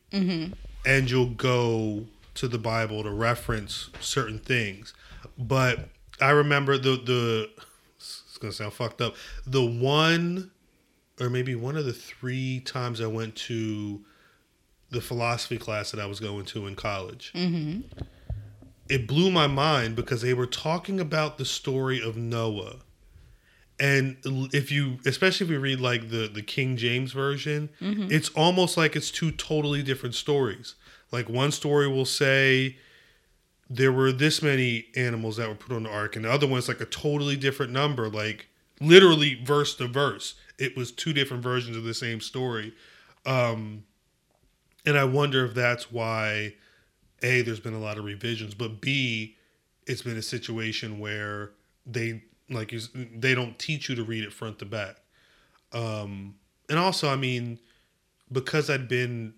and 0.86 1.10
you'll 1.10 1.30
go 1.32 2.06
to 2.36 2.48
the 2.48 2.58
Bible 2.60 3.04
to 3.04 3.12
reference 3.12 3.89
certain 4.00 4.39
things. 4.39 4.93
But 5.38 5.89
I 6.22 6.32
remember 6.32 6.78
the 6.78 6.98
the 6.98 7.50
it's 7.98 8.38
gonna 8.39 8.54
sound 8.54 8.74
fucked 8.74 9.02
up. 9.02 9.16
The 9.46 9.66
one 9.66 10.52
or 11.20 11.30
maybe 11.30 11.56
one 11.56 11.78
of 11.78 11.86
the 11.86 11.93
three 11.93 12.60
times 12.60 13.02
I 13.02 13.08
went 13.08 13.36
to 13.38 14.04
the 14.89 15.02
philosophy 15.02 15.58
class 15.58 15.91
that 15.91 16.00
I 16.00 16.06
was 16.06 16.20
going 16.20 16.46
to 16.46 16.68
in 16.68 16.76
college. 16.76 17.32
Mm-hmm. 17.34 17.82
It 18.89 19.08
blew 19.08 19.32
my 19.32 19.48
mind 19.48 19.96
because 19.96 20.22
they 20.22 20.34
were 20.34 20.46
talking 20.46 21.00
about 21.00 21.38
the 21.38 21.46
story 21.46 22.02
of 22.02 22.16
Noah. 22.18 22.78
And 23.80 24.18
if 24.54 24.72
you, 24.72 25.00
especially 25.06 25.48
if 25.48 25.52
you 25.52 25.60
read 25.60 25.82
like 25.82 26.10
the, 26.10 26.28
the 26.28 26.42
King 26.42 26.78
James 26.78 27.12
version, 27.12 27.70
it's 28.10 28.30
almost 28.30 28.78
like 28.78 28.96
it's 28.96 29.12
two 29.12 29.32
totally 29.32 29.84
different 29.84 30.16
stories. 30.16 30.76
Like 31.12 31.28
one 31.28 31.52
story 31.52 31.88
will 31.88 32.06
say 32.06 32.78
there 33.70 33.92
were 33.92 34.12
this 34.12 34.42
many 34.42 34.86
animals 34.96 35.38
that 35.38 35.50
were 35.50 35.56
put 35.56 35.76
on 35.76 35.84
the 35.84 35.90
ark, 35.90 36.16
and 36.16 36.24
the 36.24 36.32
other 36.32 36.48
one's 36.48 36.68
like 36.68 36.80
a 36.82 36.86
totally 36.86 37.36
different 37.36 37.72
number, 37.72 38.08
like 38.10 38.48
literally 38.80 39.42
verse 39.44 39.76
to 39.76 39.88
verse. 39.88 40.36
It 40.58 40.78
was 40.78 40.92
two 40.92 41.12
different 41.12 41.44
versions 41.44 41.76
of 41.76 41.84
the 41.84 41.94
same 41.94 42.22
story. 42.22 42.74
Um, 43.26 43.84
and 44.86 44.98
I 44.98 45.04
wonder 45.04 45.44
if 45.46 45.54
that's 45.54 45.92
why 45.92 46.54
A, 47.24 47.42
there's 47.42 47.60
been 47.60 47.74
a 47.74 47.80
lot 47.80 47.98
of 47.98 48.06
revisions, 48.06 48.54
but 48.54 48.80
B, 48.80 49.36
it's 49.88 50.02
been 50.02 50.18
a 50.18 50.22
situation 50.22 51.00
where 51.00 51.52
they 51.86 52.24
like 52.50 52.72
you, 52.72 52.80
they 53.18 53.34
don't 53.36 53.58
teach 53.58 53.89
you 53.89 53.96
to 53.96 54.04
read 54.04 54.24
it 54.24 54.34
front 54.34 54.60
to 54.60 54.66
back. 54.66 54.98
Um, 55.74 56.36
and 56.70 56.78
also, 56.80 57.10
I 57.10 57.16
mean, 57.16 57.60
because 58.32 58.70
I'd 58.70 58.88
been 58.88 59.34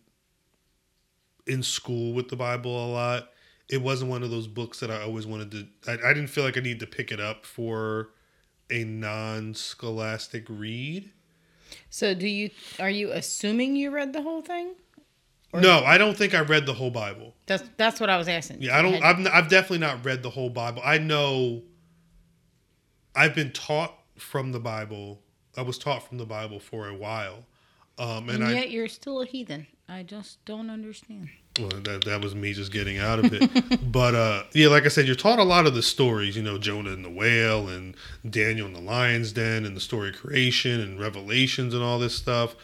in 1.45 1.63
school 1.63 2.13
with 2.13 2.29
the 2.29 2.35
Bible 2.35 2.85
a 2.85 2.89
lot, 2.91 3.29
it 3.69 3.81
wasn't 3.81 4.09
one 4.11 4.23
of 4.23 4.29
those 4.31 4.47
books 4.47 4.79
that 4.81 4.91
I 4.91 5.01
always 5.01 5.25
wanted 5.25 5.51
to. 5.51 5.67
I, 5.87 6.09
I 6.09 6.13
didn't 6.13 6.27
feel 6.27 6.43
like 6.43 6.57
I 6.57 6.61
needed 6.61 6.79
to 6.81 6.87
pick 6.87 7.11
it 7.11 7.19
up 7.19 7.45
for 7.45 8.09
a 8.69 8.83
non-scholastic 8.83 10.45
read. 10.49 11.09
so 11.89 12.13
do 12.13 12.27
you 12.27 12.49
are 12.79 12.89
you 12.89 13.11
assuming 13.11 13.75
you 13.77 13.89
read 13.91 14.11
the 14.13 14.21
whole 14.21 14.41
thing 14.41 14.73
Or- 15.53 15.61
no, 15.61 15.83
I 15.85 15.97
don't 15.97 16.17
think 16.17 16.33
I 16.33 16.41
read 16.41 16.65
the 16.65 16.73
whole 16.73 16.91
Bible. 16.91 17.33
that's 17.45 17.63
that's 17.77 17.99
what 18.01 18.09
i 18.09 18.17
was 18.17 18.27
asking 18.27 18.61
Yeah, 18.61 18.77
I 18.77 18.81
don't. 18.81 19.01
I've, 19.03 19.25
I've 19.33 19.49
definitely 19.49 19.79
not 19.79 20.03
read 20.05 20.21
the 20.21 20.29
whole 20.29 20.49
Bible. 20.49 20.81
I 20.83 20.97
know. 20.97 21.61
I've 23.17 23.35
been 23.35 23.51
taught 23.51 23.93
from 24.17 24.51
the 24.51 24.59
Bible. 24.59 25.19
I 25.57 25.61
was 25.63 25.77
taught 25.77 26.07
from 26.07 26.17
the 26.17 26.25
Bible 26.25 26.59
for 26.59 26.87
a 26.87 26.93
while, 26.93 27.45
um, 27.97 28.29
and 28.29 28.43
and 28.43 28.45
I 28.45 28.53
yet 28.53 28.69
you're 28.69 28.87
still 28.87 29.21
a 29.21 29.25
heathen 29.25 29.67
i 29.89 30.03
just 30.03 30.43
don't 30.45 30.69
understand 30.69 31.29
well, 31.59 31.69
that 31.69 32.03
that 32.05 32.21
was 32.21 32.35
me 32.35 32.53
just 32.53 32.71
getting 32.71 32.99
out 32.99 33.17
of 33.17 33.33
it. 33.33 33.91
but 33.91 34.13
uh, 34.13 34.43
yeah, 34.53 34.67
like 34.67 34.85
I 34.85 34.89
said, 34.89 35.07
you're 35.07 35.15
taught 35.15 35.39
a 35.39 35.43
lot 35.43 35.65
of 35.65 35.73
the 35.73 35.81
stories. 35.81 36.37
You 36.37 36.43
know, 36.43 36.59
Jonah 36.59 36.91
and 36.91 37.03
the 37.03 37.09
whale, 37.09 37.67
and 37.67 37.95
Daniel 38.29 38.67
in 38.67 38.73
the 38.73 38.79
lion's 38.79 39.31
den, 39.31 39.65
and 39.65 39.75
the 39.75 39.81
story 39.81 40.09
of 40.09 40.17
creation 40.17 40.79
and 40.79 40.99
Revelations 40.99 41.73
and 41.73 41.81
all 41.81 41.97
this 41.97 42.15
stuff. 42.15 42.55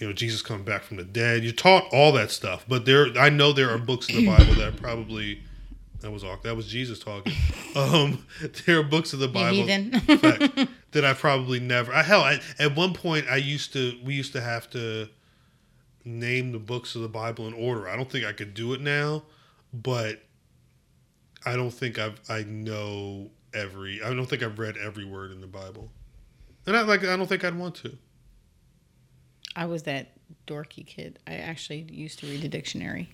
You 0.00 0.08
know, 0.08 0.12
Jesus 0.12 0.42
coming 0.42 0.64
back 0.64 0.82
from 0.82 0.96
the 0.96 1.04
dead. 1.04 1.44
You're 1.44 1.52
taught 1.52 1.84
all 1.92 2.10
that 2.14 2.32
stuff. 2.32 2.64
But 2.66 2.84
there, 2.84 3.16
I 3.16 3.28
know 3.28 3.52
there 3.52 3.70
are 3.70 3.78
books 3.78 4.08
in 4.08 4.16
the 4.16 4.26
Bible 4.26 4.54
that 4.54 4.76
probably 4.76 5.42
that 6.02 6.10
was 6.10 6.24
awkward. 6.24 6.42
That 6.42 6.56
was 6.56 6.66
Jesus 6.66 6.98
talking. 6.98 7.32
Um, 7.74 8.26
there 8.66 8.78
are 8.78 8.82
books 8.82 9.14
of 9.14 9.18
the 9.18 9.28
Bible 9.28 9.66
fact, 10.18 10.68
that 10.90 11.04
I 11.06 11.14
probably 11.14 11.58
never. 11.58 11.90
I, 11.90 12.02
hell, 12.02 12.20
I, 12.20 12.38
at 12.58 12.76
one 12.76 12.92
point 12.92 13.24
I 13.30 13.36
used 13.36 13.72
to. 13.72 13.98
We 14.04 14.12
used 14.12 14.34
to 14.34 14.42
have 14.42 14.68
to 14.72 15.08
name 16.04 16.52
the 16.52 16.58
books 16.58 16.94
of 16.94 17.00
the 17.00 17.08
Bible 17.08 17.46
in 17.46 17.54
order. 17.54 17.88
I 17.88 17.96
don't 17.96 18.10
think 18.10 18.26
I 18.26 18.34
could 18.34 18.52
do 18.52 18.74
it 18.74 18.82
now, 18.82 19.22
but 19.72 20.20
I 21.46 21.56
don't 21.56 21.70
think 21.70 21.98
I've. 21.98 22.20
I 22.28 22.42
know 22.42 23.30
every. 23.54 24.02
I 24.02 24.12
don't 24.12 24.26
think 24.26 24.42
I've 24.42 24.58
read 24.58 24.76
every 24.76 25.06
word 25.06 25.30
in 25.32 25.40
the 25.40 25.46
Bible, 25.46 25.90
and 26.66 26.76
I 26.76 26.82
like. 26.82 27.02
I 27.04 27.16
don't 27.16 27.26
think 27.26 27.42
I'd 27.42 27.56
want 27.56 27.76
to. 27.76 27.96
i 29.56 29.64
was 29.64 29.84
that 29.84 30.12
dorky 30.46 30.86
kid 30.86 31.18
i 31.26 31.34
actually 31.36 31.86
used 31.90 32.18
to 32.18 32.26
read 32.26 32.42
the 32.42 32.48
dictionary 32.48 33.08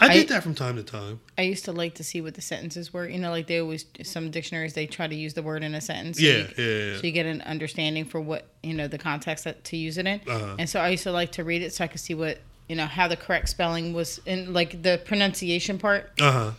I, 0.00 0.06
I- 0.08 0.12
did 0.14 0.28
that 0.28 0.42
from 0.42 0.54
time 0.54 0.76
to 0.76 0.82
time. 0.82 1.20
I 1.38 1.42
used 1.42 1.64
to 1.66 1.72
like 1.72 1.94
to 1.94 2.04
see 2.04 2.20
what 2.20 2.34
the 2.34 2.40
sentences 2.42 2.92
were. 2.92 3.08
You 3.08 3.18
know, 3.18 3.30
like 3.30 3.46
they 3.46 3.60
always 3.60 3.84
some 4.02 4.30
dictionaries 4.30 4.74
they 4.74 4.86
try 4.86 5.06
to 5.06 5.14
use 5.14 5.34
the 5.34 5.42
word 5.42 5.62
in 5.62 5.74
a 5.74 5.80
sentence. 5.80 6.18
so 6.18 6.24
Yeah, 6.24 6.32
you- 6.32 6.48
yeah, 6.58 6.84
yeah. 6.92 6.96
So 6.98 7.06
you 7.06 7.12
get 7.12 7.26
an 7.26 7.40
understanding 7.42 8.04
for 8.04 8.20
what 8.20 8.46
you 8.62 8.74
know 8.74 8.88
the 8.88 8.98
context 8.98 9.44
that, 9.44 9.64
to 9.64 9.76
use 9.76 9.98
it 9.98 10.06
in. 10.06 10.20
Uh-huh. 10.28 10.56
And 10.58 10.68
so 10.68 10.80
I 10.80 10.88
used 10.88 11.04
to 11.04 11.12
like 11.12 11.32
to 11.32 11.44
read 11.44 11.62
it 11.62 11.72
so 11.72 11.84
I 11.84 11.86
could 11.86 12.00
see 12.00 12.14
what 12.14 12.38
you 12.68 12.76
know 12.76 12.86
how 12.86 13.08
the 13.08 13.16
correct 13.16 13.48
spelling 13.48 13.92
was 13.92 14.20
in 14.26 14.52
like 14.52 14.82
the 14.82 15.00
pronunciation 15.04 15.78
part, 15.78 16.10
Uh 16.20 16.32
huh. 16.32 16.50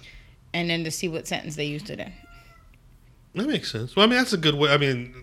and 0.53 0.69
then 0.69 0.83
to 0.85 0.91
see 0.91 1.07
what 1.07 1.27
sentence 1.27 1.55
they 1.55 1.65
used 1.65 1.89
it 1.89 1.99
in. 1.99 2.11
That 3.35 3.47
makes 3.47 3.71
sense. 3.71 3.95
Well, 3.95 4.05
I 4.05 4.09
mean, 4.09 4.17
that's 4.17 4.33
a 4.33 4.37
good 4.37 4.55
way. 4.55 4.71
I 4.71 4.77
mean, 4.77 5.13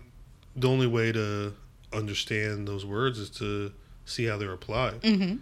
the 0.54 0.68
only 0.68 0.86
way 0.86 1.10
to 1.10 1.52
understand 1.92 2.68
those 2.68 2.84
words 2.86 3.18
is 3.18 3.30
to 3.30 3.72
see 4.04 4.26
how 4.26 4.36
they're 4.36 4.52
applied. 4.52 5.00
Mm-hmm. 5.02 5.36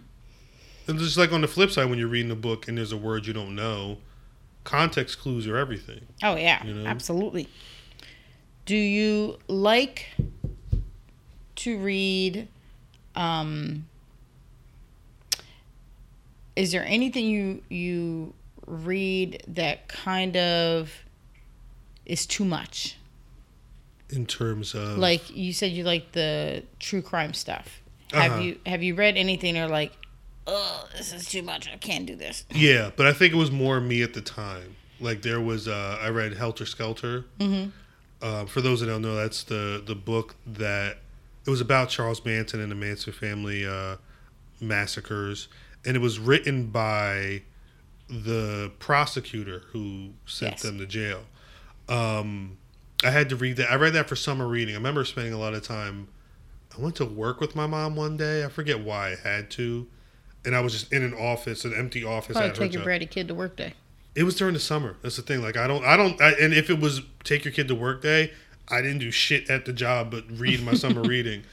And 0.87 0.99
just 0.99 1.17
like 1.17 1.31
on 1.31 1.41
the 1.41 1.47
flip 1.47 1.71
side, 1.71 1.89
when 1.89 1.97
you're 1.99 2.07
reading 2.07 2.31
a 2.31 2.35
book 2.35 2.67
and 2.67 2.77
there's 2.77 2.91
a 2.91 2.97
word 2.97 3.25
you 3.25 3.33
don't 3.33 3.55
know, 3.55 3.97
context 4.63 5.19
clues 5.19 5.47
are 5.47 5.57
everything. 5.57 6.01
Oh 6.21 6.35
yeah, 6.35 6.65
You 6.65 6.73
know? 6.73 6.85
absolutely. 6.89 7.47
Do 8.65 8.75
you 8.75 9.37
like 9.47 10.07
to 11.57 11.77
read? 11.77 12.47
Um, 13.15 13.85
is 16.55 16.71
there 16.71 16.85
anything 16.85 17.25
you 17.27 17.63
you 17.69 18.33
read 18.67 19.43
that 19.47 19.87
kind 19.87 20.37
of 20.37 20.91
is 22.05 22.25
too 22.25 22.45
much? 22.45 22.97
In 24.09 24.25
terms 24.25 24.75
of 24.75 24.97
Like 24.97 25.35
you 25.35 25.53
said, 25.53 25.71
you 25.71 25.83
like 25.83 26.11
the 26.11 26.63
true 26.79 27.01
crime 27.01 27.33
stuff. 27.33 27.81
Have 28.11 28.33
Uh-huh. 28.33 28.41
you 28.41 28.59
have 28.65 28.83
you 28.83 28.95
read 28.95 29.17
anything 29.17 29.57
or 29.57 29.67
like, 29.67 29.91
oh, 30.47 30.87
this 30.97 31.13
is 31.13 31.27
too 31.29 31.41
much. 31.41 31.69
I 31.71 31.77
can't 31.77 32.05
do 32.05 32.15
this. 32.15 32.45
yeah, 32.51 32.91
but 32.95 33.05
I 33.05 33.13
think 33.13 33.33
it 33.33 33.37
was 33.37 33.51
more 33.51 33.79
me 33.79 34.01
at 34.03 34.13
the 34.13 34.21
time. 34.21 34.75
Like 34.99 35.21
there 35.21 35.41
was, 35.41 35.67
uh, 35.67 35.99
I 36.01 36.09
read 36.09 36.33
Helter 36.33 36.65
Skelter. 36.65 37.25
Mm-hmm. 37.39 37.69
Uh, 38.21 38.45
for 38.45 38.61
those 38.61 38.79
that 38.79 38.85
don't 38.87 39.01
know, 39.01 39.15
that's 39.15 39.43
the 39.43 39.83
the 39.85 39.95
book 39.95 40.35
that 40.47 40.97
it 41.45 41.49
was 41.49 41.59
about 41.59 41.89
Charles 41.89 42.23
Manson 42.23 42.61
and 42.61 42.71
the 42.71 42.75
Manson 42.75 43.11
family 43.11 43.65
uh, 43.65 43.97
massacres, 44.61 45.47
and 45.85 45.95
it 45.97 45.99
was 45.99 46.19
written 46.19 46.67
by 46.67 47.41
the 48.09 48.71
prosecutor 48.79 49.63
who 49.71 50.11
sent 50.25 50.53
Yes. 50.53 50.61
them 50.61 50.77
to 50.77 50.85
jail. 50.85 51.21
Um, 51.89 52.57
I 53.03 53.09
had 53.11 53.27
to 53.29 53.35
read 53.35 53.57
that. 53.57 53.71
I 53.71 53.75
read 53.75 53.93
that 53.93 54.07
for 54.07 54.15
summer 54.15 54.47
reading. 54.47 54.75
I 54.75 54.77
remember 54.77 55.03
spending 55.03 55.33
a 55.33 55.37
lot 55.37 55.53
of 55.53 55.63
time. 55.63 56.07
I 56.77 56.81
went 56.81 56.95
to 56.97 57.05
work 57.05 57.39
with 57.41 57.55
my 57.55 57.67
mom 57.67 57.95
one 57.95 58.15
day. 58.17 58.45
I 58.45 58.49
forget 58.49 58.79
why 58.79 59.11
I 59.11 59.15
had 59.27 59.51
to, 59.51 59.87
and 60.45 60.55
I 60.55 60.61
was 60.61 60.73
just 60.73 60.91
in 60.91 61.03
an 61.03 61.13
office, 61.13 61.65
an 61.65 61.73
empty 61.73 62.03
office. 62.03 62.35
Probably 62.35 62.51
take 62.51 62.73
your 62.73 62.83
bratty 62.83 63.09
kid 63.09 63.27
to 63.29 63.33
work 63.33 63.55
day. 63.55 63.73
It 64.15 64.23
was 64.23 64.35
during 64.35 64.53
the 64.53 64.59
summer. 64.59 64.97
That's 65.01 65.15
the 65.15 65.21
thing. 65.21 65.41
Like 65.41 65.57
I 65.57 65.67
don't, 65.67 65.83
I 65.83 65.97
don't, 65.97 66.21
I, 66.21 66.31
and 66.33 66.53
if 66.53 66.69
it 66.69 66.79
was 66.79 67.01
take 67.23 67.45
your 67.45 67.53
kid 67.53 67.67
to 67.69 67.75
work 67.75 68.01
day, 68.01 68.31
I 68.67 68.81
didn't 68.81 68.99
do 68.99 69.11
shit 69.11 69.49
at 69.49 69.65
the 69.65 69.73
job 69.73 70.11
but 70.11 70.25
read 70.29 70.63
my 70.63 70.73
summer 70.73 71.01
reading. 71.03 71.43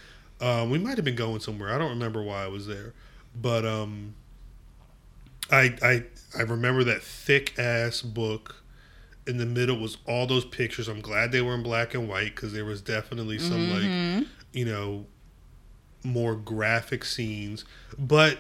Um, 0.41 0.71
we 0.71 0.79
might 0.79 0.97
have 0.97 1.05
been 1.05 1.17
going 1.17 1.41
somewhere. 1.41 1.73
I 1.73 1.79
don't 1.79 1.91
remember 1.91 2.23
why 2.23 2.45
I 2.45 2.49
was 2.49 2.67
there, 2.67 2.95
but 3.41 3.65
um, 3.65 4.15
I 5.51 5.77
I 5.83 6.05
I 6.39 6.43
remember 6.43 6.85
that 6.85 7.03
thick 7.03 7.59
ass 7.59 8.03
book. 8.03 8.57
In 9.27 9.37
the 9.37 9.47
middle 9.47 9.79
was 9.79 9.99
all 10.07 10.27
those 10.27 10.45
pictures. 10.45 10.89
I'm 10.89 11.03
glad 11.03 11.31
they 11.31 11.43
were 11.43 11.55
in 11.55 11.63
black 11.63 11.95
and 11.95 12.09
white 12.09 12.35
because 12.35 12.53
there 12.53 12.65
was 12.65 12.81
definitely 12.81 13.39
some 13.39 13.71
like 13.71 14.27
you 14.53 14.65
know 14.65 15.07
more 16.03 16.35
graphic 16.35 17.05
scenes, 17.05 17.65
but 17.99 18.39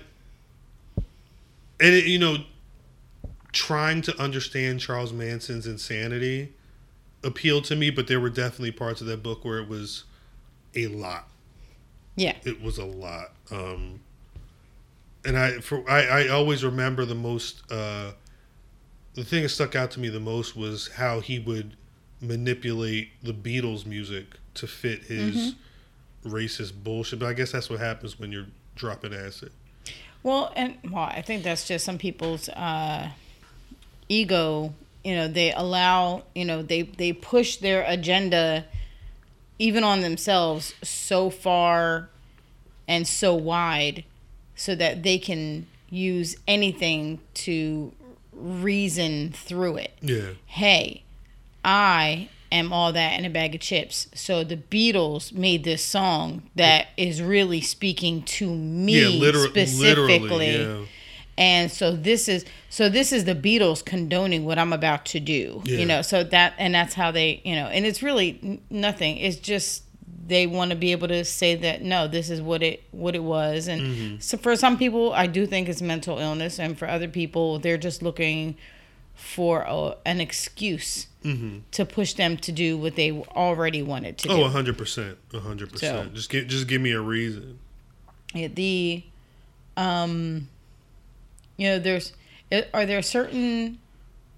and 1.80 1.94
it, 1.94 2.04
you 2.04 2.18
know 2.18 2.38
trying 3.52 4.02
to 4.02 4.16
understand 4.20 4.80
Charles 4.80 5.12
Manson's 5.12 5.66
insanity 5.66 6.52
appealed 7.22 7.64
to 7.64 7.76
me, 7.76 7.90
but 7.90 8.06
there 8.06 8.20
were 8.20 8.30
definitely 8.30 8.72
parts 8.72 9.00
of 9.00 9.06
that 9.08 9.22
book 9.22 9.44
where 9.44 9.58
it 9.58 9.68
was 9.68 10.04
a 10.74 10.86
lot. 10.86 11.28
Yeah. 12.16 12.36
It 12.44 12.62
was 12.62 12.78
a 12.78 12.84
lot. 12.84 13.32
Um, 13.50 14.00
and 15.24 15.36
I 15.36 15.60
for 15.60 15.88
I, 15.90 16.06
I 16.06 16.28
always 16.28 16.64
remember 16.64 17.04
the 17.04 17.14
most 17.14 17.62
uh, 17.70 18.12
the 19.14 19.24
thing 19.24 19.42
that 19.42 19.50
stuck 19.50 19.74
out 19.74 19.90
to 19.92 20.00
me 20.00 20.08
the 20.08 20.20
most 20.20 20.56
was 20.56 20.88
how 20.88 21.20
he 21.20 21.38
would 21.38 21.76
manipulate 22.20 23.10
the 23.22 23.32
Beatles 23.32 23.84
music 23.84 24.26
to 24.54 24.66
fit 24.66 25.02
his 25.04 25.54
racist 26.24 26.72
bullshit. 26.82 27.18
But 27.18 27.26
I 27.26 27.32
guess 27.34 27.52
that's 27.52 27.68
what 27.68 27.80
happens 27.80 28.18
when 28.18 28.32
you're 28.32 28.46
dropping 28.76 29.12
acid. 29.12 29.52
Well, 30.22 30.52
and 30.54 30.76
well, 30.90 31.04
I 31.04 31.22
think 31.22 31.42
that's 31.42 31.66
just 31.66 31.84
some 31.84 31.98
people's 31.98 32.48
uh, 32.50 33.10
ego. 34.08 34.74
You 35.04 35.14
know, 35.14 35.28
they 35.28 35.52
allow. 35.52 36.24
You 36.34 36.44
know, 36.44 36.62
they 36.62 36.82
they 36.82 37.12
push 37.12 37.56
their 37.56 37.84
agenda, 37.86 38.66
even 39.58 39.82
on 39.82 40.00
themselves, 40.02 40.74
so 40.82 41.30
far, 41.30 42.10
and 42.86 43.06
so 43.06 43.34
wide, 43.34 44.04
so 44.54 44.74
that 44.74 45.02
they 45.02 45.18
can 45.18 45.66
use 45.88 46.36
anything 46.46 47.20
to 47.34 47.92
reason 48.32 49.30
through 49.32 49.76
it. 49.76 49.92
Yeah. 50.00 50.30
Hey, 50.46 51.02
I 51.64 52.28
am 52.52 52.72
all 52.72 52.92
that 52.92 53.18
in 53.18 53.24
a 53.24 53.30
bag 53.30 53.54
of 53.54 53.60
chips. 53.60 54.08
So 54.14 54.42
the 54.44 54.56
Beatles 54.56 55.32
made 55.32 55.64
this 55.64 55.84
song 55.84 56.42
that 56.56 56.88
is 56.96 57.22
really 57.22 57.60
speaking 57.60 58.22
to 58.22 58.50
me 58.54 59.00
Yeah, 59.18 59.20
liter- 59.20 59.46
specifically. 59.48 60.56
Yeah. 60.56 60.84
And 61.38 61.70
so 61.70 61.92
this 61.96 62.28
is 62.28 62.44
so 62.68 62.88
this 62.88 63.12
is 63.12 63.24
the 63.24 63.34
Beatles 63.34 63.82
condoning 63.84 64.44
what 64.44 64.58
I'm 64.58 64.72
about 64.72 65.06
to 65.06 65.20
do. 65.20 65.62
Yeah. 65.64 65.78
You 65.78 65.86
know, 65.86 66.02
so 66.02 66.22
that 66.24 66.54
and 66.58 66.74
that's 66.74 66.94
how 66.94 67.10
they, 67.10 67.40
you 67.44 67.54
know, 67.54 67.66
and 67.66 67.86
it's 67.86 68.02
really 68.02 68.60
nothing. 68.68 69.16
It's 69.16 69.36
just 69.36 69.84
they 70.26 70.46
want 70.46 70.70
to 70.70 70.76
be 70.76 70.92
able 70.92 71.08
to 71.08 71.24
say 71.24 71.54
that 71.56 71.82
no, 71.82 72.06
this 72.06 72.28
is 72.30 72.42
what 72.42 72.62
it 72.62 72.82
what 72.90 73.14
it 73.14 73.22
was. 73.22 73.68
And 73.68 73.80
Mm-hmm. 73.80 74.16
so 74.20 74.36
for 74.36 74.54
some 74.54 74.76
people, 74.76 75.12
I 75.14 75.26
do 75.28 75.46
think 75.46 75.68
it's 75.68 75.80
mental 75.80 76.18
illness, 76.18 76.58
and 76.60 76.76
for 76.78 76.86
other 76.88 77.08
people, 77.08 77.58
they're 77.58 77.78
just 77.78 78.02
looking 78.02 78.56
for 79.20 79.62
a, 79.68 79.96
an 80.04 80.20
excuse 80.20 81.06
to 81.22 81.84
push 81.84 82.14
them 82.14 82.36
to 82.38 82.50
do 82.50 82.78
what 82.78 82.96
they 82.96 83.12
already 83.12 83.82
wanted 83.82 84.16
to 84.18 84.28
do. 84.28 84.34
Mm-hmm. 84.34 84.42
Oh, 84.42 84.48
hundred 84.48 84.78
percent, 84.78 85.18
hundred 85.32 85.68
So- 85.70 85.72
percent. 85.72 86.14
Just 86.14 86.30
give, 86.30 86.46
just 86.48 86.66
give 86.66 86.80
me 86.80 86.92
a 86.92 87.00
reason. 87.00 87.58
Yeah, 88.34 88.48
the 88.48 89.02
um 89.76 90.48
you 91.56 91.66
know 91.68 91.78
there's 91.78 92.12
are 92.74 92.86
there 92.86 93.02
certain 93.02 93.78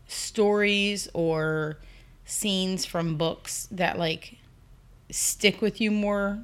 stories 0.09 1.09
or 1.15 1.79
scenes 2.25 2.85
from 2.85 3.17
books 3.17 3.69
that 3.71 3.99
like 3.99 4.39
stick 5.11 5.61
with 5.63 5.81
you 5.81 5.91
more 5.91 6.39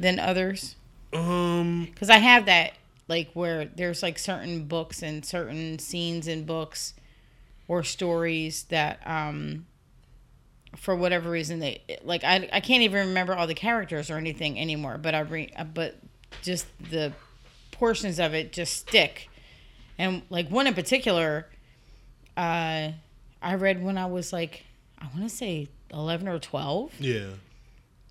than 0.00 0.18
others 0.18 0.76
Um, 1.12 1.86
because 1.90 2.10
i 2.10 2.18
have 2.18 2.46
that 2.46 2.74
like 3.08 3.30
where 3.34 3.64
there's 3.66 4.02
like 4.02 4.18
certain 4.18 4.64
books 4.64 5.02
and 5.02 5.24
certain 5.24 5.78
scenes 5.78 6.26
in 6.28 6.44
books 6.44 6.94
or 7.72 7.82
stories 7.82 8.64
that 8.64 9.00
um 9.06 9.64
for 10.76 10.94
whatever 10.94 11.30
reason 11.30 11.58
they 11.58 11.80
like 12.04 12.22
I, 12.22 12.46
I 12.52 12.60
can't 12.60 12.82
even 12.82 13.08
remember 13.08 13.34
all 13.34 13.46
the 13.46 13.54
characters 13.54 14.10
or 14.10 14.18
anything 14.18 14.60
anymore 14.60 14.98
but 14.98 15.14
i 15.14 15.20
re, 15.20 15.50
but 15.72 15.96
just 16.42 16.66
the 16.90 17.14
portions 17.70 18.18
of 18.18 18.34
it 18.34 18.52
just 18.52 18.74
stick. 18.76 19.30
And 19.98 20.20
like 20.28 20.50
one 20.50 20.66
in 20.66 20.74
particular 20.74 21.46
uh 22.36 22.90
i 23.40 23.54
read 23.54 23.82
when 23.82 23.96
i 23.96 24.04
was 24.04 24.34
like 24.34 24.64
i 24.98 25.06
want 25.06 25.22
to 25.22 25.34
say 25.34 25.68
11 25.94 26.28
or 26.28 26.38
12 26.38 26.92
yeah, 27.00 27.30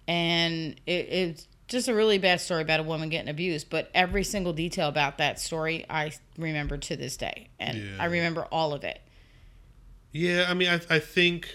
and 0.08 0.76
it, 0.88 0.92
it's 0.92 1.48
just 1.68 1.88
a 1.88 1.94
really 1.94 2.18
bad 2.18 2.42
story 2.42 2.64
about 2.64 2.80
a 2.80 2.84
woman 2.84 3.10
getting 3.10 3.30
abused 3.30 3.70
but 3.70 3.92
every 3.94 4.24
single 4.24 4.54
detail 4.54 4.88
about 4.88 5.20
that 5.20 5.40
story 5.40 5.86
i 5.88 6.12
remember 6.40 6.78
to 6.78 6.96
this 6.96 7.16
day. 7.16 7.50
And 7.60 7.78
Yeah. 7.78 7.98
i 8.00 8.06
remember 8.06 8.46
all 8.52 8.74
of 8.74 8.84
it 8.84 9.00
yeah. 10.12 10.46
I 10.50 10.54
mean, 10.54 10.70
I, 10.70 10.82
I 10.90 11.00
think 11.00 11.50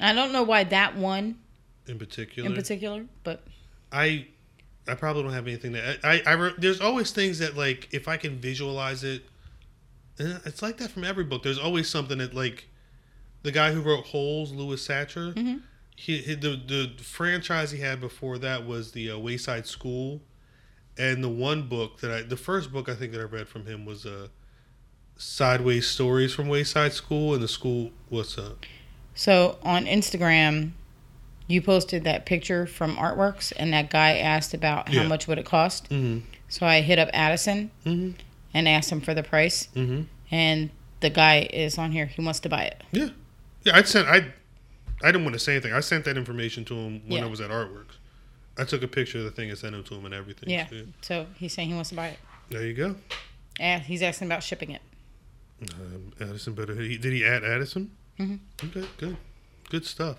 i 0.00 0.12
don't 0.12 0.32
know 0.32 0.42
why 0.42 0.64
that 0.64 0.96
one 0.96 1.38
in 1.86 1.98
particular, 1.98 2.48
in 2.48 2.54
particular 2.54 3.04
but 3.22 3.44
I, 3.92 4.26
I 4.88 4.94
probably 4.94 5.22
don't 5.22 5.32
have 5.32 5.46
anything 5.46 5.72
that 5.72 6.00
I, 6.02 6.20
I, 6.26 6.32
re- 6.32 6.54
there's 6.58 6.80
always 6.80 7.12
things 7.12 7.38
that 7.38 7.56
like 7.56 7.88
if 7.92 8.08
I 8.08 8.16
can 8.16 8.38
visualize 8.40 9.04
it, 9.04 9.22
it's 10.18 10.62
like 10.62 10.78
that 10.78 10.90
from 10.90 11.04
every 11.04 11.22
book. 11.24 11.42
There's 11.44 11.58
always 11.58 11.88
something 11.88 12.18
that 12.18 12.34
like, 12.34 12.68
the 13.42 13.52
guy 13.52 13.72
who 13.72 13.80
wrote 13.80 14.06
Holes, 14.06 14.52
Louis 14.52 14.84
Sachar, 14.84 15.32
Mm-hmm. 15.34 15.58
he, 15.96 16.18
he 16.18 16.34
the 16.34 16.56
the 16.66 16.90
franchise 17.02 17.70
he 17.70 17.80
had 17.80 18.00
before 18.00 18.38
that 18.38 18.66
was 18.66 18.92
the 18.92 19.10
uh, 19.12 19.18
Wayside 19.18 19.66
School, 19.66 20.20
and 20.98 21.22
the 21.22 21.28
one 21.28 21.68
book 21.68 22.00
that 22.00 22.10
I 22.10 22.22
the 22.22 22.36
first 22.36 22.72
book 22.72 22.88
I 22.88 22.94
think 22.94 23.12
that 23.12 23.20
I 23.20 23.24
read 23.24 23.46
from 23.46 23.66
him 23.66 23.84
was 23.84 24.06
uh, 24.06 24.28
Sideways 25.16 25.86
Stories 25.88 26.34
from 26.34 26.48
Wayside 26.48 26.92
School, 26.92 27.34
and 27.34 27.42
the 27.42 27.48
school 27.48 27.90
what's 28.08 28.36
up? 28.38 28.64
So 29.14 29.58
on 29.62 29.84
Instagram, 29.86 30.72
you 31.46 31.62
posted 31.62 32.04
that 32.04 32.26
picture 32.26 32.66
from 32.66 32.96
Artworks, 32.96 33.52
and 33.56 33.72
that 33.72 33.90
guy 33.90 34.16
asked 34.18 34.54
about 34.54 34.88
how 34.88 35.02
Yeah. 35.02 35.08
much 35.08 35.28
would 35.28 35.38
it 35.38 35.44
cost. 35.46 35.88
mm-hmm, 35.90 36.26
So 36.48 36.66
I 36.66 36.80
hit 36.80 36.98
up 36.98 37.10
Addison 37.12 37.70
mm-hmm, 37.84 38.10
and 38.52 38.68
asked 38.68 38.90
him 38.90 39.00
for 39.00 39.14
the 39.14 39.22
price, 39.22 39.68
mm-hmm. 39.74 40.02
and 40.30 40.70
the 41.00 41.10
guy 41.10 41.48
is 41.52 41.78
on 41.78 41.92
here. 41.92 42.06
He 42.06 42.22
wants 42.22 42.40
to 42.40 42.48
buy 42.48 42.64
it. 42.64 42.82
Yeah, 42.92 43.10
yeah. 43.62 43.76
I 43.76 43.82
sent 43.82 44.08
I, 44.08 44.32
I 45.02 45.12
didn't 45.12 45.24
want 45.24 45.34
to 45.34 45.38
say 45.40 45.52
anything. 45.52 45.72
I 45.72 45.80
sent 45.80 46.04
that 46.06 46.16
information 46.16 46.64
to 46.66 46.74
him 46.74 47.02
when 47.06 47.18
Yeah. 47.20 47.26
I 47.26 47.28
was 47.28 47.40
at 47.40 47.50
Artworks. 47.50 47.96
I 48.56 48.64
took 48.64 48.82
a 48.82 48.88
picture 48.88 49.18
of 49.18 49.24
the 49.24 49.30
thing 49.32 49.50
and 49.50 49.58
sent 49.58 49.74
it 49.74 49.84
to 49.86 49.94
him 49.94 50.04
and 50.06 50.14
everything. 50.14 50.48
Yeah. 50.48 50.66
So, 50.68 50.86
So 51.02 51.26
he's 51.36 51.52
saying 51.52 51.68
he 51.68 51.74
wants 51.74 51.90
to 51.90 51.96
buy 51.96 52.08
it. 52.08 52.18
there 52.50 52.64
you 52.66 52.72
go. 52.74 52.96
And 53.60 53.82
he's 53.82 54.02
asking 54.02 54.28
about 54.28 54.42
shipping 54.42 54.70
it. 54.70 54.80
Um, 55.62 56.12
Addison 56.20 56.54
better. 56.54 56.74
Did 56.74 57.04
he 57.04 57.24
add 57.24 57.44
Addison? 57.44 57.90
Mhm. 58.18 58.38
Okay, 58.64 58.86
good, 58.98 59.16
good 59.70 59.84
stuff. 59.86 60.18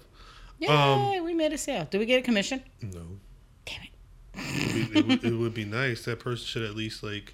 Yay, 0.60 0.68
Um, 0.68 1.24
we 1.24 1.34
made 1.34 1.54
a 1.54 1.58
sale. 1.58 1.88
Did 1.90 2.00
we 2.00 2.06
get 2.06 2.20
a 2.20 2.24
commission? 2.24 2.64
No, 2.82 3.20
Damn 3.66 3.82
it. 3.84 3.90
it, 4.36 4.76
would- 4.76 4.98
it, 4.98 5.08
would, 5.08 5.24
it 5.26 5.34
would 5.38 5.54
be 5.54 5.66
nice. 5.66 6.04
That 6.06 6.20
person 6.20 6.46
should 6.46 6.64
at 6.64 6.76
least 6.76 7.04
like 7.04 7.34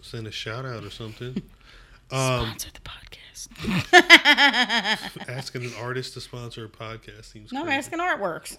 send 0.00 0.26
a 0.26 0.32
shout 0.32 0.64
out 0.64 0.84
or 0.84 0.90
something. 0.90 1.42
Um, 2.10 2.46
Sponsor 2.46 2.70
the 2.72 2.80
podcast. 2.80 3.92
asking 5.28 5.64
an 5.66 5.72
artist 5.78 6.14
to 6.14 6.22
sponsor 6.22 6.64
a 6.64 6.68
podcast 6.70 7.26
seems 7.26 7.52
no, 7.52 7.60
I'm 7.60 7.66
crazy. 7.66 7.76
asking 7.78 7.98
Artworks. 7.98 8.56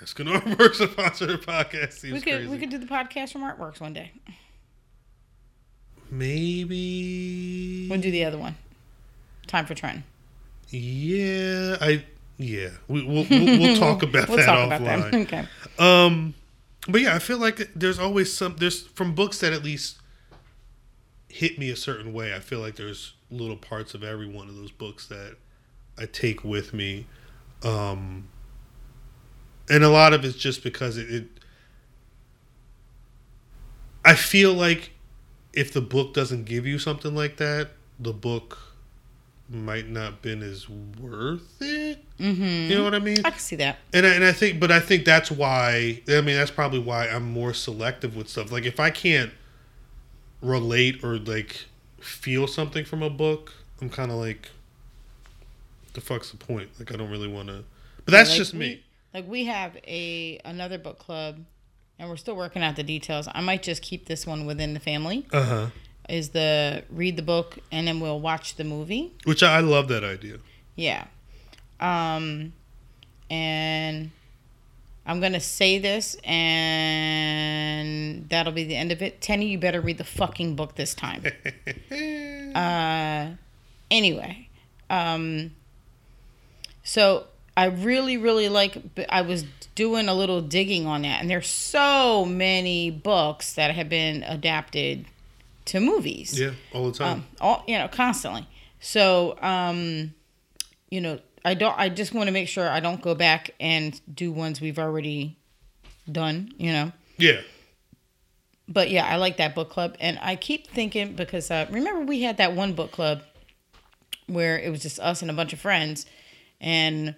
asking 0.00 0.26
Artworks 0.26 0.76
to 0.78 0.88
sponsor 0.92 1.24
a 1.34 1.38
podcast 1.38 1.94
seems 1.94 2.12
We 2.14 2.20
could 2.20 2.34
crazy. 2.34 2.46
we 2.48 2.58
could 2.58 2.70
do 2.70 2.78
the 2.78 2.86
podcast 2.86 3.32
from 3.32 3.42
Artworks 3.42 3.80
one 3.80 3.94
day. 3.94 4.12
Maybe 6.10 7.86
We'll 7.90 8.00
do 8.00 8.10
the 8.10 8.24
other 8.24 8.38
one. 8.38 8.56
Time 9.46 9.66
for 9.66 9.74
Trent. 9.74 10.02
Yeah, 10.70 11.76
I 11.80 12.04
yeah. 12.38 12.70
We, 12.88 13.04
we'll, 13.04 13.26
we'll 13.30 13.58
we'll 13.58 13.76
talk 13.78 14.02
about 14.02 14.28
We'll 14.28 14.38
that 14.38 14.46
talk 14.46 14.66
about 14.66 14.80
offline. 14.80 15.10
that. 15.10 15.14
Okay. 15.22 15.46
Um, 15.78 16.34
but 16.88 17.00
yeah, 17.00 17.14
I 17.14 17.18
feel 17.18 17.38
like 17.38 17.70
there's 17.74 17.98
always 17.98 18.32
some 18.32 18.56
there's 18.56 18.82
from 18.88 19.14
books 19.14 19.38
that 19.40 19.52
at 19.52 19.62
least 19.62 19.98
hit 21.28 21.58
me 21.58 21.70
a 21.70 21.76
certain 21.76 22.12
way. 22.12 22.34
I 22.34 22.40
feel 22.40 22.60
like 22.60 22.76
there's 22.76 23.14
little 23.30 23.56
parts 23.56 23.94
of 23.94 24.02
every 24.04 24.28
one 24.28 24.48
of 24.48 24.56
those 24.56 24.70
books 24.70 25.06
that 25.08 25.36
I 25.98 26.06
take 26.06 26.44
with 26.44 26.72
me, 26.74 27.06
um, 27.62 28.28
and 29.68 29.82
a 29.84 29.88
lot 29.88 30.12
of 30.12 30.24
it's 30.24 30.36
just 30.36 30.62
because 30.62 30.96
it. 30.96 31.10
it 31.10 31.24
I 34.04 34.14
feel 34.14 34.52
like 34.54 34.90
if 35.56 35.72
the 35.72 35.80
book 35.80 36.14
doesn't 36.14 36.44
give 36.44 36.66
you 36.66 36.78
something 36.78 37.14
like 37.16 37.38
that, 37.38 37.70
the 37.98 38.12
book 38.12 38.58
might 39.48 39.88
not 39.88 40.22
been 40.22 40.42
as 40.42 40.68
worth 40.68 41.60
it. 41.60 42.04
Mm-hmm. 42.18 42.70
You 42.70 42.76
know 42.76 42.84
what 42.84 42.94
I 42.94 42.98
mean? 42.98 43.18
I 43.24 43.30
can 43.30 43.38
see 43.38 43.56
that. 43.56 43.78
And 43.92 44.06
I, 44.06 44.10
and 44.10 44.24
I 44.24 44.32
think, 44.32 44.60
but 44.60 44.70
I 44.70 44.80
think 44.80 45.04
that's 45.04 45.30
why. 45.30 46.02
I 46.08 46.20
mean, 46.20 46.36
that's 46.36 46.50
probably 46.50 46.80
why 46.80 47.08
I'm 47.08 47.24
more 47.24 47.54
selective 47.54 48.14
with 48.14 48.28
stuff. 48.28 48.52
Like 48.52 48.66
if 48.66 48.78
I 48.78 48.90
can't 48.90 49.32
relate 50.42 51.02
or 51.02 51.16
like 51.18 51.66
feel 52.00 52.46
something 52.46 52.84
from 52.84 53.02
a 53.02 53.10
book, 53.10 53.54
I'm 53.80 53.88
kind 53.88 54.10
of 54.10 54.18
like, 54.18 54.50
the 55.94 56.00
fuck's 56.02 56.30
the 56.30 56.36
point? 56.36 56.68
Like 56.78 56.92
I 56.92 56.96
don't 56.96 57.10
really 57.10 57.28
want 57.28 57.48
to. 57.48 57.64
But 58.04 58.12
that's 58.12 58.30
Like, 58.30 58.38
just 58.38 58.52
me. 58.52 58.82
Like 59.14 59.26
we 59.26 59.46
have 59.46 59.76
a 59.86 60.38
another 60.44 60.76
book 60.76 60.98
club, 60.98 61.38
and 61.98 62.08
we're 62.08 62.16
still 62.16 62.36
working 62.36 62.62
out 62.62 62.76
the 62.76 62.82
details. 62.82 63.28
I 63.32 63.40
might 63.40 63.62
just 63.62 63.82
keep 63.82 64.06
this 64.06 64.26
one 64.26 64.46
within 64.46 64.74
the 64.74 64.80
family. 64.80 65.26
Uh 65.32 65.42
huh. 65.42 65.66
Is 66.08 66.30
the 66.30 66.84
read 66.88 67.16
the 67.16 67.22
book 67.22 67.58
and 67.72 67.88
then 67.88 68.00
we'll 68.00 68.20
watch 68.20 68.56
the 68.56 68.64
movie. 68.64 69.12
Which 69.24 69.42
I, 69.42 69.60
love 69.60 69.88
that 69.88 70.04
idea. 70.04 70.38
Yeah. 70.76 71.06
Um, 71.80 72.52
and 73.28 74.10
I'm 75.04 75.20
gonna 75.20 75.40
say 75.40 75.78
this, 75.78 76.16
and 76.24 78.28
that'll 78.28 78.52
be 78.52 78.64
the 78.64 78.76
end 78.76 78.92
of 78.92 79.02
it. 79.02 79.20
Tenny, 79.20 79.46
you 79.46 79.58
better 79.58 79.80
read 79.80 79.98
the 79.98 80.04
fucking 80.04 80.56
book 80.56 80.76
this 80.76 80.94
time. 80.94 81.24
uh, 82.54 83.36
anyway, 83.90 84.48
um, 84.90 85.52
so 86.82 87.26
I 87.56 87.66
really, 87.66 88.18
really 88.18 88.48
like. 88.48 88.76
I 89.08 89.22
was 89.22 89.44
doing 89.74 90.08
a 90.08 90.14
little 90.14 90.42
digging 90.42 90.86
on 90.86 91.02
that, 91.02 91.20
and 91.20 91.30
there's 91.30 91.48
so 91.48 92.24
many 92.24 92.90
books 92.90 93.54
that 93.54 93.74
have 93.74 93.88
been 93.88 94.22
adapted 94.24 95.06
to 95.66 95.80
movies. 95.80 96.38
Yeah, 96.38 96.50
all 96.72 96.90
the 96.90 96.98
time. 96.98 97.12
Um, 97.12 97.26
all 97.40 97.64
you 97.66 97.78
know, 97.78 97.88
constantly. 97.88 98.46
So, 98.80 99.38
um, 99.40 100.12
you 100.90 101.00
know, 101.00 101.18
I 101.44 101.54
don't. 101.54 101.78
I 101.78 101.88
just 101.88 102.12
want 102.12 102.26
to 102.26 102.32
make 102.32 102.48
sure 102.48 102.68
I 102.68 102.80
don't 102.80 103.00
go 103.00 103.14
back 103.14 103.52
and 103.58 103.98
do 104.12 104.32
ones 104.32 104.60
we've 104.60 104.78
already 104.78 105.38
done. 106.10 106.52
You 106.58 106.72
know. 106.72 106.92
yeah. 107.16 107.40
But 108.68 108.90
yeah, 108.90 109.06
I 109.06 109.14
like 109.16 109.36
that 109.36 109.54
book 109.54 109.70
club, 109.70 109.96
and 110.00 110.18
I 110.20 110.34
keep 110.34 110.66
thinking 110.66 111.14
because 111.14 111.50
uh, 111.52 111.66
remember 111.70 112.04
we 112.04 112.22
had 112.22 112.38
that 112.38 112.52
one 112.54 112.72
book 112.72 112.90
club 112.90 113.22
where 114.26 114.58
it 114.58 114.70
was 114.70 114.82
just 114.82 114.98
us 114.98 115.22
and 115.22 115.30
a 115.30 115.34
bunch 115.34 115.52
of 115.52 115.60
friends, 115.60 116.04
and 116.60 117.14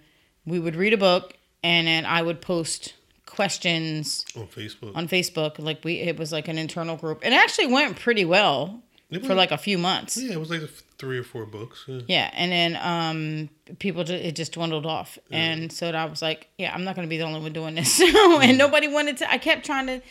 we 0.49 0.59
would 0.59 0.75
read 0.75 0.93
a 0.93 0.97
book, 0.97 1.33
and 1.63 1.87
then 1.87 2.05
I 2.05 2.21
would 2.21 2.41
post 2.41 2.93
questions 3.25 4.25
On 4.35 4.47
Facebook. 4.47 4.95
on 4.95 5.07
Facebook. 5.07 5.59
Like 5.59 5.83
we, 5.83 5.99
it 5.99 6.17
was 6.17 6.31
like 6.31 6.47
an 6.47 6.57
internal 6.57 6.95
group, 6.97 7.25
it 7.25 7.31
actually 7.33 7.67
went 7.67 7.97
pretty 7.99 8.25
well 8.25 8.81
It 9.11 9.25
for 9.25 9.35
like 9.35 9.51
a 9.51 9.57
few 9.57 9.77
months. 9.77 10.17
yeah, 10.17 10.33
it 10.33 10.39
was 10.39 10.49
like 10.49 10.61
three 10.97 11.17
or 11.17 11.23
four 11.23 11.45
books. 11.45 11.85
Yeah. 11.87 12.01
Yeah, 12.07 12.31
and 12.33 12.51
then 12.51 12.75
um, 12.81 13.49
people 13.79 14.03
just, 14.03 14.23
it 14.23 14.35
just 14.35 14.51
dwindled 14.53 14.85
off, 14.85 15.17
and 15.31 15.71
so 15.71 15.89
I 15.89 16.05
was 16.05 16.21
like, 16.21 16.47
yeah, 16.57 16.73
I'm 16.73 16.83
not 16.83 16.95
gonna 16.95 17.07
be 17.07 17.17
the 17.17 17.23
only 17.23 17.39
one 17.39 17.53
doing 17.53 17.75
this. 17.75 18.01
and 18.03 18.57
nobody 18.57 18.87
wanted 18.87 19.17
to. 19.17 19.31
I 19.31 19.37
kept 19.37 19.65
trying 19.65 19.87
to. 19.87 20.01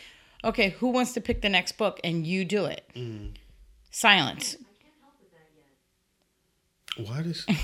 Okay, 0.43 0.69
who 0.79 0.87
wants 0.87 1.11
to 1.13 1.21
pick 1.21 1.41
the 1.41 1.49
next 1.49 1.73
book, 1.77 1.99
and 2.03 2.25
you 2.25 2.45
do 2.45 2.63
it. 2.65 2.89
Silence. 3.91 4.55
Why 6.97 7.21
does? 7.21 7.45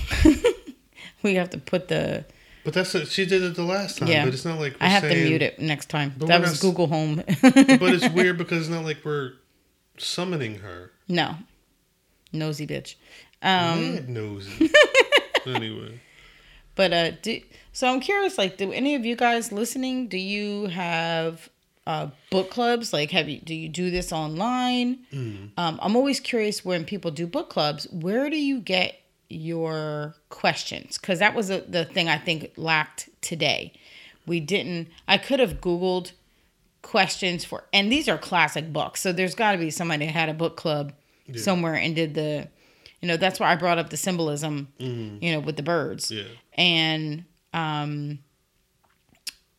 We 1.22 1.34
have 1.34 1.50
to 1.50 1.58
put 1.58 1.88
the. 1.88 2.24
But 2.66 2.74
that's 2.74 2.94
a, 2.96 3.06
she 3.06 3.24
did 3.26 3.42
it 3.44 3.54
the 3.54 3.62
last 3.62 3.98
time. 3.98 4.08
Yeah. 4.08 4.24
But 4.24 4.34
it's 4.34 4.44
not 4.44 4.58
like 4.58 4.72
we're 4.72 4.86
I 4.86 4.88
have 4.88 5.04
to 5.04 5.14
mute 5.14 5.40
it 5.40 5.60
next 5.60 5.88
time. 5.88 6.12
That 6.18 6.40
was 6.40 6.50
not- 6.54 6.60
Google 6.60 6.88
Home. 6.88 7.22
But 7.42 7.94
it's 7.94 8.08
weird 8.10 8.36
because 8.42 8.62
it's 8.62 8.68
not 8.68 8.84
like 8.84 9.04
we're 9.04 9.34
summoning 9.98 10.56
her. 10.56 10.90
no, 11.08 11.36
nosy 12.32 12.66
bitch. 12.66 12.96
Um, 13.40 13.94
Mad 13.94 14.08
nosy. 14.08 14.70
anyway, 15.46 16.00
But 16.74 16.92
uh, 16.92 17.10
do, 17.22 17.40
so 17.72 17.86
I'm 17.88 18.00
curious. 18.00 18.36
Like, 18.36 18.56
do 18.56 18.72
any 18.72 18.96
of 18.96 19.04
you 19.06 19.14
guys 19.14 19.52
listening? 19.52 20.08
Do 20.08 20.18
you 20.18 20.66
have 20.66 21.48
uh, 21.86 22.08
book 22.32 22.50
clubs? 22.50 22.92
Like, 22.92 23.12
have 23.12 23.28
you 23.28 23.38
do 23.40 23.54
you 23.54 23.68
do 23.68 23.90
this 23.92 24.12
online? 24.12 24.98
Um, 25.12 25.52
I'm 25.80 25.94
always 25.94 26.18
curious 26.18 26.64
when 26.64 26.84
people 26.84 27.12
do 27.12 27.28
book 27.28 27.48
clubs. 27.48 27.86
Where 27.92 28.28
do 28.28 28.36
you 28.36 28.58
get 28.58 29.00
your 29.28 30.14
questions? 30.28 30.98
Because 30.98 31.18
that 31.18 31.34
was 31.34 31.50
a, 31.50 31.60
the 31.62 31.84
thing 31.84 32.08
I 32.08 32.18
think 32.18 32.52
lacked 32.56 33.08
today. 33.20 33.72
We 34.26 34.40
didn't. 34.40 34.88
I 35.06 35.18
could 35.18 35.40
have 35.40 35.60
Googled 35.60 36.12
questions 36.82 37.44
for, 37.44 37.64
and 37.72 37.90
these 37.90 38.08
are 38.08 38.18
classic 38.18 38.72
books. 38.72 39.00
So 39.00 39.12
there's 39.12 39.34
got 39.34 39.52
to 39.52 39.58
be 39.58 39.70
somebody 39.70 40.06
that 40.06 40.12
had 40.12 40.28
a 40.28 40.34
book 40.34 40.56
club 40.56 40.92
somewhere 41.34 41.74
and 41.74 41.94
did 41.94 42.14
the. 42.14 42.48
You 43.00 43.08
know, 43.08 43.16
that's 43.18 43.38
why 43.38 43.52
I 43.52 43.56
brought 43.56 43.78
up 43.78 43.90
the 43.90 43.96
symbolism. 43.96 44.68
You 45.20 45.32
know, 45.32 45.40
with 45.40 45.56
the 45.56 45.62
birds 45.62 46.10
yeah. 46.10 46.24
and 46.54 47.24
um 47.56 48.18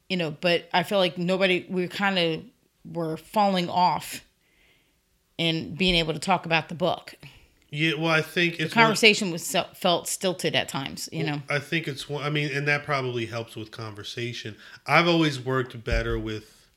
you 0.08 0.16
know 0.16 0.32
but 0.32 0.70
i 0.72 0.84
feel 0.84 1.00
like 1.00 1.18
nobody 1.18 1.66
we 1.68 1.88
kind 1.88 2.18
of 2.18 2.42
were 2.94 3.18
falling 3.18 3.70
off 3.70 4.24
in 5.38 5.76
being 5.76 5.96
able 5.96 6.14
to 6.14 6.20
talk 6.20 6.46
about 6.46 6.70
the 6.70 6.76
book 6.76 7.16
Yeah, 7.70 7.96
well, 7.98 8.12
I 8.12 8.22
think 8.22 8.60
it's 8.60 8.76
one, 8.76 8.86
conversation 8.86 9.30
was 9.30 9.46
so, 9.46 9.66
felt 9.74 10.08
stilted 10.08 10.56
at 10.56 10.70
times 10.70 11.10
you 11.12 11.24
know 11.24 11.42
I 11.50 11.60
think 11.60 11.88
it's 11.88 12.08
one. 12.10 12.24
I 12.24 12.30
mean, 12.30 12.50
and 12.54 12.68
that 12.68 12.84
probably 12.84 13.26
helps 13.26 13.56
with 13.56 13.72
conversation. 13.72 14.56
I've 14.86 15.08
always 15.08 15.40
worked 15.40 15.84
better 15.84 16.18
with 16.18 16.70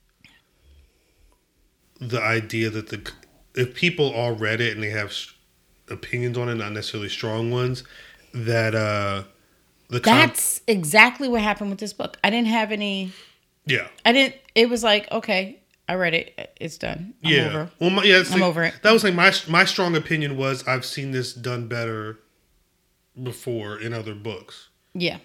the 2.01 2.21
idea 2.21 2.71
that 2.71 2.89
the 2.89 3.13
if 3.55 3.75
people 3.75 4.13
all 4.13 4.33
read 4.33 4.61
it 4.61 4.75
and 4.75 4.83
they 4.83 4.91
have 4.91 5.15
opinions 5.89 6.39
on 6.39 6.49
it, 6.49 6.55
not 6.55 6.73
necessarily 6.73 7.09
strong 7.09 7.51
ones, 7.51 7.85
that 8.33 8.75
uh 8.75 9.25
the 9.89 10.01
com- 10.01 10.19
that's 10.19 10.63
exactly 10.67 11.29
what 11.29 11.43
happened 11.43 11.71
with 11.71 11.81
this 11.81 11.93
book 11.93 12.17
i 12.23 12.31
didn't 12.31 12.49
have 12.49 12.73
any 12.73 13.13
yeah 13.67 13.89
i 14.05 14.13
didn't 14.13 14.35
it 14.55 14.69
was 14.69 14.83
like 14.83 15.11
okay 15.11 15.60
i 15.91 15.95
read 15.95 16.15
it 16.15 16.27
it's 16.61 16.79
done 16.79 17.15
I'm 17.25 17.31
yeah 17.33 17.47
over 17.49 17.71
well 17.81 17.91
my, 17.91 18.03
yeah 18.05 18.23
I'm 18.25 18.31
like- 18.33 18.43
over 18.51 18.63
it. 18.65 18.75
That 18.83 18.93
was 18.93 19.03
like 19.05 19.15
my 19.15 19.33
my 19.49 19.65
strong 19.65 19.95
opinion 19.97 20.37
was 20.37 20.67
I've 20.67 20.85
seen 20.85 21.11
this 21.11 21.33
done 21.35 21.69
better 21.69 22.19
before 23.21 23.79
in 23.79 23.93
other 23.93 24.15
books, 24.15 24.69
yeah 24.95 25.19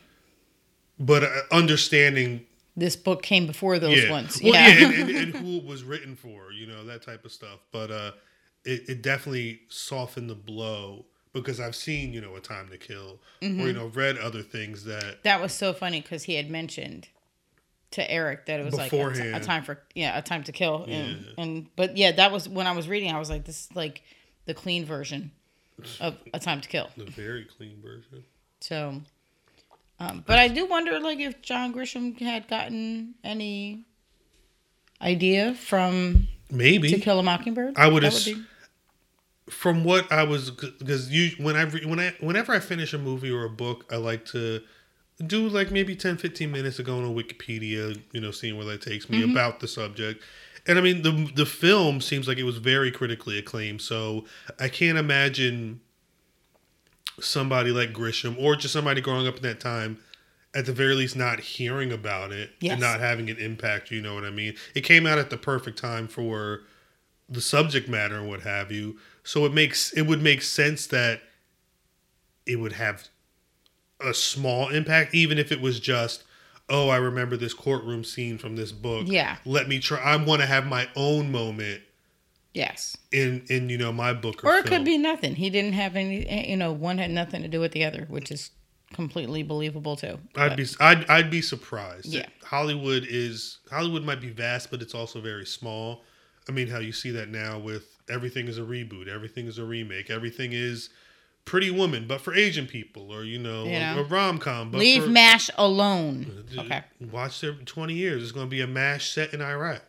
but 0.99 1.23
uh, 1.23 1.29
understanding 1.51 2.45
this 2.75 2.95
book 2.95 3.21
came 3.21 3.45
before 3.47 3.79
those 3.79 4.03
yeah. 4.03 4.09
ones 4.11 4.41
Well, 4.43 4.53
yeah, 4.53 4.67
yeah, 4.67 4.85
and, 5.01 5.09
and, 5.09 5.17
and 5.17 5.35
who 5.43 5.57
it 5.57 5.65
was 5.65 5.83
written 5.83 6.15
for, 6.15 6.51
you 6.51 6.67
know, 6.67 6.83
that 6.85 7.01
type 7.03 7.23
of 7.25 7.31
stuff. 7.31 7.59
But 7.71 7.89
uh, 7.91 8.11
it, 8.65 8.89
it 8.89 9.01
definitely 9.01 9.61
softened 9.69 10.29
the 10.29 10.35
blow 10.35 11.05
because 11.31 11.59
I've 11.61 11.75
seen, 11.75 12.11
you 12.11 12.19
know, 12.21 12.35
A 12.35 12.41
Time 12.41 12.67
to 12.69 12.77
Kill 12.77 13.19
Mm-hmm. 13.41 13.61
or, 13.61 13.67
you 13.67 13.73
know, 13.73 13.87
read 13.87 14.17
other 14.17 14.41
things 14.41 14.83
that, 14.85 15.23
That 15.23 15.41
was 15.41 15.53
so 15.53 15.71
funny 15.73 16.01
because 16.01 16.23
he 16.23 16.35
had 16.35 16.49
mentioned 16.49 17.07
to 17.91 18.11
Eric 18.11 18.45
that 18.47 18.59
it 18.59 18.65
was 18.65 18.73
like 18.75 18.91
a, 18.91 19.13
t- 19.13 19.21
a 19.31 19.39
time 19.39 19.63
for 19.63 19.79
yeah 19.93 20.17
a 20.17 20.21
time 20.21 20.43
to 20.43 20.51
kill. 20.51 20.85
And, 20.87 21.25
and 21.37 21.67
but 21.75 21.95
yeah 21.97 22.11
that 22.13 22.31
was 22.31 22.49
when 22.49 22.67
I 22.67 22.71
was 22.71 22.87
reading 22.87 23.11
I 23.11 23.19
was 23.19 23.29
like 23.29 23.45
this 23.45 23.65
is 23.69 23.75
like 23.75 24.01
the 24.45 24.53
clean 24.53 24.85
version 24.85 25.31
of 25.99 26.15
a 26.33 26.39
time 26.39 26.61
to 26.61 26.69
kill. 26.69 26.89
The 26.97 27.05
very 27.05 27.45
clean 27.45 27.81
version. 27.81 28.23
so 28.59 29.01
um, 29.99 30.23
but 30.27 30.39
I 30.39 30.49
do 30.49 30.65
wonder 30.65 30.99
like 30.99 31.19
if 31.19 31.41
John 31.41 31.73
Grisham 31.73 32.19
had 32.19 32.47
gotten 32.49 33.15
any 33.23 33.85
idea 35.01 35.53
from 35.55 36.27
maybe. 36.51 36.89
To 36.89 36.99
Kill 36.99 37.19
a 37.19 37.23
Mockingbird? 37.23 37.77
I 37.77 37.87
would 37.87 38.03
ass- 38.03 38.25
be- 38.25 38.43
From 39.49 39.83
what 39.83 40.11
I 40.11 40.23
was, 40.23 40.51
because 40.51 41.11
you, 41.11 41.31
when 41.43 41.55
I, 41.55 41.65
when 41.65 41.99
I, 41.99 42.13
whenever 42.19 42.51
I 42.53 42.59
finish 42.59 42.93
a 42.93 42.97
movie 42.97 43.31
or 43.31 43.45
a 43.45 43.49
book, 43.49 43.85
I 43.91 43.97
like 43.97 44.25
to 44.27 44.61
do 45.23 45.47
like 45.47 45.71
maybe 45.71 45.95
10, 45.95 46.17
15 46.17 46.51
minutes 46.51 46.79
of 46.79 46.85
going 46.85 47.05
on 47.05 47.15
Wikipedia, 47.15 47.99
you 48.11 48.21
know, 48.21 48.31
seeing 48.31 48.57
where 48.57 48.65
that 48.65 48.81
takes 48.81 49.09
me 49.09 49.21
mm-hmm. 49.21 49.31
about 49.31 49.59
the 49.59 49.67
subject. 49.67 50.21
And 50.67 50.77
I 50.79 50.81
mean, 50.81 51.03
the 51.03 51.31
the 51.35 51.45
film 51.45 52.01
seems 52.01 52.27
like 52.27 52.37
it 52.37 52.43
was 52.43 52.57
very 52.57 52.91
critically 52.91 53.37
acclaimed, 53.37 53.81
so 53.81 54.25
I 54.59 54.67
can't 54.67 54.97
imagine 54.97 55.79
somebody 57.19 57.71
like 57.71 57.93
Grisham 57.93 58.35
or 58.41 58.55
just 58.55 58.73
somebody 58.73 58.99
growing 58.99 59.27
up 59.27 59.37
in 59.37 59.43
that 59.43 59.59
time, 59.59 59.99
at 60.53 60.65
the 60.65 60.73
very 60.73 60.95
least, 60.95 61.15
not 61.15 61.39
hearing 61.39 61.91
about 61.91 62.31
it 62.31 62.51
Yes. 62.59 62.73
and 62.73 62.81
not 62.81 62.99
having 62.99 63.29
an 63.29 63.37
impact. 63.37 63.91
You 63.91 64.01
know 64.01 64.15
what 64.15 64.25
I 64.25 64.31
mean? 64.31 64.55
It 64.73 64.81
came 64.81 65.05
out 65.05 65.17
at 65.17 65.29
the 65.29 65.37
perfect 65.37 65.77
time 65.77 66.07
for 66.07 66.63
the 67.29 67.41
subject 67.41 67.87
matter 67.87 68.17
and 68.17 68.27
what 68.27 68.41
have 68.41 68.71
you. 68.71 68.97
So 69.23 69.45
it 69.45 69.53
makes 69.53 69.93
it 69.93 70.03
would 70.03 70.21
make 70.21 70.41
sense 70.41 70.87
that 70.87 71.21
it 72.45 72.57
would 72.57 72.73
have 72.73 73.07
a 74.01 74.13
small 74.13 74.69
impact, 74.69 75.13
even 75.15 75.37
if 75.37 75.51
it 75.51 75.61
was 75.61 75.79
just, 75.79 76.23
oh, 76.69 76.89
I 76.89 76.97
remember 76.97 77.37
this 77.37 77.53
courtroom 77.53 78.03
scene 78.03 78.37
from 78.37 78.55
this 78.55 78.71
book. 78.71 79.05
Yeah. 79.07 79.37
Let 79.45 79.67
me 79.67 79.79
try. 79.79 79.99
I 79.99 80.15
want 80.17 80.41
to 80.41 80.47
have 80.47 80.65
my 80.65 80.87
own 80.95 81.31
moment 81.31 81.81
yes 82.53 82.95
in 83.11 83.43
in 83.49 83.67
you 83.67 83.77
know 83.77 83.91
my 83.91 84.13
book 84.13 84.41
or, 84.41 84.47
or 84.47 84.57
it 84.59 84.61
film. 84.65 84.77
could 84.77 84.85
be 84.85 84.97
nothing 84.97 85.35
he 85.35 85.49
didn't 85.49 85.73
have 85.73 85.97
any 85.97 86.25
eh, 86.25 86.45
you 86.47 86.55
know 86.55 86.71
one 86.71 86.97
had 86.97 87.11
nothing 87.11 87.41
to 87.41 87.49
do 87.49 87.59
with 87.59 87.73
the 87.73 87.83
other 87.83 88.05
which 88.07 88.31
is 88.31 88.51
completely 88.93 89.43
believable 89.43 89.97
too 89.97 90.17
I'd 90.37 90.49
But- 90.51 90.55
be 90.57 90.65
I'd 90.79 91.09
I'd 91.09 91.29
be 91.29 91.41
surprised. 91.41 92.05
Yeah. 92.05 92.27
Hollywood 92.45 93.05
is 93.09 93.57
Hollywood 93.69 94.03
might 94.05 94.21
be 94.21 94.29
vast, 94.29 94.71
but 94.71 94.81
it's 94.81 94.95
also 94.95 95.19
very 95.19 95.45
small. 95.45 96.03
I 96.47 96.53
mean, 96.53 96.67
how 96.69 96.79
you 96.79 96.93
see 96.93 97.11
that 97.11 97.27
now 97.27 97.59
with 97.59 97.87
everything 98.07 98.47
is 98.47 98.57
a 98.57 98.61
reboot, 98.61 99.09
everything 99.09 99.47
is 99.47 99.57
a 99.57 99.65
remake, 99.65 100.09
everything 100.09 100.51
is 100.53 100.91
Pretty 101.45 101.69
Woman, 101.69 102.07
but 102.07 102.21
for 102.21 102.33
Asian 102.33 102.65
people, 102.65 103.13
or 103.13 103.23
you 103.23 103.37
know, 103.37 103.65
You 103.65 103.79
know. 103.79 103.99
a, 103.99 104.03
rom 104.03 104.39
com. 104.39 104.71
But 104.71 104.79
leave 104.79 105.03
for, 105.03 105.09
MASH 105.09 105.51
alone 105.55 106.45
okay 106.57 106.83
Watch 107.11 107.39
their 107.41 107.53
twenty 107.53 107.93
years. 107.93 108.23
It's 108.23 108.31
going 108.31 108.47
to 108.47 108.49
be 108.49 108.61
a 108.61 108.67
MASH 108.67 109.11
set 109.11 109.31
in 109.33 109.41
Iraq. 109.41 109.83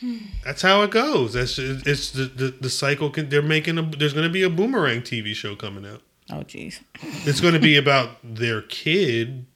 That's 0.44 0.62
how 0.62 0.82
it 0.82 0.90
goes. 0.90 1.34
That's 1.34 1.58
it's 1.58 2.10
the 2.10 2.24
the, 2.24 2.54
the 2.58 2.70
cycle. 2.70 3.10
Can, 3.10 3.28
they're 3.28 3.42
making 3.42 3.76
a. 3.78 3.82
There's 3.82 4.14
going 4.14 4.26
to 4.26 4.32
be 4.32 4.42
a 4.42 4.50
Boomerang 4.50 5.02
TV 5.02 5.34
show 5.34 5.54
coming 5.54 5.84
out. 5.86 6.02
oh 6.30 6.42
jeez 6.42 6.80
It's 7.26 7.40
going 7.40 7.54
to 7.54 7.60
be 7.60 7.76
about 7.84 8.16
their 8.22 8.62
kid. 8.62 9.46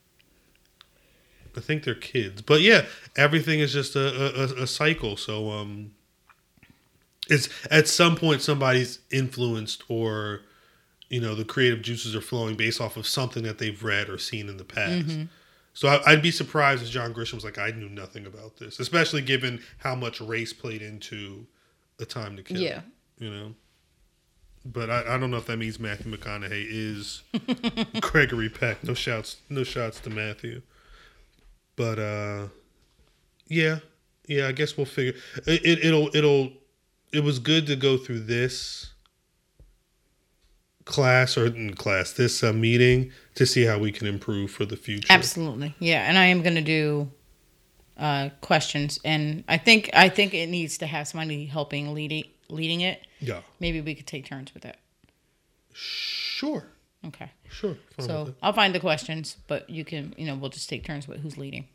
I 1.55 1.59
think 1.59 1.83
they're 1.83 1.95
kids, 1.95 2.43
but 2.43 2.61
yeah, 2.61 2.85
everything 3.15 3.59
is 3.59 3.73
just 3.73 3.95
a, 3.95 4.59
a, 4.59 4.63
a 4.63 4.67
cycle. 4.67 5.17
So 5.17 5.49
um, 5.49 5.93
it's 7.29 7.49
at 7.71 7.87
some 7.87 8.15
point 8.15 8.41
somebody's 8.41 8.99
influenced, 9.11 9.83
or 9.89 10.41
you 11.09 11.21
know, 11.21 11.35
the 11.35 11.45
creative 11.45 11.81
juices 11.81 12.15
are 12.15 12.21
flowing 12.21 12.55
based 12.55 12.81
off 12.81 12.97
of 12.97 13.07
something 13.07 13.43
that 13.43 13.57
they've 13.57 13.81
read 13.83 14.09
or 14.09 14.17
seen 14.17 14.49
in 14.49 14.57
the 14.57 14.65
past. 14.65 15.07
So 15.73 15.87
I, 15.87 16.11
I'd 16.11 16.21
be 16.23 16.31
surprised 16.31 16.81
if 16.83 16.89
John 16.89 17.13
Grisham 17.13 17.35
was 17.35 17.43
like, 17.43 17.59
I 17.59 17.69
knew 17.69 17.87
nothing 17.87 18.25
about 18.25 18.57
this, 18.57 18.79
especially 18.79 19.21
given 19.21 19.61
how 19.77 19.93
much 19.93 20.19
race 20.19 20.51
played 20.51 20.81
into 20.81 21.45
the 21.97 22.05
time 22.05 22.35
to 22.35 22.41
kill. 22.43 22.57
Yeah. 22.59 22.81
you 23.19 23.29
know. 23.29 23.53
But 24.65 24.89
I, 24.89 25.15
I 25.15 25.17
don't 25.17 25.31
know 25.31 25.37
if 25.37 25.45
that 25.45 25.57
means 25.57 25.79
Matthew 25.79 26.11
McConaughey 26.11 26.65
is 26.67 27.21
Gregory 28.01 28.49
Peck. 28.49 28.83
No 28.83 28.93
shouts, 28.93 29.37
no 29.49 29.63
shots 29.63 29.99
to 30.01 30.09
Matthew. 30.09 30.61
But 31.75 31.99
uh, 31.99 32.47
yeah, 33.47 33.79
yeah. 34.27 34.47
I 34.47 34.51
guess 34.51 34.75
we'll 34.75 34.87
figure 34.87 35.13
it. 35.45 35.63
it 35.63 35.85
it'll 35.85 36.09
it'll 36.15 36.51
it 37.11 37.23
was 37.23 37.39
good 37.39 37.67
to 37.67 37.75
go 37.75 37.97
through 37.97 38.21
this 38.21 38.93
class 40.85 41.37
or 41.37 41.45
in 41.47 41.73
class 41.73 42.13
this 42.13 42.43
uh, 42.43 42.53
meeting 42.53 43.11
to 43.35 43.45
see 43.45 43.63
how 43.65 43.77
we 43.77 43.91
can 43.91 44.07
improve 44.07 44.49
for 44.51 44.65
the 44.65 44.77
future. 44.77 45.07
Absolutely. 45.11 45.75
Yeah, 45.79 46.07
and 46.07 46.17
I 46.17 46.25
am 46.25 46.41
going 46.41 46.55
to 46.55 46.61
do 46.61 47.11
uh, 47.97 48.29
questions, 48.41 48.99
and 49.03 49.43
I 49.47 49.57
think 49.57 49.89
I 49.93 50.09
think 50.09 50.33
it 50.33 50.47
needs 50.47 50.77
to 50.79 50.87
have 50.87 51.07
somebody 51.07 51.45
helping 51.45 51.93
leading 51.93 52.25
leading 52.49 52.81
it. 52.81 53.05
Yeah. 53.19 53.41
Maybe 53.59 53.81
we 53.81 53.95
could 53.95 54.07
take 54.07 54.25
turns 54.25 54.53
with 54.53 54.63
that. 54.63 54.77
Sure. 55.73 56.65
Okay. 57.05 57.31
Sure. 57.49 57.77
So 57.99 58.33
I'll 58.41 58.53
find 58.53 58.73
the 58.73 58.79
questions, 58.79 59.37
but 59.47 59.69
you 59.69 59.85
can, 59.85 60.13
you 60.17 60.25
know, 60.25 60.35
we'll 60.35 60.49
just 60.49 60.69
take 60.69 60.83
turns 60.85 61.07
with 61.07 61.19
who's 61.21 61.37
leading. 61.37 61.67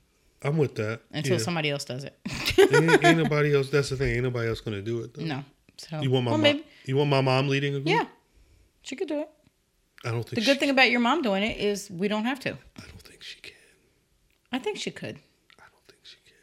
I'm 0.45 0.57
with 0.59 0.75
that. 0.77 1.01
until 1.13 1.39
yeah. 1.39 1.43
somebody 1.43 1.71
else 1.71 1.85
does 1.85 2.05
it. 2.05 2.19
ain't, 2.59 3.05
ain't 3.05 3.19
nobody 3.23 3.55
else. 3.55 3.71
That's 3.71 3.91
the 3.91 3.97
thing. 3.97 4.15
Ain't 4.15 4.25
nobody 4.25 4.49
else 4.49 4.61
gonna 4.61 4.83
do 4.83 5.01
it. 5.01 5.15
Though. 5.15 5.25
no. 5.25 5.45
So 5.79 6.01
You 6.01 6.11
want 6.11 6.25
my 6.27 6.31
well, 6.33 6.39
mom? 6.39 6.43
maybe 6.43 6.65
You 6.85 6.97
want 6.97 7.11
my 7.11 7.21
mom 7.21 7.49
leading 7.49 7.75
a 7.75 7.81
group? 7.81 7.89
yeah, 7.89 8.05
she 8.83 8.95
could 8.97 9.09
do 9.09 9.21
it. 9.21 9.29
I 10.05 10.11
don't 10.11 10.23
think. 10.25 10.35
The 10.45 10.45
good 10.53 10.59
thing 10.61 10.71
about 10.71 10.91
your 10.91 11.01
mom 11.01 11.23
doing 11.23 11.43
it 11.43 11.59
is 11.59 11.91
we 11.91 12.09
don't 12.09 12.25
have 12.25 12.39
to. 12.41 12.51
I 12.51 12.81
don't 12.81 13.03
think 13.03 13.23
she 13.23 13.41
can. 13.41 13.53
I 14.53 14.59
think 14.59 14.77
she 14.79 14.91
could. 14.91 15.17
I 15.59 15.65
don't 15.71 15.87
think 15.89 16.01
she 16.03 16.17
can. 16.27 16.35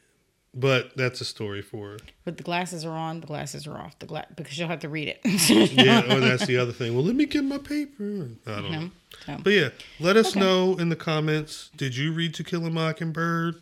But 0.60 0.96
that's 0.98 1.22
a 1.22 1.26
story 1.26 1.62
for. 1.62 1.90
her. 1.92 1.98
But 2.26 2.38
the 2.38 2.44
glasses 2.44 2.84
are 2.86 2.96
on, 2.98 3.22
the 3.22 3.28
glasses 3.28 3.68
are 3.68 3.78
off. 3.78 4.00
The 4.00 4.06
gla- 4.08 4.26
because 4.36 4.58
you'll 4.58 4.68
have 4.70 4.80
to 4.80 4.90
read 4.90 5.08
it. 5.10 5.20
Yeah. 5.74 6.04
or 6.16 6.20
that's 6.20 6.46
the 6.48 6.58
other 6.58 6.72
thing. 6.72 6.96
Well, 6.96 7.04
let 7.04 7.16
me 7.16 7.26
get 7.26 7.44
my 7.44 7.58
paper. 7.60 8.30
I 8.48 8.52
don't 8.62 8.72
know. 8.72 8.80
No. 8.80 8.90
So, 9.26 9.38
But 9.44 9.54
yeah, 9.54 9.70
let 10.00 10.18
us 10.18 10.32
Okay. 10.32 10.40
know 10.40 10.76
in 10.78 10.90
the 10.90 10.96
comments. 10.96 11.70
Did 11.78 11.96
you 11.96 12.14
read 12.14 12.34
To 12.36 12.44
Kill 12.44 12.66
a 12.66 12.70
Mockingbird? 12.70 13.62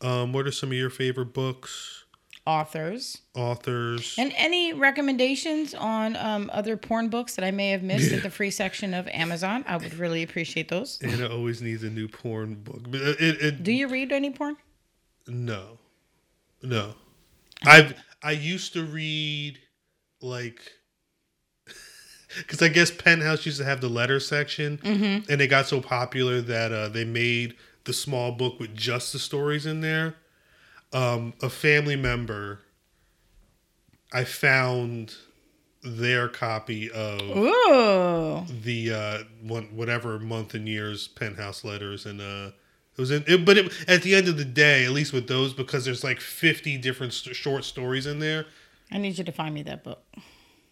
Um, 0.00 0.32
what 0.32 0.46
are 0.46 0.52
some 0.52 0.70
of 0.70 0.74
your 0.76 0.90
favorite 0.90 1.32
books, 1.34 2.04
authors 2.46 3.18
authors? 3.34 4.14
and 4.16 4.32
any 4.36 4.72
recommendations 4.72 5.74
on 5.74 6.14
um, 6.16 6.48
other 6.52 6.76
porn 6.76 7.08
books 7.08 7.34
that 7.34 7.44
I 7.44 7.50
may 7.50 7.70
have 7.70 7.82
missed 7.82 8.12
at 8.12 8.22
the 8.22 8.30
free 8.30 8.50
section 8.52 8.94
of 8.94 9.08
Amazon. 9.08 9.64
I 9.66 9.76
would 9.76 9.94
really 9.94 10.22
appreciate 10.22 10.68
those. 10.68 10.98
Anna 11.02 11.28
always 11.28 11.60
needs 11.60 11.82
a 11.82 11.90
new 11.90 12.06
porn 12.08 12.54
book. 12.54 12.82
It, 12.94 13.20
it, 13.20 13.42
it 13.42 13.62
Do 13.64 13.72
you 13.72 13.88
read 13.88 14.12
any 14.12 14.30
porn? 14.30 14.56
no, 15.26 15.78
no. 16.62 16.94
I 17.64 17.92
I 18.22 18.30
used 18.32 18.72
to 18.74 18.84
read 18.84 19.58
like 20.22 20.60
because 22.36 22.62
I 22.62 22.68
guess 22.68 22.90
Penthouse 22.90 23.44
used 23.46 23.58
to 23.58 23.64
have 23.64 23.80
the 23.80 23.88
letter 23.88 24.20
section, 24.20 24.78
Mm-hmm. 24.78 25.30
and 25.30 25.40
it 25.40 25.48
got 25.48 25.66
so 25.66 25.80
popular 25.80 26.40
that 26.40 26.72
uh, 26.72 26.88
they 26.88 27.04
made 27.04 27.56
the 27.88 27.92
small 27.94 28.30
book 28.30 28.60
with 28.60 28.76
just 28.76 29.12
the 29.12 29.18
stories 29.18 29.66
in 29.66 29.80
there. 29.80 30.14
Um, 30.92 31.32
a 31.42 31.48
family 31.50 31.96
member, 31.96 32.60
I 34.12 34.24
found 34.24 35.14
their 35.82 36.28
copy 36.28 36.90
of 36.90 37.20
Ooh. 37.22 38.44
the 38.62 38.92
uh 38.92 39.18
one 39.42 39.64
whatever 39.76 40.18
month 40.18 40.52
and 40.54 40.68
years 40.68 41.06
Penthouse 41.06 41.62
letters 41.64 42.04
and 42.04 42.20
uh 42.20 42.50
it 42.96 43.00
was 43.00 43.12
in 43.12 43.22
it, 43.28 43.44
but 43.44 43.56
it, 43.56 43.72
at 43.88 44.02
the 44.02 44.16
end 44.16 44.26
of 44.26 44.36
the 44.36 44.44
day 44.44 44.84
at 44.84 44.90
least 44.90 45.12
with 45.12 45.28
those 45.28 45.54
because 45.54 45.84
there's 45.84 46.02
like 46.02 46.20
50 46.20 46.78
different 46.78 47.12
st- 47.14 47.36
short 47.36 47.64
stories 47.64 48.06
in 48.06 48.18
there 48.18 48.46
I 48.90 48.98
need 48.98 49.16
you 49.18 49.24
to 49.24 49.30
find 49.32 49.54
me 49.54 49.62
that 49.62 49.84
book. 49.84 50.02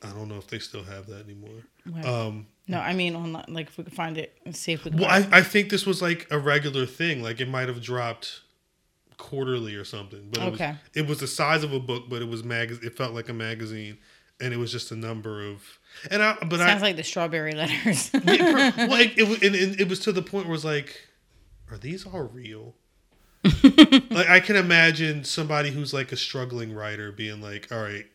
i 0.03 0.09
don't 0.11 0.29
know 0.29 0.39
if 0.39 0.49
they 0.49 0.59
still 0.59 0.83
have 0.83 1.07
that 1.07 1.25
anymore 1.25 1.63
Wow. 1.89 2.27
um 2.27 2.47
No, 2.69 2.79
I 2.81 2.95
mean 2.95 3.15
online. 3.15 3.45
Like 3.49 3.69
if 3.69 3.79
we 3.79 3.85
could 3.85 3.93
find 3.95 4.19
it 4.19 4.37
and 4.45 4.55
see 4.57 4.73
if 4.73 4.85
we 4.85 4.91
can. 4.91 5.01
well 5.01 5.11
I, 5.11 5.39
I 5.39 5.43
think 5.43 5.71
this 5.71 5.87
was 5.87 6.03
like 6.03 6.27
a 6.31 6.39
regular 6.39 6.85
thing 6.87 7.23
like 7.23 7.41
it 7.41 7.49
might 7.49 7.69
have 7.69 7.81
dropped 7.83 8.41
quarterly 9.19 9.75
or 9.75 9.85
something 9.85 10.29
but 10.31 10.43
it 10.43 10.53
Okay. 10.55 10.69
was 10.71 10.77
it 10.95 11.07
was 11.09 11.21
the 11.21 11.27
size 11.27 11.63
of 11.65 11.73
a 11.73 11.81
book 11.81 12.05
but 12.11 12.21
it 12.21 12.29
was 12.29 12.45
mag 12.45 12.71
it 12.83 12.97
felt 12.97 13.15
like 13.15 13.29
a 13.31 13.33
magazine 13.33 13.97
and 14.41 14.53
it 14.53 14.59
was 14.59 14.71
just 14.71 14.91
a 14.93 14.97
number 14.97 15.43
of 15.49 15.63
and 16.11 16.23
i 16.23 16.35
but 16.43 16.55
it. 16.55 16.61
i 16.61 16.67
Sounds 16.69 16.83
like 16.83 16.97
the 16.97 17.03
strawberry 17.05 17.53
letters. 17.55 18.11
Yeah, 18.25 18.71
per- 18.73 18.77
well, 18.89 19.01
it, 19.01 19.17
it, 19.17 19.27
was- 19.29 19.43
and, 19.43 19.55
it 19.81 19.89
was 19.89 20.01
to 20.01 20.13
the 20.13 20.21
point 20.21 20.45
where 20.47 20.53
it 20.53 20.59
was 20.59 20.65
like, 20.67 21.09
are 21.71 21.79
these 21.79 22.05
all 22.07 22.23
real? 22.25 22.75
like 24.11 24.29
I 24.29 24.41
can 24.41 24.57
imagine 24.57 25.25
somebody 25.25 25.71
who's 25.71 25.95
like 25.95 26.13
a 26.13 26.17
struggling 26.17 26.75
writer 26.75 27.13
being 27.13 27.41
like, 27.41 27.71
all 27.73 27.81
right, 27.83 28.07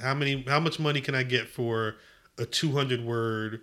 how 0.00 0.14
many, 0.14 0.42
how 0.48 0.60
much 0.60 0.78
money 0.78 1.00
can 1.00 1.14
I 1.14 1.24
get 1.24 1.48
for 1.48 1.96
a 2.38 2.46
two 2.46 2.72
hundred 2.72 3.04
word 3.04 3.60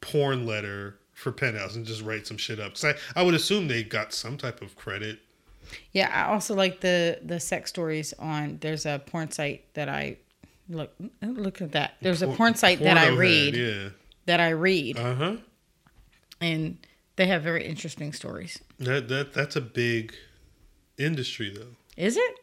porn 0.00 0.46
letter 0.46 0.98
for 1.12 1.32
Penthouse 1.32 1.76
and 1.76 1.84
just 1.84 2.02
write 2.02 2.26
some 2.26 2.36
shit 2.36 2.58
up? 2.60 2.74
Because 2.74 2.96
I, 3.14 3.20
I 3.20 3.22
would 3.22 3.34
assume 3.34 3.68
they 3.68 3.82
got 3.82 4.12
some 4.12 4.36
type 4.36 4.62
of 4.62 4.76
credit. 4.76 5.20
yeah, 5.92 6.10
I 6.12 6.32
also 6.32 6.54
like 6.54 6.80
the 6.80 7.18
the 7.24 7.38
sex 7.40 7.70
stories 7.70 8.12
on. 8.18 8.58
There's 8.60 8.86
a 8.86 9.00
porn 9.06 9.30
site 9.30 9.72
that 9.74 9.88
I 9.88 10.16
look 10.68 10.92
look 11.22 11.60
at 11.62 11.72
that. 11.72 11.94
There's 12.00 12.22
a 12.22 12.28
porn 12.28 12.54
site 12.54 12.78
that 12.80 12.96
I 12.96 13.08
read 13.08 13.54
head, 13.54 13.92
that 14.26 14.40
I 14.40 14.50
read. 14.50 14.98
Uh 14.98 15.14
huh. 15.14 15.36
and 16.40 16.78
they 17.16 17.26
have 17.26 17.42
very 17.42 17.66
interesting 17.66 18.12
stories. 18.12 18.58
That 18.78 19.08
that 19.08 19.32
that's 19.34 19.56
a 19.56 19.60
big 19.60 20.14
industry 20.98 21.50
though. 21.54 21.76
Is 21.96 22.16
it? 22.16 22.34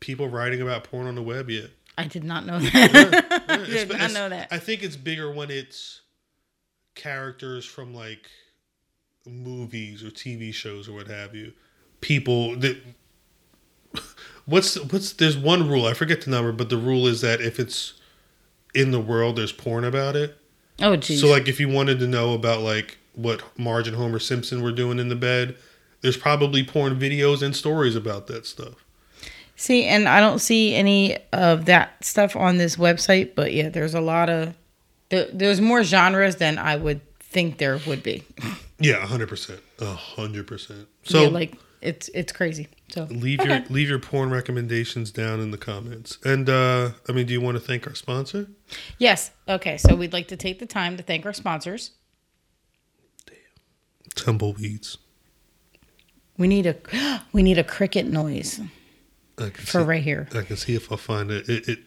People 0.00 0.28
writing 0.28 0.60
about 0.60 0.84
porn 0.84 1.06
on 1.06 1.14
the 1.14 1.22
web 1.22 1.48
yet. 1.48 1.70
I 1.96 2.06
did 2.06 2.24
not 2.24 2.44
know 2.44 2.58
that. 2.60 3.42
Yeah, 3.68 3.84
did 3.84 3.98
not 3.98 4.12
know 4.12 4.28
that. 4.28 4.48
I 4.50 4.58
think 4.58 4.82
it's 4.82 4.96
bigger 4.96 5.30
when 5.32 5.50
it's 5.50 6.00
characters 6.94 7.64
from 7.64 7.94
like 7.94 8.30
movies 9.26 10.02
or 10.02 10.10
TV 10.10 10.52
shows 10.52 10.88
or 10.88 10.92
what 10.92 11.06
have 11.06 11.34
you. 11.34 11.52
People 12.00 12.56
that 12.56 12.78
what's 14.46 14.78
what's 14.90 15.12
there's 15.12 15.36
one 15.36 15.68
rule 15.68 15.86
I 15.86 15.94
forget 15.94 16.22
the 16.22 16.30
number, 16.30 16.52
but 16.52 16.68
the 16.68 16.76
rule 16.76 17.06
is 17.06 17.20
that 17.20 17.40
if 17.40 17.58
it's 17.58 17.94
in 18.74 18.90
the 18.90 19.00
world, 19.00 19.36
there's 19.36 19.52
porn 19.52 19.84
about 19.84 20.16
it. 20.16 20.38
oh, 20.80 20.96
geez. 20.96 21.20
So 21.20 21.28
like 21.28 21.48
if 21.48 21.60
you 21.60 21.68
wanted 21.68 21.98
to 22.00 22.06
know 22.06 22.34
about 22.34 22.60
like 22.60 22.98
what 23.14 23.42
Marge 23.58 23.88
and 23.88 23.96
Homer 23.96 24.18
Simpson 24.18 24.62
were 24.62 24.72
doing 24.72 24.98
in 24.98 25.08
the 25.08 25.16
bed, 25.16 25.56
there's 26.00 26.16
probably 26.16 26.64
porn 26.64 26.98
videos 26.98 27.42
and 27.42 27.54
stories 27.54 27.94
about 27.94 28.26
that 28.28 28.46
stuff. 28.46 28.84
See, 29.54 29.84
and 29.84 30.08
I 30.08 30.20
don't 30.20 30.40
see 30.40 30.74
any 30.74 31.18
of 31.32 31.66
that 31.66 32.04
stuff 32.04 32.34
on 32.34 32.56
this 32.56 32.76
website, 32.76 33.34
but 33.34 33.52
yeah, 33.52 33.68
there's 33.68 33.94
a 33.94 34.00
lot 34.00 34.28
of 34.28 34.54
there, 35.12 35.28
there's 35.30 35.60
more 35.60 35.84
genres 35.84 36.36
than 36.36 36.56
I 36.56 36.74
would 36.76 37.02
think 37.20 37.58
there 37.58 37.78
would 37.86 38.02
be. 38.02 38.24
Yeah, 38.78 39.06
hundred 39.06 39.28
percent, 39.28 39.60
hundred 39.78 40.46
percent. 40.46 40.88
So 41.04 41.24
yeah, 41.24 41.28
like 41.28 41.58
it's 41.82 42.08
it's 42.14 42.32
crazy. 42.32 42.68
So 42.88 43.04
leave 43.04 43.40
okay. 43.40 43.58
your 43.58 43.64
leave 43.68 43.88
your 43.90 43.98
porn 43.98 44.30
recommendations 44.30 45.10
down 45.10 45.38
in 45.38 45.50
the 45.50 45.58
comments. 45.58 46.16
And 46.24 46.48
uh 46.48 46.92
I 47.08 47.12
mean, 47.12 47.26
do 47.26 47.34
you 47.34 47.42
want 47.42 47.56
to 47.56 47.60
thank 47.60 47.86
our 47.86 47.94
sponsor? 47.94 48.48
yes, 48.98 49.30
okay. 49.46 49.76
So 49.76 49.94
we'd 49.94 50.14
like 50.14 50.28
to 50.28 50.36
take 50.36 50.58
the 50.58 50.66
time 50.66 50.96
to 50.96 51.02
thank 51.02 51.26
our 51.26 51.34
sponsors. 51.34 51.90
Tumbleweeds. 54.14 54.96
We 56.38 56.48
need 56.48 56.66
a 56.66 57.22
we 57.32 57.42
need 57.42 57.58
a 57.58 57.64
cricket 57.64 58.06
noise 58.06 58.60
I 59.36 59.50
for 59.50 59.64
see, 59.64 59.78
right 59.78 60.02
here. 60.02 60.26
I 60.34 60.40
can 60.40 60.56
see 60.56 60.74
if 60.74 60.90
I'll 60.90 60.96
find 60.96 61.30
it. 61.30 61.48
It, 61.50 61.68
it. 61.68 61.78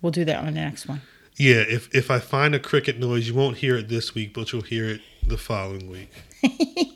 We'll 0.00 0.12
do 0.12 0.24
that 0.24 0.38
on 0.38 0.46
the 0.46 0.52
next 0.52 0.88
one. 0.88 1.02
Yeah, 1.36 1.64
if 1.68 1.94
if 1.94 2.10
I 2.10 2.18
find 2.18 2.54
a 2.54 2.58
cricket 2.58 2.98
noise, 2.98 3.28
you 3.28 3.34
won't 3.34 3.58
hear 3.58 3.76
it 3.76 3.88
this 3.88 4.14
week, 4.14 4.34
but 4.34 4.52
you'll 4.52 4.62
hear 4.62 4.88
it 4.88 5.00
the 5.26 5.38
following 5.38 5.90
week. 5.90 6.10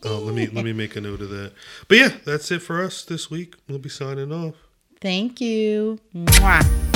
oh, 0.05 0.19
let 0.19 0.35
me 0.35 0.47
let 0.49 0.65
me 0.65 0.73
make 0.83 0.97
a 0.97 1.01
note 1.01 1.21
of 1.21 1.31
that. 1.31 1.53
But 1.89 1.99
yeah, 1.99 2.11
that's 2.25 2.51
it 2.51 2.61
for 2.61 2.83
us 2.83 3.05
this 3.05 3.31
week. 3.31 3.55
We'll 3.69 3.79
be 3.79 3.89
signing 3.89 4.33
off. 4.33 4.55
Thank 5.01 5.41
you. 5.41 5.99
Mwah. 6.15 6.94